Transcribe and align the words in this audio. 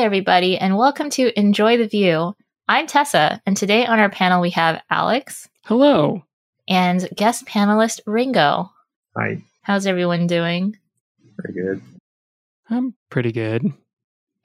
Hi, 0.00 0.06
everybody, 0.06 0.56
and 0.56 0.78
welcome 0.78 1.10
to 1.10 1.38
Enjoy 1.38 1.76
the 1.76 1.86
Vue. 1.86 2.34
I'm 2.66 2.86
Tessa, 2.86 3.42
and 3.44 3.54
today 3.54 3.84
on 3.84 3.98
our 3.98 4.08
panel 4.08 4.40
we 4.40 4.48
have 4.52 4.80
Alex. 4.88 5.46
Hello. 5.66 6.24
And 6.66 7.06
guest 7.14 7.44
panelist 7.44 8.00
Ringo. 8.06 8.70
Hi. 9.14 9.42
How's 9.60 9.86
everyone 9.86 10.26
doing? 10.26 10.78
Very 11.36 11.52
good. 11.52 11.82
I'm 12.70 12.94
pretty 13.10 13.30
good. 13.30 13.74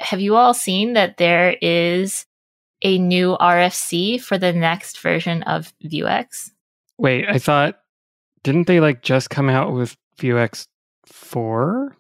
Have 0.02 0.20
you 0.20 0.36
all 0.36 0.54
seen 0.54 0.92
that 0.92 1.16
there 1.16 1.56
is 1.62 2.26
a 2.82 2.98
new 2.98 3.38
RFC 3.40 4.20
for 4.20 4.38
the 4.38 4.52
next 4.52 5.00
version 5.00 5.42
of 5.44 5.72
Vuex? 5.82 6.52
Wait, 6.98 7.30
I 7.30 7.40
thought 7.40 7.80
didn't 8.44 8.68
they 8.68 8.82
like 8.82 9.04
just 9.04 9.30
come 9.30 9.48
out 9.48 9.72
with 9.72 9.96
Vuex 10.20 10.68
4? 11.06 11.96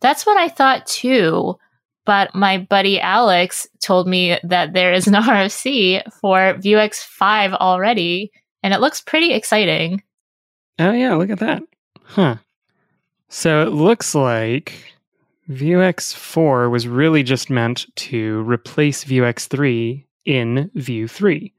That's 0.00 0.26
what 0.26 0.36
I 0.38 0.48
thought 0.48 0.86
too. 0.86 1.56
But 2.06 2.34
my 2.34 2.58
buddy 2.58 3.00
Alex 3.00 3.66
told 3.82 4.08
me 4.08 4.38
that 4.44 4.72
there 4.72 4.92
is 4.92 5.06
an 5.06 5.14
RFC 5.14 6.02
for 6.20 6.54
Vuex 6.54 7.02
5 7.02 7.52
already, 7.54 8.32
and 8.62 8.72
it 8.72 8.80
looks 8.80 9.02
pretty 9.02 9.34
exciting. 9.34 10.02
Oh, 10.78 10.92
yeah, 10.92 11.14
look 11.14 11.30
at 11.30 11.40
that. 11.40 11.62
Huh. 12.02 12.36
So 13.28 13.66
it 13.66 13.70
looks 13.70 14.14
like 14.14 14.94
Vuex 15.50 16.14
4 16.14 16.70
was 16.70 16.86
really 16.88 17.22
just 17.22 17.50
meant 17.50 17.86
to 17.96 18.42
replace 18.42 19.04
Vuex 19.04 19.48
3 19.48 20.06
in 20.24 20.70
Vue 20.74 21.08
3. 21.08 21.52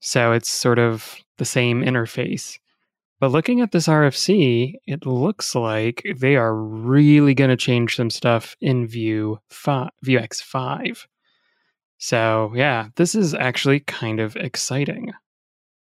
So 0.00 0.32
it's 0.32 0.50
sort 0.50 0.78
of 0.78 1.16
the 1.38 1.44
same 1.44 1.82
interface. 1.82 2.58
But 3.18 3.30
looking 3.30 3.62
at 3.62 3.72
this 3.72 3.88
RFC, 3.88 4.74
it 4.86 5.06
looks 5.06 5.54
like 5.54 6.06
they 6.18 6.36
are 6.36 6.54
really 6.54 7.34
going 7.34 7.50
to 7.50 7.56
change 7.56 7.96
some 7.96 8.10
stuff 8.10 8.56
in 8.60 8.86
Vue 8.86 9.38
5, 9.48 9.88
Vuex 10.04 10.42
5. 10.42 11.06
So, 11.98 12.52
yeah, 12.54 12.88
this 12.96 13.14
is 13.14 13.32
actually 13.32 13.80
kind 13.80 14.20
of 14.20 14.36
exciting. 14.36 15.12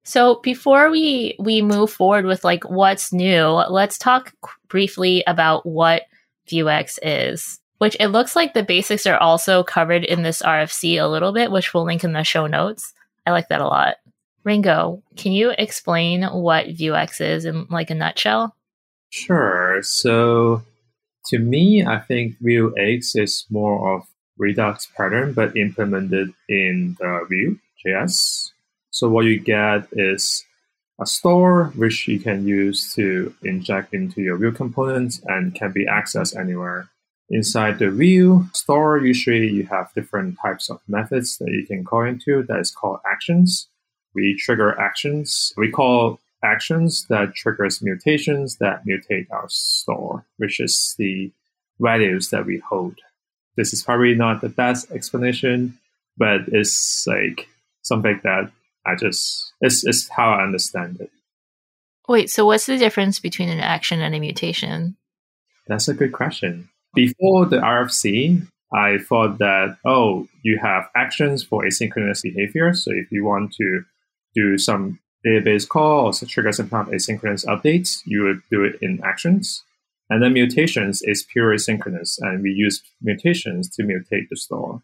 So, 0.03 0.41
before 0.43 0.91
we 0.91 1.37
we 1.39 1.61
move 1.61 1.91
forward 1.93 2.25
with 2.25 2.43
like 2.43 2.65
what's 2.65 3.13
new, 3.13 3.49
let's 3.69 3.99
talk 3.99 4.33
briefly 4.69 5.23
about 5.27 5.67
what 5.67 6.05
Vuex 6.51 6.99
is. 7.03 7.61
Which 7.79 7.97
it 7.99 8.09
looks 8.09 8.37
like 8.37 8.53
the 8.53 8.63
basics 8.63 9.07
are 9.07 9.19
also 9.19 9.63
covered 9.63 10.05
in 10.05 10.23
this 10.23 10.43
RFC 10.43 11.01
a 11.01 11.07
little 11.07 11.33
bit, 11.33 11.51
which 11.51 11.73
we'll 11.73 11.85
link 11.85 12.05
in 12.05 12.13
the 12.13 12.25
show 12.25 12.47
notes. 12.47 12.93
I 13.27 13.31
like 13.31 13.49
that 13.49 13.61
a 13.61 13.67
lot. 13.67 13.97
Ringo, 14.45 15.03
can 15.17 15.33
you 15.33 15.53
explain 15.59 16.23
what 16.23 16.67
Vuex 16.67 17.21
is 17.21 17.45
in 17.45 17.67
like 17.71 17.91
a 17.91 17.95
nutshell? 17.95 18.55
Sure. 19.11 19.83
So 19.83 20.63
to 21.27 21.39
me, 21.39 21.85
I 21.85 21.99
think 21.99 22.41
Vuex 22.41 23.17
is 23.17 23.45
more 23.51 23.97
of 23.97 24.03
a 24.03 24.07
Redux 24.39 24.87
pattern, 24.97 25.33
but 25.33 25.57
implemented 25.57 26.33
in 26.49 26.97
uh, 27.03 27.21
the 27.21 27.27
Vue.js. 27.29 28.51
So 28.91 29.09
what 29.09 29.27
you 29.27 29.39
get 29.39 29.87
is 29.93 30.45
a 31.01 31.07
store 31.07 31.73
which 31.77 32.09
you 32.09 32.21
can 32.21 32.47
use 32.47 32.95
to 32.95 33.35
inject 33.43 33.95
into 33.95 34.21
your 34.21 34.37
Vue 34.37 34.53
components 34.53 35.21
and 35.27 35.55
can 35.55 35.73
be 35.73 35.87
accessed 35.87 36.39
anywhere. 36.39 36.89
Inside 37.31 37.79
the 37.79 37.91
Vue 37.91 38.49
store, 38.53 38.99
usually 38.99 39.49
you 39.49 39.65
have 39.67 39.93
different 39.95 40.37
types 40.43 40.69
of 40.69 40.81
methods 40.89 41.39
that 41.39 41.51
you 41.51 41.65
can 41.67 41.85
call 41.85 42.03
into 42.03 42.43
that 42.45 42.59
is 42.59 42.71
called 42.71 42.99
actions 43.11 43.69
we 44.15 44.37
trigger 44.39 44.79
actions. 44.79 45.53
We 45.57 45.71
call 45.71 46.21
actions 46.43 47.07
that 47.09 47.35
triggers 47.35 47.83
mutations 47.83 48.57
that 48.57 48.85
mutate 48.87 49.27
our 49.31 49.47
store, 49.49 50.25
which 50.39 50.61
is 50.61 50.95
the 50.99 51.31
values 51.79 52.31
that 52.31 52.47
we 52.47 52.59
hold. 52.69 52.99
This 53.57 53.73
is 53.73 53.83
probably 53.83 54.15
not 54.15 54.41
the 54.41 54.49
best 54.49 54.91
explanation, 54.91 55.79
but 56.17 56.43
it's 56.49 57.07
like 57.07 57.49
something 57.83 58.21
that 58.25 58.51
I 58.87 58.95
just 58.97 59.53
it's, 59.61 59.85
it's 59.85 60.09
how 60.09 60.31
I 60.31 60.43
understand 60.43 61.01
it. 61.01 61.11
Wait, 62.09 62.31
so 62.31 62.45
what's 62.45 62.67
the 62.67 62.79
difference 62.79 63.21
between 63.21 63.49
an 63.49 63.61
action 63.61 64.01
and 64.01 64.15
a 64.15 64.21
mutation? 64.21 64.97
That's 65.67 65.89
a 65.89 65.95
good 65.95 66.13
question. 66.13 66.69
Before 66.95 67.47
the 67.47 67.59
RFC, 67.59 68.47
I 68.73 68.99
thought 68.99 69.39
that, 69.39 69.77
oh, 69.85 70.27
you 70.43 70.59
have 70.61 70.89
actions 70.97 71.45
for 71.45 71.65
asynchronous 71.65 72.23
behavior. 72.23 72.75
So 72.75 72.91
if 72.93 73.13
you 73.13 73.25
want 73.25 73.53
to 73.55 73.85
do 74.35 74.59
some 74.59 74.99
database 75.27 75.69
call 75.69 76.07
or 76.07 76.13
trigger 76.13 76.53
some 76.53 76.71
kind 76.71 76.89
of 76.89 76.95
asynchronous 76.95 77.45
updates, 77.47 78.01
you 78.05 78.23
would 78.23 78.43
do 78.51 78.65
it 78.65 78.77
in 78.81 79.01
actions. 79.05 79.63
And 80.09 80.23
then 80.23 80.33
mutations 80.33 81.03
is 81.03 81.23
pure 81.23 81.55
asynchronous, 81.55 82.19
and 82.21 82.43
we 82.43 82.51
use 82.51 82.83
mutations 83.01 83.69
to 83.77 83.83
mutate 83.83 84.29
the 84.29 84.37
store. 84.37 84.83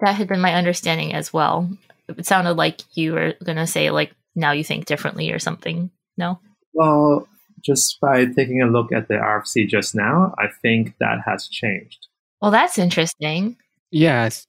That 0.00 0.16
had 0.16 0.28
been 0.28 0.40
my 0.40 0.54
understanding 0.54 1.14
as 1.14 1.32
well. 1.32 1.70
It 2.08 2.26
sounded 2.26 2.54
like 2.54 2.82
you 2.94 3.14
were 3.14 3.34
going 3.42 3.56
to 3.56 3.66
say, 3.66 3.90
like, 3.90 4.12
now 4.34 4.52
you 4.52 4.62
think 4.62 4.84
differently 4.84 5.32
or 5.32 5.38
something. 5.38 5.90
No? 6.18 6.38
Well, 6.74 7.26
just 7.64 7.98
by 8.00 8.26
taking 8.26 8.60
a 8.60 8.66
look 8.66 8.92
at 8.92 9.08
the 9.08 9.14
RFC 9.14 9.66
just 9.66 9.94
now, 9.94 10.34
I 10.38 10.48
think 10.60 10.94
that 11.00 11.20
has 11.24 11.48
changed. 11.48 12.06
Well, 12.42 12.50
that's 12.50 12.76
interesting. 12.78 13.56
Yes. 13.90 14.46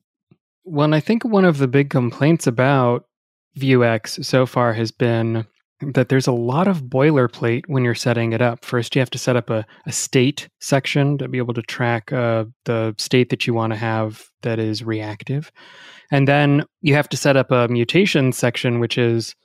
Well, 0.66 0.94
I 0.94 1.00
think 1.00 1.24
one 1.24 1.46
of 1.46 1.58
the 1.58 1.70
big 1.70 1.90
complaints 1.90 2.46
about 2.48 3.07
Vuex 3.58 4.24
so 4.24 4.46
far 4.46 4.74
has 4.74 4.92
been 4.92 5.46
that 5.82 6.10
there's 6.10 6.28
a 6.28 6.32
lot 6.32 6.68
of 6.68 6.84
boilerplate 6.84 7.64
when 7.68 7.84
you're 7.84 7.96
setting 7.96 8.34
it 8.34 8.42
up. 8.42 8.66
First, 8.66 8.96
you 8.96 9.00
have 9.00 9.12
to 9.12 9.20
set 9.20 9.36
up 9.36 9.50
a, 9.50 9.66
a 9.86 9.92
state 9.92 10.50
section 10.60 11.18
to 11.20 11.28
be 11.28 11.38
able 11.38 11.54
to 11.54 11.62
track 11.62 12.12
uh, 12.12 12.46
the 12.66 12.96
state 12.98 13.30
that 13.30 13.46
you 13.46 13.54
want 13.54 13.74
to 13.74 13.78
have 13.78 14.26
that 14.42 14.58
is 14.60 14.84
reactive. 14.84 15.52
And 16.12 16.28
then 16.28 16.64
you 16.82 16.96
have 16.96 17.10
to 17.10 17.18
set 17.18 17.38
up 17.38 17.52
a 17.52 17.68
mutation 17.68 18.32
section, 18.32 18.80
which 18.80 18.98
is 18.98 19.36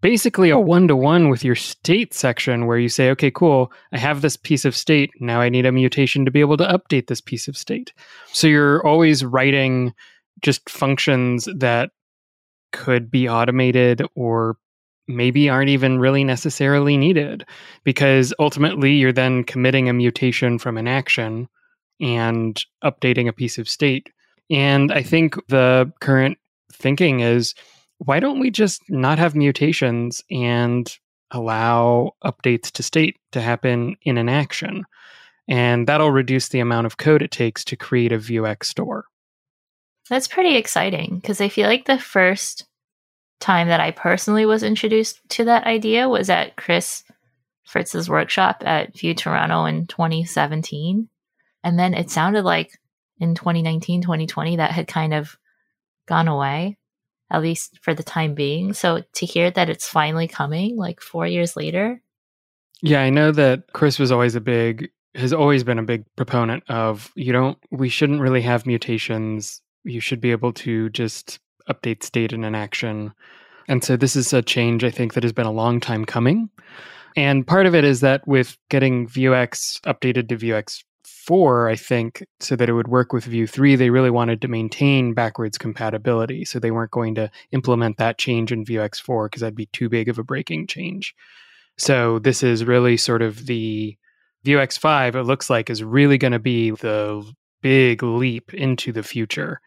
basically 0.00 0.50
a 0.50 0.58
one 0.58 0.88
to 0.88 0.96
one 0.96 1.28
with 1.28 1.44
your 1.44 1.54
state 1.54 2.14
section 2.14 2.66
where 2.66 2.78
you 2.78 2.88
say, 2.88 3.10
okay, 3.10 3.30
cool, 3.30 3.72
I 3.92 3.98
have 3.98 4.22
this 4.22 4.36
piece 4.36 4.64
of 4.64 4.76
state. 4.76 5.10
Now 5.20 5.40
I 5.40 5.48
need 5.48 5.66
a 5.66 5.72
mutation 5.72 6.24
to 6.24 6.30
be 6.30 6.40
able 6.40 6.56
to 6.58 6.64
update 6.64 7.08
this 7.08 7.20
piece 7.20 7.48
of 7.48 7.56
state. 7.56 7.92
So 8.32 8.46
you're 8.46 8.86
always 8.86 9.24
writing 9.24 9.92
just 10.42 10.68
functions 10.70 11.48
that 11.58 11.90
could 12.72 13.10
be 13.10 13.28
automated 13.28 14.02
or 14.14 14.56
maybe 15.08 15.48
aren't 15.48 15.68
even 15.68 15.98
really 15.98 16.24
necessarily 16.24 16.96
needed 16.96 17.44
because 17.84 18.34
ultimately 18.38 18.94
you're 18.94 19.12
then 19.12 19.44
committing 19.44 19.88
a 19.88 19.92
mutation 19.92 20.58
from 20.58 20.76
an 20.76 20.88
action 20.88 21.48
and 22.00 22.64
updating 22.82 23.28
a 23.28 23.32
piece 23.32 23.58
of 23.58 23.68
state. 23.68 24.10
And 24.50 24.92
I 24.92 25.02
think 25.02 25.36
the 25.48 25.92
current 26.00 26.38
thinking 26.72 27.20
is 27.20 27.54
why 27.98 28.20
don't 28.20 28.40
we 28.40 28.50
just 28.50 28.82
not 28.88 29.18
have 29.18 29.34
mutations 29.34 30.22
and 30.30 30.92
allow 31.30 32.12
updates 32.24 32.70
to 32.72 32.82
state 32.82 33.16
to 33.32 33.40
happen 33.40 33.96
in 34.02 34.18
an 34.18 34.28
action? 34.28 34.84
And 35.48 35.86
that'll 35.86 36.10
reduce 36.10 36.48
the 36.48 36.60
amount 36.60 36.86
of 36.86 36.98
code 36.98 37.22
it 37.22 37.30
takes 37.30 37.64
to 37.66 37.76
create 37.76 38.12
a 38.12 38.18
Vuex 38.18 38.64
store. 38.64 39.04
That's 40.08 40.28
pretty 40.28 40.56
exciting 40.56 41.18
because 41.20 41.40
I 41.40 41.48
feel 41.48 41.66
like 41.66 41.84
the 41.84 41.98
first 41.98 42.66
time 43.40 43.68
that 43.68 43.80
I 43.80 43.90
personally 43.90 44.46
was 44.46 44.62
introduced 44.62 45.20
to 45.30 45.44
that 45.44 45.66
idea 45.66 46.08
was 46.08 46.30
at 46.30 46.56
Chris 46.56 47.04
Fritz's 47.64 48.08
workshop 48.08 48.62
at 48.64 48.96
Vue 48.96 49.14
Toronto 49.14 49.64
in 49.64 49.86
2017. 49.86 51.08
And 51.64 51.78
then 51.78 51.94
it 51.94 52.10
sounded 52.10 52.44
like 52.44 52.78
in 53.18 53.34
2019, 53.34 54.02
2020, 54.02 54.56
that 54.56 54.70
had 54.70 54.86
kind 54.86 55.12
of 55.12 55.36
gone 56.06 56.28
away, 56.28 56.78
at 57.30 57.42
least 57.42 57.78
for 57.82 57.92
the 57.92 58.04
time 58.04 58.34
being. 58.34 58.72
So 58.72 59.02
to 59.14 59.26
hear 59.26 59.50
that 59.50 59.68
it's 59.68 59.88
finally 59.88 60.28
coming 60.28 60.76
like 60.76 61.00
four 61.00 61.26
years 61.26 61.56
later. 61.56 62.00
Yeah, 62.82 63.02
I 63.02 63.10
know 63.10 63.32
that 63.32 63.72
Chris 63.72 63.98
was 63.98 64.12
always 64.12 64.36
a 64.36 64.40
big, 64.40 64.90
has 65.16 65.32
always 65.32 65.64
been 65.64 65.80
a 65.80 65.82
big 65.82 66.04
proponent 66.14 66.62
of 66.68 67.10
you 67.16 67.32
don't, 67.32 67.58
we 67.72 67.88
shouldn't 67.88 68.20
really 68.20 68.42
have 68.42 68.66
mutations 68.66 69.60
you 69.86 70.00
should 70.00 70.20
be 70.20 70.30
able 70.30 70.52
to 70.52 70.88
just 70.90 71.38
update 71.68 72.02
state 72.02 72.32
in 72.32 72.44
an 72.44 72.54
action. 72.54 73.12
And 73.68 73.82
so 73.82 73.96
this 73.96 74.16
is 74.16 74.32
a 74.32 74.42
change 74.42 74.84
I 74.84 74.90
think 74.90 75.14
that 75.14 75.22
has 75.22 75.32
been 75.32 75.46
a 75.46 75.52
long 75.52 75.80
time 75.80 76.04
coming. 76.04 76.50
And 77.16 77.46
part 77.46 77.66
of 77.66 77.74
it 77.74 77.84
is 77.84 78.00
that 78.00 78.26
with 78.28 78.56
getting 78.68 79.08
Vuex 79.08 79.80
updated 79.82 80.28
to 80.28 80.36
Vuex 80.36 80.84
4, 81.04 81.68
I 81.68 81.76
think, 81.76 82.24
so 82.40 82.54
that 82.56 82.68
it 82.68 82.74
would 82.74 82.88
work 82.88 83.12
with 83.12 83.24
Vue 83.24 83.46
3, 83.46 83.74
they 83.74 83.90
really 83.90 84.10
wanted 84.10 84.42
to 84.42 84.48
maintain 84.48 85.14
backwards 85.14 85.58
compatibility. 85.58 86.44
So 86.44 86.58
they 86.58 86.70
weren't 86.70 86.90
going 86.90 87.14
to 87.16 87.30
implement 87.52 87.96
that 87.96 88.18
change 88.18 88.52
in 88.52 88.64
Vuex 88.64 89.00
4 89.00 89.28
because 89.28 89.40
that'd 89.40 89.56
be 89.56 89.66
too 89.66 89.88
big 89.88 90.08
of 90.08 90.18
a 90.18 90.24
breaking 90.24 90.66
change. 90.66 91.14
So 91.78 92.18
this 92.18 92.42
is 92.42 92.64
really 92.64 92.96
sort 92.96 93.22
of 93.22 93.46
the 93.46 93.96
Vuex 94.44 94.78
5, 94.78 95.16
it 95.16 95.24
looks 95.24 95.50
like, 95.50 95.68
is 95.68 95.82
really 95.82 96.18
going 96.18 96.32
to 96.32 96.38
be 96.38 96.70
the 96.70 97.24
big 97.62 98.02
leap 98.02 98.54
into 98.54 98.92
the 98.92 99.02
future 99.02 99.60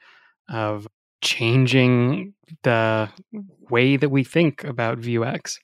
of 0.50 0.88
changing 1.22 2.34
the 2.63 3.10
way 3.69 3.98
that 3.98 4.10
we 4.10 4.24
think 4.24 4.63
about 4.63 5.00
Vuex. 5.00 5.57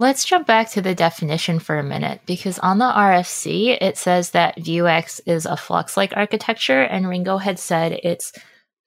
Let's 0.00 0.24
jump 0.24 0.46
back 0.46 0.70
to 0.70 0.82
the 0.82 0.94
definition 0.94 1.60
for 1.60 1.78
a 1.78 1.84
minute 1.84 2.20
because 2.26 2.58
on 2.58 2.78
the 2.78 2.84
RFC 2.84 3.78
it 3.80 3.96
says 3.96 4.30
that 4.30 4.58
Vuex 4.58 5.20
is 5.24 5.46
a 5.46 5.56
Flux 5.56 5.96
like 5.96 6.16
architecture, 6.16 6.82
and 6.82 7.08
Ringo 7.08 7.38
had 7.38 7.58
said 7.58 8.00
it's 8.02 8.32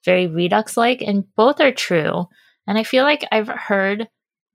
very 0.04 0.26
Redux 0.26 0.76
like, 0.76 1.00
and 1.00 1.24
both 1.34 1.60
are 1.60 1.72
true. 1.72 2.26
And 2.66 2.76
I 2.76 2.82
feel 2.82 3.04
like 3.04 3.26
I've 3.32 3.48
heard 3.48 4.08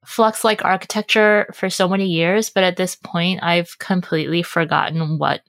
Flux 0.05 0.43
like 0.43 0.63
architecture 0.63 1.47
for 1.53 1.69
so 1.69 1.87
many 1.87 2.07
years, 2.07 2.49
but 2.49 2.63
at 2.63 2.77
this 2.77 2.95
point, 2.95 3.41
I've 3.41 3.77
completely 3.79 4.43
forgotten 4.43 5.17
what 5.17 5.41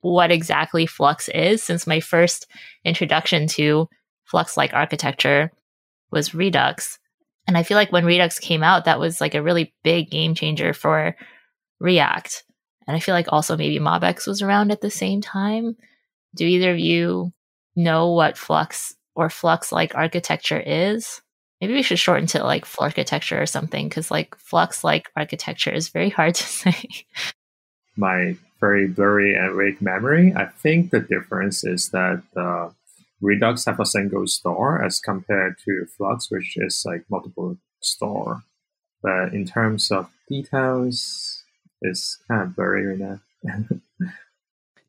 what 0.00 0.30
exactly 0.30 0.86
Flux 0.86 1.28
is 1.28 1.62
since 1.62 1.86
my 1.86 2.00
first 2.00 2.46
introduction 2.84 3.46
to 3.46 3.88
Flux 4.32 4.56
like 4.56 4.72
architecture 4.72 5.52
was 6.10 6.34
Redux. 6.34 6.98
And 7.46 7.58
I 7.58 7.64
feel 7.64 7.76
like 7.76 7.92
when 7.92 8.06
Redux 8.06 8.38
came 8.38 8.62
out, 8.62 8.86
that 8.86 8.98
was 8.98 9.20
like 9.20 9.34
a 9.34 9.42
really 9.42 9.74
big 9.84 10.10
game 10.10 10.34
changer 10.34 10.72
for 10.72 11.14
React. 11.80 12.42
And 12.86 12.96
I 12.96 13.00
feel 13.00 13.14
like 13.14 13.26
also 13.28 13.58
maybe 13.58 13.78
MobX 13.78 14.26
was 14.26 14.40
around 14.40 14.72
at 14.72 14.80
the 14.80 14.90
same 14.90 15.20
time. 15.20 15.76
Do 16.34 16.46
either 16.46 16.70
of 16.72 16.78
you 16.78 17.34
know 17.76 18.12
what 18.12 18.38
Flux 18.38 18.94
or 19.14 19.28
Flux 19.28 19.70
like 19.70 19.94
architecture 19.94 20.62
is? 20.64 21.20
Maybe 21.60 21.74
we 21.74 21.82
should 21.82 21.98
shorten 21.98 22.26
to 22.28 22.42
like 22.42 22.64
flux 22.64 22.92
architecture 22.92 23.40
or 23.40 23.44
something 23.44 23.86
because 23.86 24.10
like 24.10 24.34
Flux 24.36 24.82
like 24.82 25.10
architecture 25.14 25.70
is 25.70 25.90
very 25.90 26.08
hard 26.08 26.34
to 26.36 26.42
say. 26.42 26.88
My 27.98 28.36
very 28.60 28.86
blurry 28.86 29.34
and 29.34 29.54
vague 29.54 29.82
memory, 29.82 30.32
I 30.34 30.46
think 30.46 30.90
the 30.90 31.00
difference 31.00 31.64
is 31.64 31.90
that 31.90 32.22
uh, 32.34 32.70
Redux 33.22 33.64
have 33.64 33.80
a 33.80 33.86
single 33.86 34.26
store 34.26 34.84
as 34.84 34.98
compared 34.98 35.56
to 35.64 35.86
Flux, 35.96 36.30
which 36.30 36.56
is 36.56 36.82
like 36.84 37.04
multiple 37.08 37.56
store. 37.80 38.42
But 39.02 39.32
in 39.32 39.46
terms 39.46 39.90
of 39.90 40.10
details, 40.28 41.44
it's 41.80 42.18
kind 42.28 42.42
of 42.42 42.56
blurry 42.56 42.86
right 42.86 42.98
now. 42.98 43.64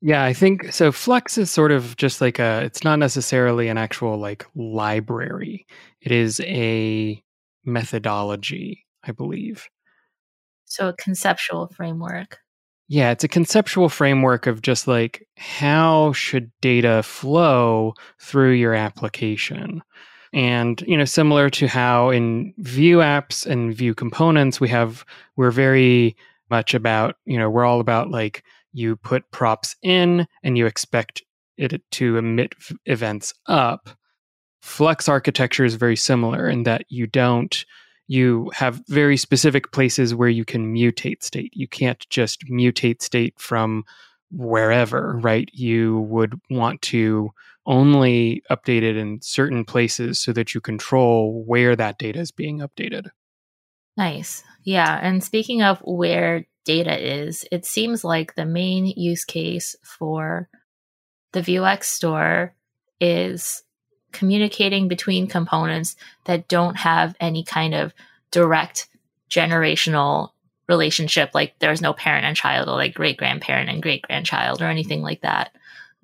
Yeah, 0.06 0.26
I 0.26 0.34
think 0.34 0.74
so. 0.74 0.92
Flux 0.92 1.38
is 1.38 1.50
sort 1.50 1.72
of 1.72 1.96
just 1.96 2.20
like 2.20 2.38
a, 2.38 2.64
it's 2.66 2.84
not 2.84 3.00
necessarily 3.00 3.70
an 3.70 3.78
actual 3.78 4.18
like 4.18 4.46
library, 4.54 5.66
it 6.02 6.12
is 6.12 6.42
a 6.42 7.24
methodology, 7.64 8.86
I 9.06 9.14
believe. 9.14 9.66
So 10.66 10.90
a 10.90 10.94
conceptual 10.98 11.72
framework. 11.74 12.40
Yeah, 12.88 13.12
it's 13.12 13.24
a 13.24 13.30
conceptual 13.30 13.90
framework 13.90 14.46
of 14.46 14.62
just 14.62 14.88
like 14.88 15.28
how 15.38 16.14
should 16.14 16.52
data 16.62 17.02
flow 17.04 17.94
through 18.20 18.52
your 18.54 18.74
application. 18.74 19.82
And, 20.34 20.82
you 20.88 20.98
know, 20.98 21.06
similar 21.06 21.50
to 21.52 21.68
how 21.68 22.10
in 22.10 22.54
Vue 22.58 22.98
apps 22.98 23.46
and 23.46 23.74
Vue 23.74 23.94
components, 23.94 24.60
we 24.60 24.68
have, 24.70 25.06
we're 25.36 25.52
very 25.52 26.16
much 26.50 26.74
about, 26.74 27.16
you 27.26 27.38
know, 27.38 27.50
we're 27.50 27.66
all 27.66 27.80
about 27.80 28.10
like 28.10 28.44
you 28.74 28.96
put 28.96 29.30
props 29.32 29.76
in 29.84 30.28
and 30.44 30.58
you 30.58 30.66
expect 30.66 31.24
it 31.58 31.82
to 31.92 32.18
emit 32.18 32.56
events 32.86 33.34
up. 33.48 33.90
Flux 34.62 35.08
architecture 35.08 35.66
is 35.66 35.76
very 35.76 35.96
similar 35.96 36.50
in 36.50 36.64
that 36.64 36.86
you 36.90 37.06
don't 37.06 37.66
you 38.14 38.52
have 38.54 38.84
very 38.88 39.18
specific 39.18 39.72
places 39.72 40.14
where 40.14 40.30
you 40.30 40.46
can 40.46 40.72
mutate 40.72 41.24
state. 41.24 41.52
You 41.56 41.68
can't 41.68 42.08
just 42.12 42.46
mutate 42.46 43.02
state 43.02 43.34
from 43.40 43.86
wherever, 44.30 45.18
right? 45.18 45.50
You 45.52 46.02
would 46.02 46.40
want 46.52 46.84
to 46.84 47.32
only 47.66 48.44
update 48.52 48.84
it 48.84 48.98
in 48.98 49.20
certain 49.24 49.66
places 49.66 50.20
so 50.20 50.32
that 50.34 50.54
you 50.54 50.62
control 50.62 51.44
where 51.48 51.76
that 51.76 51.98
data 51.98 52.20
is 52.20 52.30
being 52.30 52.60
updated. 52.60 53.08
Nice. 53.98 54.44
Yeah. 54.64 55.00
And 55.02 55.24
speaking 55.24 55.64
of 55.64 55.80
where 55.80 56.46
data 56.66 56.96
is, 56.96 57.46
it 57.52 57.66
seems 57.66 58.04
like 58.04 58.36
the 58.36 58.46
main 58.46 58.86
use 58.86 59.26
case 59.26 59.76
for 59.82 60.50
the 61.32 61.42
Vuex 61.42 61.86
store 61.86 62.54
is 63.02 63.63
communicating 64.14 64.88
between 64.88 65.28
components 65.28 65.96
that 66.26 66.48
don't 66.48 66.76
have 66.76 67.16
any 67.20 67.44
kind 67.44 67.74
of 67.74 67.94
direct 68.32 68.88
generational 69.30 70.30
relationship 70.70 71.32
like 71.34 71.54
there's 71.60 71.82
no 71.82 71.94
parent 71.94 72.26
and 72.26 72.38
child 72.38 72.70
or 72.70 72.76
like 72.76 72.94
great 72.94 73.18
grandparent 73.18 73.70
and 73.70 73.82
great 73.82 74.02
grandchild 74.04 74.62
or 74.62 74.66
anything 74.66 75.02
like 75.02 75.22
that 75.22 75.52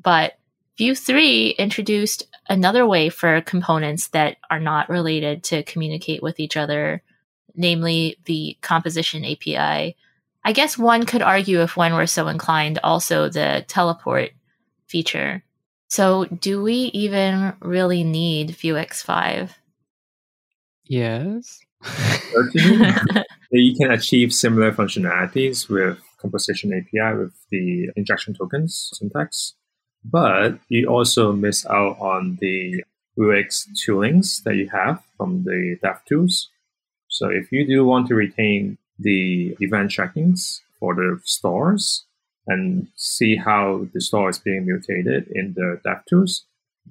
but 0.03 0.33
Vue 0.77 0.95
3 0.95 1.49
introduced 1.51 2.23
another 2.49 2.85
way 2.85 3.09
for 3.09 3.41
components 3.41 4.09
that 4.09 4.37
are 4.49 4.59
not 4.59 4.89
related 4.89 5.43
to 5.43 5.63
communicate 5.63 6.21
with 6.21 6.39
each 6.39 6.57
other 6.57 7.01
namely 7.55 8.17
the 8.25 8.57
composition 8.61 9.23
api 9.23 9.95
I 10.43 10.53
guess 10.53 10.77
one 10.77 11.05
could 11.05 11.21
argue, 11.21 11.61
if 11.61 11.75
one 11.75 11.93
were 11.93 12.07
so 12.07 12.27
inclined, 12.27 12.79
also 12.83 13.29
the 13.29 13.65
teleport 13.67 14.31
feature. 14.87 15.43
So, 15.89 16.25
do 16.25 16.61
we 16.61 16.91
even 16.93 17.53
really 17.61 18.03
need 18.03 18.51
Vuex 18.51 19.03
5? 19.03 19.57
Yes. 20.85 21.59
you 23.51 23.75
can 23.75 23.91
achieve 23.91 24.31
similar 24.31 24.71
functionalities 24.71 25.67
with 25.67 25.99
composition 26.19 26.73
API 26.73 27.17
with 27.17 27.33
the 27.49 27.89
injection 27.95 28.35
tokens 28.35 28.91
syntax, 28.93 29.55
but 30.03 30.59
you 30.67 30.87
also 30.87 31.31
miss 31.31 31.65
out 31.65 31.97
on 31.99 32.37
the 32.39 32.83
Vuex 33.17 33.67
toolings 33.73 34.43
that 34.43 34.55
you 34.55 34.69
have 34.69 35.01
from 35.17 35.43
the 35.43 35.77
DevTools. 35.83 36.47
So 37.07 37.29
if 37.29 37.51
you 37.51 37.65
do 37.65 37.83
want 37.83 38.07
to 38.09 38.15
retain 38.15 38.77
the 38.99 39.55
event 39.59 39.91
trackings 39.91 40.61
for 40.79 40.93
the 40.93 41.19
stores 41.23 42.05
and 42.49 42.87
see 42.95 43.35
how 43.35 43.87
the 43.93 44.01
store 44.01 44.29
is 44.29 44.39
being 44.39 44.65
mutated 44.65 45.27
in 45.33 45.53
the 45.53 45.79
DevTools, 45.85 46.41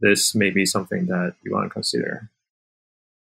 this 0.00 0.34
may 0.34 0.50
be 0.50 0.64
something 0.64 1.06
that 1.06 1.34
you 1.43 1.52
want 1.52 1.66
to 1.66 1.70
consider. 1.70 2.31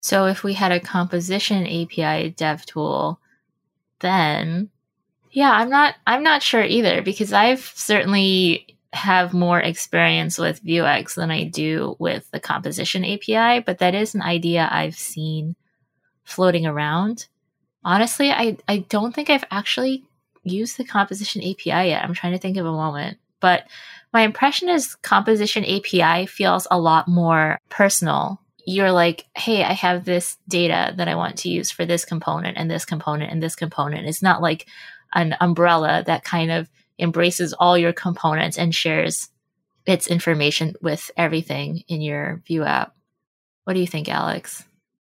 So 0.00 0.26
if 0.26 0.42
we 0.42 0.54
had 0.54 0.72
a 0.72 0.80
composition 0.80 1.66
API 1.66 2.30
dev 2.30 2.66
tool, 2.66 3.20
then 4.00 4.70
yeah, 5.30 5.50
I'm 5.50 5.70
not 5.70 5.94
I'm 6.06 6.22
not 6.22 6.42
sure 6.42 6.64
either 6.64 7.02
because 7.02 7.32
I've 7.32 7.72
certainly 7.74 8.74
have 8.92 9.34
more 9.34 9.60
experience 9.60 10.38
with 10.38 10.64
Vuex 10.64 11.14
than 11.14 11.30
I 11.30 11.44
do 11.44 11.96
with 11.98 12.30
the 12.30 12.40
composition 12.40 13.04
API, 13.04 13.60
but 13.60 13.78
that 13.78 13.94
is 13.94 14.14
an 14.14 14.22
idea 14.22 14.68
I've 14.70 14.94
seen 14.94 15.56
floating 16.22 16.64
around. 16.64 17.26
Honestly, 17.84 18.30
I, 18.30 18.56
I 18.68 18.78
don't 18.88 19.14
think 19.14 19.28
I've 19.30 19.44
actually 19.50 20.04
used 20.44 20.76
the 20.76 20.84
composition 20.84 21.42
API 21.42 21.88
yet. 21.88 22.04
I'm 22.04 22.14
trying 22.14 22.32
to 22.32 22.38
think 22.38 22.56
of 22.56 22.66
a 22.66 22.72
moment. 22.72 23.18
But 23.40 23.66
my 24.12 24.22
impression 24.22 24.68
is 24.68 24.94
composition 24.96 25.64
API 25.64 26.26
feels 26.26 26.66
a 26.70 26.78
lot 26.78 27.08
more 27.08 27.58
personal. 27.68 28.40
You're 28.66 28.92
like, 28.92 29.26
hey, 29.36 29.62
I 29.64 29.72
have 29.72 30.04
this 30.04 30.38
data 30.48 30.94
that 30.96 31.08
I 31.08 31.14
want 31.14 31.36
to 31.38 31.50
use 31.50 31.70
for 31.70 31.84
this 31.84 32.04
component 32.04 32.56
and 32.56 32.70
this 32.70 32.84
component 32.84 33.30
and 33.30 33.42
this 33.42 33.56
component. 33.56 34.06
It's 34.06 34.22
not 34.22 34.40
like 34.40 34.66
an 35.12 35.36
umbrella 35.40 36.02
that 36.06 36.24
kind 36.24 36.50
of 36.50 36.70
embraces 36.98 37.52
all 37.52 37.76
your 37.76 37.92
components 37.92 38.56
and 38.56 38.74
shares 38.74 39.28
its 39.86 40.06
information 40.06 40.74
with 40.80 41.10
everything 41.16 41.84
in 41.88 42.00
your 42.00 42.42
Vue 42.46 42.64
app. 42.64 42.94
What 43.64 43.74
do 43.74 43.80
you 43.80 43.86
think, 43.86 44.08
Alex? 44.08 44.64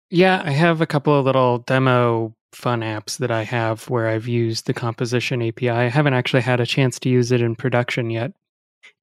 Yeah, 0.09 0.41
I 0.45 0.51
have 0.51 0.81
a 0.81 0.87
couple 0.87 1.17
of 1.17 1.25
little 1.25 1.59
demo 1.59 2.33
fun 2.51 2.81
apps 2.81 3.17
that 3.17 3.31
I 3.31 3.43
have 3.43 3.89
where 3.89 4.07
I've 4.07 4.27
used 4.27 4.65
the 4.65 4.73
composition 4.73 5.41
API. 5.41 5.69
I 5.69 5.89
haven't 5.89 6.13
actually 6.13 6.41
had 6.41 6.59
a 6.59 6.65
chance 6.65 6.99
to 6.99 7.09
use 7.09 7.31
it 7.31 7.41
in 7.41 7.55
production 7.55 8.09
yet. 8.09 8.33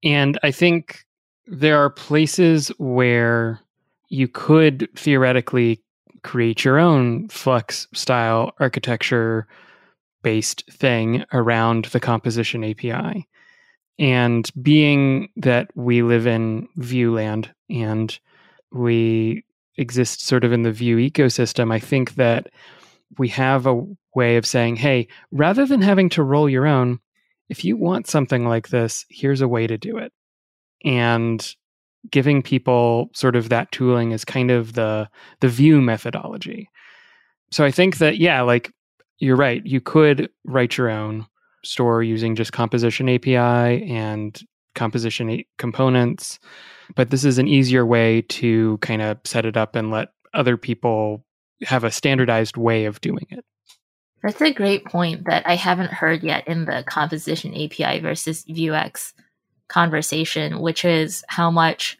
And 0.04 0.38
I 0.42 0.50
think 0.50 1.04
there 1.46 1.78
are 1.82 1.90
places 1.90 2.68
where 2.78 3.60
you 4.10 4.28
could 4.28 4.88
theoretically 4.96 5.82
create 6.22 6.64
your 6.64 6.78
own 6.78 7.28
Flux 7.28 7.86
style 7.94 8.52
architecture 8.60 9.46
based 10.22 10.64
thing 10.70 11.24
around 11.32 11.86
the 11.86 12.00
composition 12.00 12.64
API. 12.64 13.26
And 13.98 14.50
being 14.62 15.28
that 15.36 15.70
we 15.74 16.02
live 16.02 16.26
in 16.26 16.68
Vue 16.76 17.14
land 17.14 17.50
and 17.70 18.18
we 18.72 19.44
exist 19.76 20.24
sort 20.24 20.44
of 20.44 20.52
in 20.52 20.62
the 20.62 20.72
Vue 20.72 20.96
ecosystem, 20.98 21.72
I 21.72 21.78
think 21.78 22.14
that 22.14 22.48
we 23.16 23.28
have 23.28 23.66
a 23.66 23.82
way 24.14 24.36
of 24.36 24.46
saying, 24.46 24.76
hey, 24.76 25.08
rather 25.30 25.64
than 25.64 25.80
having 25.80 26.08
to 26.10 26.22
roll 26.22 26.48
your 26.48 26.66
own, 26.66 27.00
if 27.48 27.64
you 27.64 27.76
want 27.76 28.06
something 28.06 28.46
like 28.46 28.68
this, 28.68 29.06
here's 29.08 29.40
a 29.40 29.48
way 29.48 29.66
to 29.66 29.78
do 29.78 29.96
it. 29.96 30.12
And 30.84 31.54
giving 32.10 32.42
people 32.42 33.10
sort 33.14 33.36
of 33.36 33.48
that 33.48 33.72
tooling 33.72 34.12
is 34.12 34.24
kind 34.24 34.50
of 34.50 34.74
the 34.74 35.08
the 35.40 35.48
Vue 35.48 35.80
methodology. 35.80 36.68
So 37.50 37.64
I 37.64 37.70
think 37.70 37.98
that 37.98 38.18
yeah, 38.18 38.42
like 38.42 38.72
you're 39.18 39.36
right, 39.36 39.64
you 39.64 39.80
could 39.80 40.30
write 40.44 40.76
your 40.76 40.90
own 40.90 41.26
store 41.64 42.02
using 42.02 42.36
just 42.36 42.52
composition 42.52 43.08
API 43.08 43.36
and 43.90 44.40
composition 44.74 45.42
components, 45.58 46.38
but 46.94 47.10
this 47.10 47.24
is 47.24 47.38
an 47.38 47.48
easier 47.48 47.84
way 47.84 48.22
to 48.22 48.78
kind 48.78 49.02
of 49.02 49.18
set 49.24 49.44
it 49.44 49.56
up 49.56 49.74
and 49.74 49.90
let 49.90 50.08
other 50.34 50.56
people 50.56 51.24
have 51.62 51.84
a 51.84 51.90
standardized 51.90 52.56
way 52.56 52.84
of 52.84 53.00
doing 53.00 53.26
it. 53.30 53.44
That's 54.22 54.40
a 54.40 54.52
great 54.52 54.84
point 54.84 55.26
that 55.26 55.46
I 55.46 55.54
haven't 55.54 55.92
heard 55.92 56.22
yet 56.22 56.48
in 56.48 56.64
the 56.64 56.84
composition 56.86 57.54
API 57.54 58.00
versus 58.00 58.44
Vuex 58.44 59.12
conversation, 59.68 60.60
which 60.60 60.84
is 60.84 61.24
how 61.28 61.50
much 61.50 61.98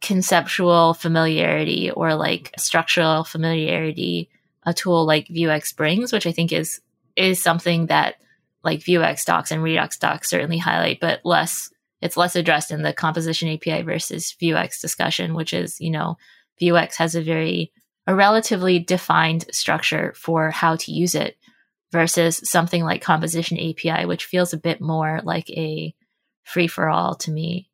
conceptual 0.00 0.94
familiarity 0.94 1.90
or 1.90 2.14
like 2.14 2.52
structural 2.58 3.24
familiarity 3.24 4.28
a 4.64 4.74
tool 4.74 5.06
like 5.06 5.28
Vuex 5.28 5.74
brings, 5.74 6.12
which 6.12 6.26
I 6.26 6.32
think 6.32 6.52
is 6.52 6.80
is 7.16 7.42
something 7.42 7.86
that 7.86 8.16
like 8.62 8.80
Vuex 8.80 9.24
docs 9.24 9.50
and 9.50 9.62
Redux 9.62 9.98
docs 9.98 10.28
certainly 10.28 10.58
highlight, 10.58 11.00
but 11.00 11.20
less 11.24 11.70
it's 12.00 12.16
less 12.16 12.36
addressed 12.36 12.70
in 12.70 12.82
the 12.82 12.92
composition 12.92 13.48
API 13.48 13.82
versus 13.82 14.36
Vuex 14.40 14.80
discussion, 14.80 15.34
which 15.34 15.52
is, 15.52 15.80
you 15.80 15.90
know, 15.90 16.16
Vuex 16.60 16.96
has 16.96 17.14
a 17.14 17.22
very 17.22 17.72
a 18.08 18.14
relatively 18.14 18.78
defined 18.78 19.44
structure 19.52 20.14
for 20.16 20.50
how 20.50 20.76
to 20.76 20.92
use 20.92 21.14
it 21.14 21.36
versus 21.92 22.40
something 22.42 22.82
like 22.82 23.02
composition 23.02 23.58
API, 23.58 24.06
which 24.06 24.24
feels 24.24 24.54
a 24.54 24.58
bit 24.58 24.80
more 24.80 25.20
like 25.24 25.50
a 25.50 25.94
free 26.42 26.66
for 26.66 26.88
all 26.88 27.14
to 27.16 27.30
me. 27.30 27.68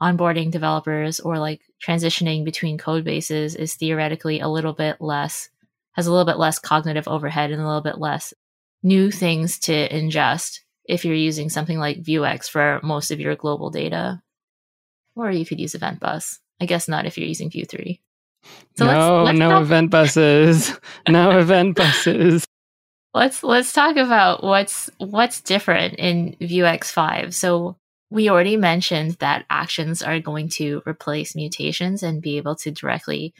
Onboarding 0.00 0.52
developers 0.52 1.18
or 1.18 1.40
like 1.40 1.62
transitioning 1.84 2.44
between 2.44 2.78
code 2.78 3.02
bases 3.02 3.56
is 3.56 3.74
theoretically 3.74 4.38
a 4.38 4.46
little 4.46 4.72
bit 4.72 5.00
less, 5.00 5.48
has 5.94 6.06
a 6.06 6.12
little 6.12 6.26
bit 6.26 6.38
less 6.38 6.60
cognitive 6.60 7.08
overhead 7.08 7.50
and 7.50 7.60
a 7.60 7.66
little 7.66 7.82
bit 7.82 7.98
less 7.98 8.32
new 8.84 9.10
things 9.10 9.58
to 9.58 9.88
ingest 9.88 10.60
if 10.84 11.04
you're 11.04 11.14
using 11.16 11.50
something 11.50 11.78
like 11.80 12.04
Vuex 12.04 12.48
for 12.48 12.78
most 12.84 13.10
of 13.10 13.18
your 13.18 13.34
global 13.34 13.70
data. 13.70 14.22
Or 15.16 15.32
you 15.32 15.44
could 15.44 15.58
use 15.58 15.74
Event 15.74 15.98
Bus. 15.98 16.38
I 16.60 16.66
guess 16.66 16.86
not 16.86 17.04
if 17.04 17.18
you're 17.18 17.26
using 17.26 17.50
Vue 17.50 17.64
3. 17.64 18.00
So 18.76 18.86
no, 18.86 18.90
let's, 18.92 19.26
let's 19.26 19.38
no 19.38 19.50
talk- 19.50 19.62
event 19.62 19.90
buses. 19.90 20.78
no 21.08 21.38
event 21.38 21.76
buses. 21.76 22.44
Let's 23.14 23.42
let's 23.42 23.72
talk 23.72 23.96
about 23.96 24.42
what's 24.42 24.88
what's 24.98 25.42
different 25.42 25.94
in 25.94 26.34
Vuex 26.40 26.86
5. 26.86 27.34
So 27.34 27.76
we 28.10 28.30
already 28.30 28.56
mentioned 28.56 29.12
that 29.20 29.44
actions 29.50 30.02
are 30.02 30.20
going 30.20 30.48
to 30.50 30.82
replace 30.86 31.36
mutations 31.36 32.02
and 32.02 32.22
be 32.22 32.38
able 32.38 32.56
to 32.56 32.70
directly 32.70 33.34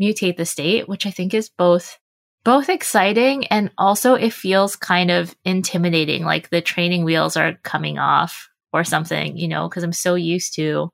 mutate 0.00 0.36
the 0.36 0.46
state, 0.46 0.88
which 0.88 1.06
I 1.06 1.10
think 1.10 1.34
is 1.34 1.48
both 1.48 1.98
both 2.44 2.68
exciting 2.68 3.46
and 3.46 3.70
also 3.78 4.14
it 4.14 4.32
feels 4.32 4.74
kind 4.74 5.12
of 5.12 5.34
intimidating 5.44 6.24
like 6.24 6.50
the 6.50 6.60
training 6.60 7.04
wheels 7.04 7.36
are 7.36 7.54
coming 7.62 7.98
off 7.98 8.48
or 8.72 8.82
something, 8.82 9.36
you 9.36 9.46
know, 9.46 9.68
because 9.68 9.84
I'm 9.84 9.92
so 9.92 10.16
used 10.16 10.54
to 10.56 10.90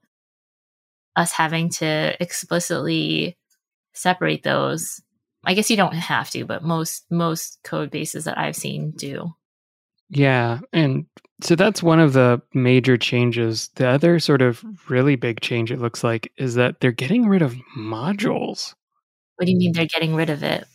us 1.16 1.32
having 1.32 1.70
to 1.70 2.14
explicitly 2.20 3.37
separate 3.98 4.42
those. 4.42 5.00
I 5.44 5.54
guess 5.54 5.70
you 5.70 5.76
don't 5.76 5.94
have 5.94 6.30
to, 6.30 6.44
but 6.44 6.62
most 6.62 7.04
most 7.10 7.58
code 7.64 7.90
bases 7.90 8.24
that 8.24 8.38
I've 8.38 8.56
seen 8.56 8.92
do. 8.92 9.34
Yeah, 10.10 10.60
and 10.72 11.06
so 11.42 11.54
that's 11.54 11.82
one 11.82 12.00
of 12.00 12.14
the 12.14 12.40
major 12.54 12.96
changes. 12.96 13.70
The 13.76 13.88
other 13.88 14.18
sort 14.18 14.42
of 14.42 14.64
really 14.88 15.16
big 15.16 15.40
change 15.40 15.70
it 15.70 15.80
looks 15.80 16.02
like 16.02 16.32
is 16.36 16.54
that 16.54 16.80
they're 16.80 16.92
getting 16.92 17.28
rid 17.28 17.42
of 17.42 17.56
modules. 17.76 18.74
What 19.36 19.46
do 19.46 19.52
you 19.52 19.58
mean 19.58 19.72
they're 19.72 19.86
getting 19.86 20.14
rid 20.14 20.30
of 20.30 20.42
it? 20.42 20.66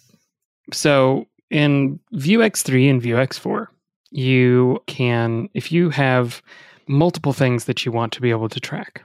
So 0.71 1.27
in 1.49 1.99
Vuex 2.13 2.63
3 2.63 2.89
and 2.89 3.01
Vuex 3.01 3.37
4, 3.37 3.69
you 4.11 4.81
can 4.87 5.49
if 5.53 5.71
you 5.71 5.89
have 5.89 6.41
multiple 6.87 7.33
things 7.33 7.65
that 7.65 7.85
you 7.85 7.91
want 7.91 8.13
to 8.13 8.21
be 8.21 8.29
able 8.29 8.49
to 8.49 8.59
track. 8.59 9.03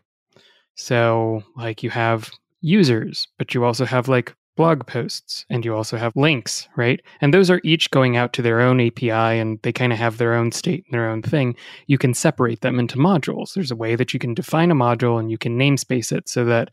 So 0.76 1.42
like 1.56 1.82
you 1.82 1.90
have 1.90 2.30
users, 2.60 3.28
but 3.38 3.54
you 3.54 3.64
also 3.64 3.84
have 3.84 4.08
like 4.08 4.34
blog 4.56 4.84
posts 4.86 5.46
and 5.48 5.64
you 5.64 5.72
also 5.74 5.96
have 5.96 6.12
links, 6.16 6.68
right? 6.76 7.00
And 7.20 7.32
those 7.32 7.48
are 7.48 7.60
each 7.62 7.90
going 7.92 8.16
out 8.16 8.32
to 8.32 8.42
their 8.42 8.60
own 8.60 8.80
API 8.80 9.10
and 9.12 9.60
they 9.62 9.72
kind 9.72 9.92
of 9.92 10.00
have 10.00 10.18
their 10.18 10.34
own 10.34 10.50
state 10.50 10.84
and 10.84 10.92
their 10.92 11.08
own 11.08 11.22
thing. 11.22 11.54
You 11.86 11.96
can 11.96 12.12
separate 12.12 12.60
them 12.60 12.80
into 12.80 12.98
modules. 12.98 13.54
There's 13.54 13.70
a 13.70 13.76
way 13.76 13.94
that 13.94 14.12
you 14.12 14.18
can 14.18 14.34
define 14.34 14.72
a 14.72 14.74
module 14.74 15.18
and 15.20 15.30
you 15.30 15.38
can 15.38 15.56
namespace 15.56 16.10
it 16.10 16.28
so 16.28 16.44
that 16.46 16.70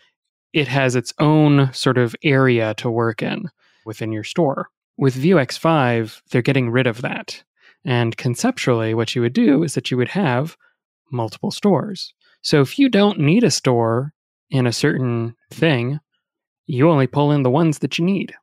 it 0.52 0.68
has 0.68 0.96
its 0.96 1.14
own 1.20 1.72
sort 1.74 2.00
of 2.00 2.16
area 2.24 2.74
to 2.76 2.90
work 2.90 3.22
in 3.22 3.50
within 3.86 4.12
your 4.12 4.24
store. 4.24 4.70
With 4.98 5.16
Vuex 5.16 5.60
5, 5.60 6.24
they're 6.32 6.42
getting 6.42 6.72
rid 6.72 6.88
of 6.88 7.04
that. 7.04 7.44
And 7.86 8.18
conceptually, 8.18 8.96
what 8.96 9.14
you 9.14 9.22
would 9.22 9.34
do 9.34 9.62
is 9.62 9.76
that 9.76 9.92
you 9.92 9.98
would 9.98 10.10
have 10.10 10.58
multiple 11.12 11.52
stores. 11.52 12.16
So 12.42 12.62
if 12.62 12.80
you 12.80 12.90
don't 12.90 13.20
need 13.20 13.44
a 13.44 13.52
store 13.52 14.15
in 14.50 14.68
a 14.68 14.74
certain 14.74 15.36
thing, 15.52 16.00
you 16.68 16.90
only 16.90 17.08
pull 17.08 17.32
in 17.32 17.44
the 17.44 17.50
ones 17.50 17.80
that 17.80 17.98
you 17.98 18.06
need. 18.06 18.34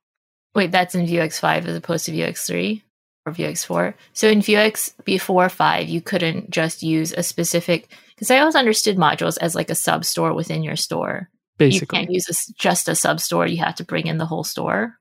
Wait, 0.54 0.70
that's 0.70 0.94
in 0.94 1.06
Vuex 1.06 1.38
5 1.38 1.66
as 1.66 1.76
opposed 1.76 2.06
to 2.06 2.12
Vuex 2.12 2.46
3 2.46 2.82
or 3.24 3.32
Vuex 3.32 3.64
4. 3.64 3.94
So 4.12 4.28
in 4.28 4.40
Vuex 4.40 4.92
before 5.04 5.48
5, 5.48 5.88
you 5.88 6.00
couldn't 6.00 6.50
just 6.50 6.82
use 6.82 7.12
a 7.12 7.22
specific, 7.22 7.88
because 8.14 8.30
I 8.30 8.38
always 8.38 8.54
understood 8.54 8.96
modules 8.96 9.38
as 9.40 9.54
like 9.54 9.70
a 9.70 9.74
sub 9.74 10.04
store 10.04 10.34
within 10.34 10.62
your 10.62 10.76
store. 10.76 11.28
Basically. 11.58 11.98
You 11.98 12.04
can't 12.04 12.12
use 12.12 12.28
a, 12.28 12.52
just 12.58 12.88
a 12.88 12.94
sub 12.94 13.20
store, 13.20 13.46
you 13.46 13.58
have 13.58 13.76
to 13.76 13.84
bring 13.84 14.06
in 14.06 14.18
the 14.18 14.26
whole 14.26 14.44
store. 14.44 14.98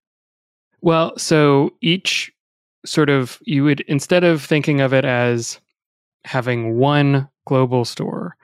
Well, 0.81 1.17
so 1.17 1.72
each 1.81 2.31
sort 2.86 3.10
of, 3.10 3.39
you 3.41 3.63
would, 3.63 3.81
instead 3.81 4.24
of 4.24 4.43
thinking 4.43 4.81
of 4.81 4.93
it 4.93 5.05
as 5.05 5.60
having 6.24 6.77
one 6.77 7.27
global 7.46 7.86
store, 7.86 8.36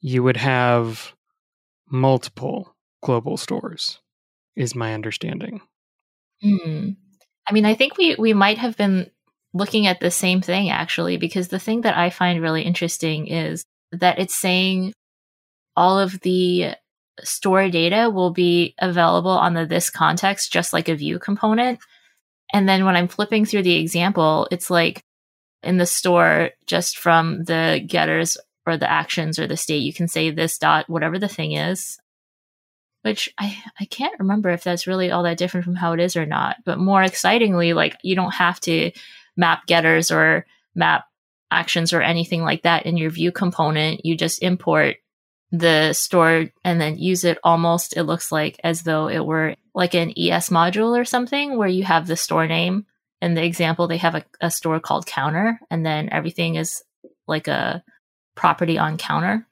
you 0.00 0.22
would 0.22 0.36
have 0.36 1.14
multiple 1.90 2.74
global 3.02 3.36
stores 3.36 4.00
is 4.56 4.74
my 4.74 4.94
understanding. 4.94 5.60
Hmm. 6.42 6.90
I 7.48 7.52
mean, 7.52 7.64
I 7.64 7.74
think 7.74 7.96
we 7.96 8.16
we 8.16 8.34
might 8.34 8.58
have 8.58 8.76
been 8.76 9.10
looking 9.54 9.86
at 9.86 10.00
the 10.00 10.10
same 10.10 10.40
thing 10.40 10.70
actually, 10.70 11.16
because 11.16 11.48
the 11.48 11.58
thing 11.58 11.82
that 11.82 11.96
I 11.96 12.10
find 12.10 12.42
really 12.42 12.62
interesting 12.62 13.28
is 13.28 13.64
that 13.92 14.18
it's 14.18 14.34
saying 14.34 14.92
all 15.76 15.98
of 15.98 16.20
the 16.20 16.74
store 17.22 17.68
data 17.70 18.10
will 18.10 18.30
be 18.30 18.74
available 18.78 19.30
on 19.30 19.54
the 19.54 19.66
this 19.66 19.90
context, 19.90 20.52
just 20.52 20.72
like 20.72 20.88
a 20.88 20.96
Vue 20.96 21.18
component. 21.18 21.78
And 22.52 22.68
then 22.68 22.84
when 22.84 22.96
I'm 22.96 23.08
flipping 23.08 23.44
through 23.44 23.62
the 23.62 23.76
example, 23.76 24.48
it's 24.50 24.70
like 24.70 25.02
in 25.62 25.78
the 25.78 25.86
store, 25.86 26.50
just 26.66 26.98
from 26.98 27.44
the 27.44 27.82
getters 27.86 28.36
or 28.66 28.76
the 28.76 28.90
actions 28.90 29.38
or 29.38 29.46
the 29.46 29.56
state, 29.56 29.82
you 29.82 29.92
can 29.92 30.08
say 30.08 30.30
this 30.30 30.58
dot, 30.58 30.88
whatever 30.88 31.18
the 31.18 31.28
thing 31.28 31.52
is, 31.52 31.98
which 33.02 33.32
I, 33.38 33.56
I 33.80 33.84
can't 33.84 34.18
remember 34.18 34.50
if 34.50 34.64
that's 34.64 34.86
really 34.86 35.10
all 35.10 35.22
that 35.22 35.38
different 35.38 35.64
from 35.64 35.76
how 35.76 35.92
it 35.92 36.00
is 36.00 36.16
or 36.16 36.26
not. 36.26 36.56
But 36.64 36.78
more 36.78 37.02
excitingly, 37.02 37.72
like 37.72 37.96
you 38.02 38.16
don't 38.16 38.34
have 38.34 38.58
to 38.60 38.90
map 39.36 39.66
getters 39.66 40.10
or 40.10 40.46
map 40.74 41.04
actions 41.50 41.92
or 41.92 42.02
anything 42.02 42.42
like 42.42 42.62
that 42.62 42.86
in 42.86 42.96
your 42.96 43.10
Vue 43.10 43.30
component. 43.32 44.04
You 44.04 44.16
just 44.16 44.42
import 44.42 44.96
the 45.52 45.92
store 45.92 46.46
and 46.64 46.80
then 46.80 46.98
use 46.98 47.24
it 47.24 47.38
almost, 47.44 47.96
it 47.96 48.02
looks 48.02 48.32
like 48.32 48.58
as 48.64 48.82
though 48.82 49.08
it 49.08 49.24
were 49.24 49.54
like 49.74 49.94
an 49.94 50.12
ES 50.18 50.50
module 50.50 50.98
or 50.98 51.04
something 51.04 51.56
where 51.56 51.68
you 51.68 51.84
have 51.84 52.06
the 52.06 52.16
store 52.16 52.46
name. 52.46 52.86
In 53.22 53.34
the 53.34 53.44
example, 53.44 53.86
they 53.86 53.96
have 53.98 54.14
a, 54.14 54.24
a 54.40 54.50
store 54.50 54.80
called 54.80 55.06
counter, 55.06 55.58
and 55.70 55.86
then 55.86 56.10
everything 56.12 56.56
is 56.56 56.82
like 57.26 57.48
a 57.48 57.82
property 58.36 58.78
on 58.78 58.96
counter 58.96 59.46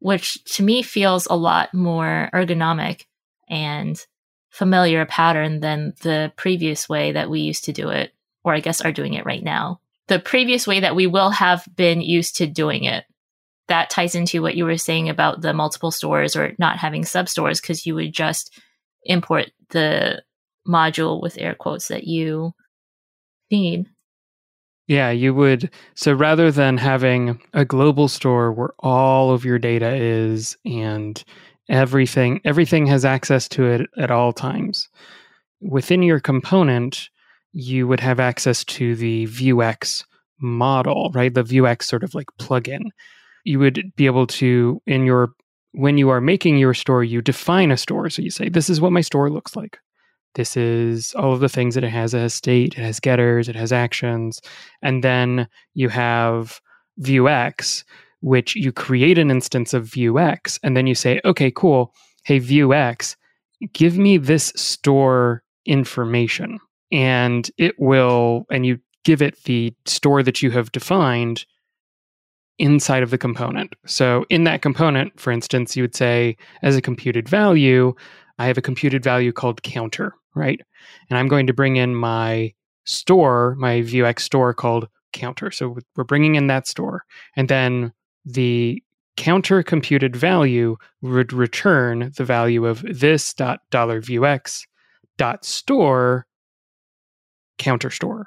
which 0.00 0.42
to 0.44 0.62
me 0.62 0.82
feels 0.82 1.26
a 1.26 1.36
lot 1.36 1.74
more 1.74 2.30
ergonomic 2.32 3.04
and 3.48 4.04
familiar 4.50 5.04
pattern 5.06 5.60
than 5.60 5.94
the 6.02 6.32
previous 6.36 6.88
way 6.88 7.12
that 7.12 7.30
we 7.30 7.40
used 7.40 7.64
to 7.64 7.72
do 7.72 7.88
it, 7.88 8.12
or 8.44 8.54
I 8.54 8.60
guess 8.60 8.80
are 8.80 8.92
doing 8.92 9.14
it 9.14 9.26
right 9.26 9.42
now. 9.42 9.80
The 10.06 10.18
previous 10.18 10.66
way 10.66 10.80
that 10.80 10.96
we 10.96 11.06
will 11.06 11.30
have 11.30 11.66
been 11.74 12.00
used 12.00 12.36
to 12.36 12.46
doing 12.46 12.84
it. 12.84 13.04
That 13.68 13.90
ties 13.90 14.14
into 14.14 14.40
what 14.40 14.54
you 14.54 14.64
were 14.64 14.78
saying 14.78 15.10
about 15.10 15.42
the 15.42 15.52
multiple 15.52 15.90
stores 15.90 16.34
or 16.34 16.54
not 16.58 16.78
having 16.78 17.04
sub 17.04 17.28
stores 17.28 17.60
because 17.60 17.84
you 17.84 17.94
would 17.94 18.14
just 18.14 18.58
import 19.04 19.50
the 19.70 20.22
module 20.66 21.20
with 21.20 21.38
air 21.38 21.54
quotes 21.54 21.88
that 21.88 22.04
you 22.04 22.54
need. 23.50 23.86
Yeah, 24.88 25.10
you 25.10 25.34
would. 25.34 25.70
So 25.94 26.14
rather 26.14 26.50
than 26.50 26.78
having 26.78 27.40
a 27.52 27.64
global 27.64 28.08
store 28.08 28.50
where 28.50 28.70
all 28.78 29.30
of 29.30 29.44
your 29.44 29.58
data 29.58 29.94
is 29.94 30.56
and 30.64 31.22
everything 31.68 32.40
everything 32.44 32.86
has 32.86 33.04
access 33.04 33.48
to 33.50 33.64
it 33.66 33.82
at 33.98 34.10
all 34.10 34.32
times. 34.32 34.88
Within 35.60 36.02
your 36.02 36.20
component, 36.20 37.10
you 37.52 37.86
would 37.86 38.00
have 38.00 38.18
access 38.18 38.64
to 38.64 38.94
the 38.96 39.26
Vuex 39.26 40.04
model, 40.40 41.10
right? 41.14 41.34
The 41.34 41.44
Vuex 41.44 41.82
sort 41.82 42.02
of 42.02 42.14
like 42.14 42.28
plugin. 42.40 42.84
You 43.44 43.58
would 43.58 43.92
be 43.94 44.06
able 44.06 44.26
to 44.26 44.80
in 44.86 45.04
your 45.04 45.32
when 45.72 45.98
you 45.98 46.08
are 46.08 46.20
making 46.20 46.56
your 46.56 46.72
store, 46.72 47.04
you 47.04 47.20
define 47.20 47.70
a 47.70 47.76
store. 47.76 48.08
So 48.08 48.22
you 48.22 48.30
say, 48.30 48.48
this 48.48 48.70
is 48.70 48.80
what 48.80 48.92
my 48.92 49.02
store 49.02 49.30
looks 49.30 49.54
like. 49.54 49.78
This 50.34 50.56
is 50.56 51.14
all 51.14 51.32
of 51.32 51.40
the 51.40 51.48
things 51.48 51.74
that 51.74 51.84
it 51.84 51.90
has. 51.90 52.12
Has 52.12 52.34
state, 52.34 52.74
it 52.78 52.82
has 52.82 53.00
getters, 53.00 53.48
it 53.48 53.56
has 53.56 53.72
actions. 53.72 54.40
And 54.82 55.02
then 55.02 55.48
you 55.74 55.88
have 55.88 56.60
Vuex, 57.00 57.84
which 58.20 58.54
you 58.56 58.72
create 58.72 59.18
an 59.18 59.30
instance 59.30 59.74
of 59.74 59.86
Vuex. 59.86 60.58
And 60.62 60.76
then 60.76 60.86
you 60.86 60.94
say, 60.94 61.20
okay, 61.24 61.50
cool. 61.50 61.92
Hey, 62.24 62.40
Vuex, 62.40 63.16
give 63.72 63.96
me 63.98 64.16
this 64.18 64.52
store 64.56 65.42
information. 65.66 66.58
And 66.92 67.50
it 67.58 67.74
will, 67.78 68.44
and 68.50 68.64
you 68.64 68.78
give 69.04 69.22
it 69.22 69.42
the 69.44 69.74
store 69.86 70.22
that 70.22 70.42
you 70.42 70.50
have 70.50 70.70
defined. 70.72 71.44
inside 72.58 73.02
of 73.02 73.10
the 73.10 73.18
component. 73.18 73.74
So 73.86 74.24
in 74.30 74.44
that 74.44 74.62
component, 74.62 75.18
for 75.18 75.30
instance, 75.30 75.76
you 75.76 75.82
would 75.82 75.94
say 75.94 76.36
as 76.62 76.76
a 76.76 76.82
computed 76.82 77.28
value, 77.28 77.94
I 78.38 78.46
have 78.46 78.58
a 78.58 78.62
computed 78.62 79.02
value 79.02 79.32
called 79.32 79.62
counter, 79.62 80.14
right? 80.34 80.60
And 81.10 81.18
I'm 81.18 81.28
going 81.28 81.46
to 81.46 81.52
bring 81.52 81.76
in 81.76 81.94
my 81.94 82.52
store, 82.84 83.54
my 83.58 83.80
Vuex 83.82 84.20
store 84.20 84.54
called 84.54 84.88
counter. 85.12 85.50
So 85.50 85.78
we're 85.96 86.04
bringing 86.04 86.36
in 86.36 86.46
that 86.46 86.66
store. 86.66 87.04
And 87.36 87.48
then 87.48 87.92
the 88.24 88.82
counter 89.16 89.62
computed 89.62 90.14
value 90.14 90.76
would 91.02 91.32
return 91.32 92.12
the 92.16 92.24
value 92.24 92.66
of 92.66 92.82
this 92.82 93.34
dot 93.34 93.60
dollar 93.70 94.00
Vuex 94.00 94.62
dot 95.16 95.44
store 95.44 96.26
counter 97.58 97.90
store. 97.90 98.26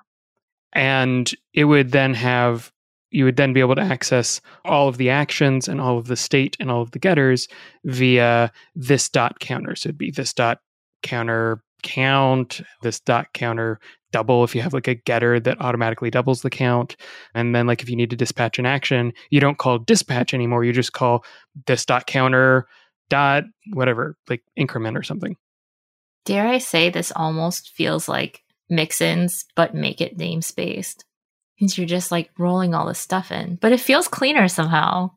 And 0.73 1.31
it 1.53 1.65
would 1.65 1.91
then 1.91 2.13
have 2.13 2.71
you 3.11 3.25
would 3.25 3.35
then 3.35 3.53
be 3.53 3.59
able 3.59 3.75
to 3.75 3.81
access 3.81 4.41
all 4.65 4.87
of 4.87 4.97
the 4.97 5.09
actions 5.09 5.67
and 5.67 5.79
all 5.79 5.97
of 5.97 6.07
the 6.07 6.15
state 6.15 6.57
and 6.59 6.71
all 6.71 6.81
of 6.81 6.91
the 6.91 6.99
getters 6.99 7.47
via 7.85 8.51
this 8.73 9.09
dot 9.09 9.39
counter. 9.39 9.75
So 9.75 9.89
it'd 9.89 9.97
be 9.97 10.11
this 10.11 10.33
dot 10.33 10.59
counter 11.03 11.61
count, 11.83 12.61
this 12.81 12.99
dot 12.99 13.27
counter 13.33 13.79
double 14.11 14.43
if 14.43 14.53
you 14.53 14.61
have 14.61 14.73
like 14.73 14.87
a 14.87 14.95
getter 14.95 15.39
that 15.39 15.59
automatically 15.61 16.09
doubles 16.09 16.41
the 16.41 16.49
count. 16.49 16.95
And 17.33 17.55
then 17.55 17.67
like 17.67 17.81
if 17.81 17.89
you 17.89 17.95
need 17.95 18.09
to 18.09 18.15
dispatch 18.15 18.59
an 18.59 18.65
action, 18.65 19.13
you 19.29 19.39
don't 19.39 19.57
call 19.57 19.79
dispatch 19.79 20.33
anymore. 20.33 20.63
You 20.63 20.73
just 20.73 20.93
call 20.93 21.23
this 21.67 21.85
dot 21.85 22.07
counter 22.07 22.67
dot 23.09 23.43
whatever, 23.73 24.17
like 24.29 24.43
increment 24.55 24.97
or 24.97 25.03
something. 25.03 25.35
Dare 26.25 26.47
I 26.47 26.59
say 26.59 26.89
this 26.89 27.11
almost 27.15 27.71
feels 27.71 28.07
like 28.07 28.43
mixins, 28.71 29.45
but 29.55 29.75
make 29.75 30.01
it 30.01 30.17
namespaced. 30.17 31.03
Because 31.61 31.77
you're 31.77 31.87
just 31.87 32.11
like 32.11 32.31
rolling 32.39 32.73
all 32.73 32.87
this 32.87 32.99
stuff 32.99 33.31
in. 33.31 33.55
But 33.55 33.71
it 33.71 33.79
feels 33.79 34.07
cleaner 34.07 34.47
somehow. 34.47 35.11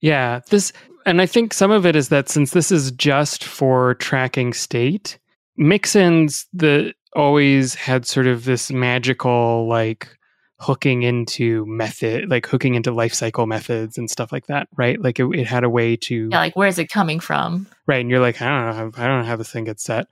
Yeah. 0.00 0.40
This 0.48 0.72
and 1.04 1.20
I 1.20 1.26
think 1.26 1.52
some 1.52 1.70
of 1.70 1.84
it 1.84 1.94
is 1.94 2.08
that 2.08 2.28
since 2.28 2.52
this 2.52 2.72
is 2.72 2.90
just 2.92 3.44
for 3.44 3.94
tracking 3.94 4.52
state, 4.54 5.18
mixins 5.58 6.46
the 6.52 6.94
always 7.14 7.74
had 7.74 8.06
sort 8.06 8.26
of 8.26 8.44
this 8.44 8.70
magical 8.70 9.68
like 9.68 10.16
hooking 10.58 11.02
into 11.02 11.66
method 11.66 12.30
like 12.30 12.46
hooking 12.46 12.74
into 12.74 12.92
life 12.92 13.12
cycle 13.12 13.46
methods 13.46 13.98
and 13.98 14.08
stuff 14.08 14.30
like 14.30 14.46
that 14.46 14.68
right 14.76 15.02
like 15.02 15.18
it, 15.18 15.26
it 15.34 15.44
had 15.44 15.64
a 15.64 15.68
way 15.68 15.96
to 15.96 16.28
yeah 16.30 16.38
like 16.38 16.54
where's 16.54 16.78
it 16.78 16.88
coming 16.88 17.18
from 17.18 17.66
right 17.86 18.00
and 18.00 18.08
you're 18.08 18.20
like 18.20 18.40
i 18.40 18.46
don't 18.46 18.66
know 18.66 18.72
how, 18.72 19.02
i 19.02 19.06
don't 19.08 19.20
know 19.20 19.26
how 19.26 19.34
this 19.34 19.50
thing 19.50 19.64
gets 19.64 19.82
set 19.82 20.06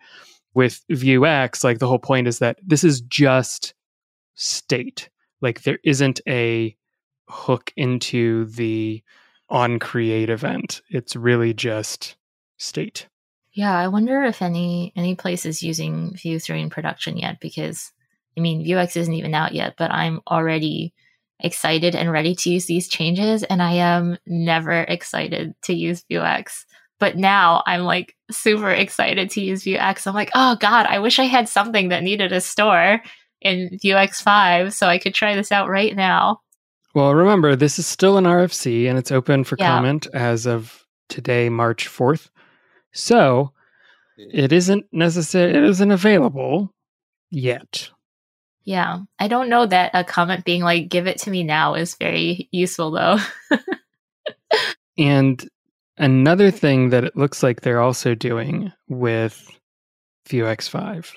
with 0.53 0.83
vuex 0.91 1.63
like 1.63 1.79
the 1.79 1.87
whole 1.87 2.01
point 2.01 2.27
is 2.27 2.41
that 2.41 2.59
this 2.67 2.83
is 2.83 3.01
just 3.03 3.75
state 4.35 5.09
like 5.41 5.63
there 5.63 5.79
isn't 5.85 6.21
a 6.29 6.77
hook 7.29 7.73
into 7.77 8.47
the 8.47 9.03
on 9.49 9.79
create 9.79 10.31
event 10.31 10.83
it's 10.91 11.17
really 11.17 11.53
just 11.53 12.17
state 12.59 13.09
yeah, 13.53 13.77
I 13.77 13.89
wonder 13.89 14.23
if 14.23 14.43
any 14.43 14.93
any 14.97 15.17
place 15.17 15.45
is 15.45 15.63
using 15.63 16.15
Vue 16.15 16.39
3 16.39 16.63
in 16.63 16.71
production 16.71 17.17
yet 17.17 17.41
because 17.41 17.93
I 18.37 18.41
mean 18.41 18.65
Vuex 18.65 18.97
isn't 18.97 19.13
even 19.13 19.35
out 19.35 19.53
yet, 19.55 19.75
but 19.77 19.91
I'm 19.91 20.21
already 20.31 20.95
excited 21.41 21.97
and 21.97 22.13
ready 22.13 22.35
to 22.37 22.51
use 22.51 22.67
these 22.67 22.89
changes 22.89 23.43
and 23.43 23.63
I 23.63 23.73
am 23.73 24.19
never 24.27 24.83
excited 24.83 25.55
to 25.65 25.75
use 25.75 26.05
Vuex. 26.11 26.65
But 27.01 27.17
now 27.17 27.63
I'm 27.67 27.83
like 27.83 28.15
super 28.31 28.71
excited 28.71 29.31
to 29.31 29.41
use 29.41 29.65
Vuex. 29.65 30.07
I'm 30.07 30.15
like, 30.15 30.31
"Oh 30.35 30.57
god, 30.57 30.87
I 30.87 31.01
wish 31.01 31.19
I 31.19 31.25
had 31.25 31.49
something 31.49 31.89
that 31.89 32.05
needed 32.05 32.33
a 32.33 32.41
store 32.41 33.03
in 33.41 33.79
Vuex 33.83 34.23
five, 34.23 34.75
so 34.75 34.87
I 34.87 34.99
could 34.99 35.15
try 35.15 35.35
this 35.35 35.53
out 35.53 35.69
right 35.69 35.95
now." 35.95 36.41
Well, 36.95 37.15
remember, 37.15 37.55
this 37.55 37.79
is 37.79 37.87
still 37.87 38.17
an 38.17 38.25
RFC 38.25 38.89
and 38.89 38.99
it's 38.99 39.13
open 39.13 39.45
for 39.45 39.57
yeah. 39.59 39.69
comment 39.69 40.09
as 40.13 40.47
of 40.47 40.85
today, 41.09 41.49
March 41.49 41.89
4th. 41.89 42.31
So 42.93 43.53
it 44.17 44.53
isn't 44.53 44.87
necessary, 44.93 45.51
it 45.51 45.63
isn't 45.63 45.91
available 45.91 46.75
yet. 47.31 47.91
Yeah. 48.65 49.01
I 49.19 49.29
don't 49.29 49.49
know 49.49 49.67
that 49.67 49.93
a 49.95 50.05
comment 50.05 50.45
being 50.45 50.63
like, 50.63 50.89
give 50.89 51.07
it 51.07 51.19
to 51.21 51.31
me 51.31 51.45
now 51.45 51.75
is 51.75 51.95
very 51.95 52.49
useful 52.51 52.91
though. 52.91 53.19
and 54.99 55.49
another 55.97 56.51
thing 56.51 56.91
that 56.91 57.05
it 57.05 57.17
looks 57.17 57.43
like 57.43 57.61
they're 57.61 57.81
also 57.81 58.15
doing 58.17 58.73
with 58.89 59.49
Vuex 60.29 60.69
5 60.69 61.15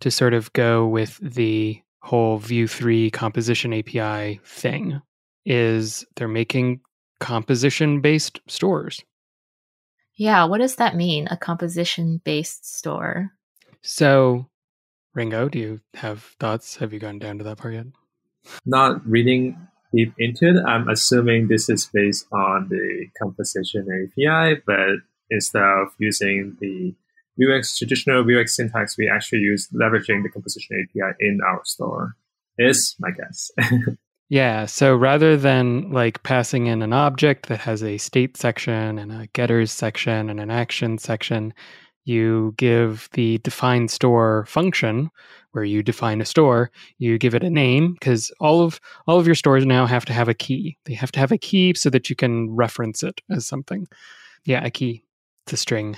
to 0.00 0.10
sort 0.10 0.34
of 0.34 0.52
go 0.52 0.86
with 0.86 1.18
the 1.22 1.80
whole 2.02 2.38
Vue 2.38 2.68
3 2.68 3.10
composition 3.10 3.72
API 3.74 4.40
thing 4.44 5.00
is 5.44 6.04
they're 6.16 6.28
making 6.28 6.80
composition 7.20 8.00
based 8.00 8.40
stores. 8.46 9.02
Yeah, 10.16 10.44
what 10.44 10.58
does 10.58 10.76
that 10.76 10.96
mean? 10.96 11.28
A 11.30 11.36
composition 11.36 12.20
based 12.24 12.78
store? 12.78 13.30
So, 13.82 14.46
Ringo, 15.14 15.48
do 15.48 15.58
you 15.58 15.80
have 15.94 16.22
thoughts? 16.40 16.76
Have 16.76 16.92
you 16.92 16.98
gone 16.98 17.18
down 17.18 17.38
to 17.38 17.44
that 17.44 17.58
part 17.58 17.74
yet? 17.74 17.86
Not 18.66 19.06
reading 19.06 19.56
deep 19.94 20.12
into 20.18 20.48
it. 20.48 20.64
I'm 20.66 20.88
assuming 20.88 21.48
this 21.48 21.68
is 21.68 21.88
based 21.92 22.26
on 22.32 22.68
the 22.68 23.06
composition 23.20 23.86
API, 23.88 24.60
but 24.66 24.96
instead 25.30 25.62
of 25.62 25.88
using 25.98 26.56
the 26.60 26.94
Vuex 27.40 27.76
traditional 27.78 28.24
Vuex 28.24 28.50
syntax, 28.50 28.96
we 28.98 29.08
actually 29.08 29.40
use 29.40 29.68
leveraging 29.72 30.22
the 30.22 30.30
composition 30.32 30.76
API 30.82 31.14
in 31.20 31.40
our 31.46 31.60
store. 31.64 32.14
Is 32.58 32.96
my 32.98 33.10
guess. 33.12 33.52
Yeah. 34.30 34.66
So 34.66 34.94
rather 34.94 35.36
than 35.36 35.90
like 35.90 36.22
passing 36.22 36.66
in 36.66 36.82
an 36.82 36.92
object 36.92 37.48
that 37.48 37.60
has 37.60 37.82
a 37.82 37.96
state 37.96 38.36
section 38.36 38.98
and 38.98 39.10
a 39.10 39.26
getters 39.32 39.72
section 39.72 40.28
and 40.28 40.38
an 40.38 40.50
action 40.50 40.98
section, 40.98 41.54
you 42.04 42.54
give 42.56 43.08
the 43.12 43.38
define 43.38 43.88
store 43.88 44.44
function 44.46 45.10
where 45.52 45.64
you 45.64 45.82
define 45.82 46.20
a 46.20 46.26
store, 46.26 46.70
you 46.98 47.18
give 47.18 47.34
it 47.34 47.42
a 47.42 47.50
name 47.50 47.94
because 47.94 48.30
all 48.38 48.62
of 48.62 48.80
all 49.06 49.18
of 49.18 49.26
your 49.26 49.34
stores 49.34 49.64
now 49.64 49.86
have 49.86 50.04
to 50.04 50.12
have 50.12 50.28
a 50.28 50.34
key. 50.34 50.76
They 50.84 50.94
have 50.94 51.12
to 51.12 51.20
have 51.20 51.32
a 51.32 51.38
key 51.38 51.74
so 51.74 51.88
that 51.90 52.10
you 52.10 52.16
can 52.16 52.54
reference 52.54 53.02
it 53.02 53.20
as 53.30 53.46
something. 53.46 53.86
Yeah, 54.44 54.64
a 54.64 54.70
key. 54.70 55.04
It's 55.46 55.54
a 55.54 55.56
string. 55.56 55.96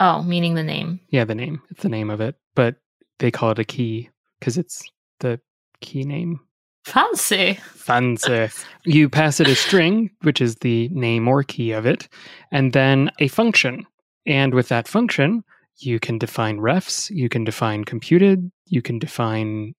Oh, 0.00 0.22
meaning 0.22 0.54
the 0.54 0.62
name. 0.62 1.00
Yeah, 1.10 1.24
the 1.24 1.34
name. 1.34 1.60
It's 1.70 1.82
the 1.82 1.88
name 1.88 2.10
of 2.10 2.20
it, 2.20 2.36
but 2.54 2.76
they 3.18 3.30
call 3.30 3.50
it 3.50 3.58
a 3.58 3.64
key 3.64 4.10
because 4.38 4.56
it's 4.56 4.82
the 5.20 5.40
key 5.80 6.04
name 6.04 6.40
Fancy. 6.88 7.58
Fancy. 7.74 8.48
you 8.86 9.10
pass 9.10 9.40
it 9.40 9.46
a 9.48 9.54
string, 9.54 10.10
which 10.22 10.40
is 10.40 10.56
the 10.56 10.88
name 10.88 11.28
or 11.28 11.42
key 11.42 11.72
of 11.72 11.84
it, 11.84 12.08
and 12.50 12.72
then 12.72 13.10
a 13.18 13.28
function. 13.28 13.86
And 14.26 14.54
with 14.54 14.68
that 14.68 14.88
function, 14.88 15.44
you 15.80 16.00
can 16.00 16.16
define 16.16 16.58
refs, 16.58 17.10
you 17.10 17.28
can 17.28 17.44
define 17.44 17.84
computed, 17.84 18.50
you 18.66 18.80
can 18.80 18.98
define 18.98 19.74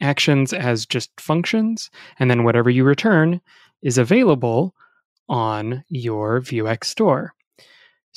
actions 0.00 0.52
as 0.52 0.86
just 0.86 1.10
functions, 1.20 1.90
and 2.20 2.30
then 2.30 2.44
whatever 2.44 2.70
you 2.70 2.84
return 2.84 3.40
is 3.82 3.98
available 3.98 4.74
on 5.28 5.82
your 5.88 6.40
Vuex 6.40 6.84
store. 6.84 7.34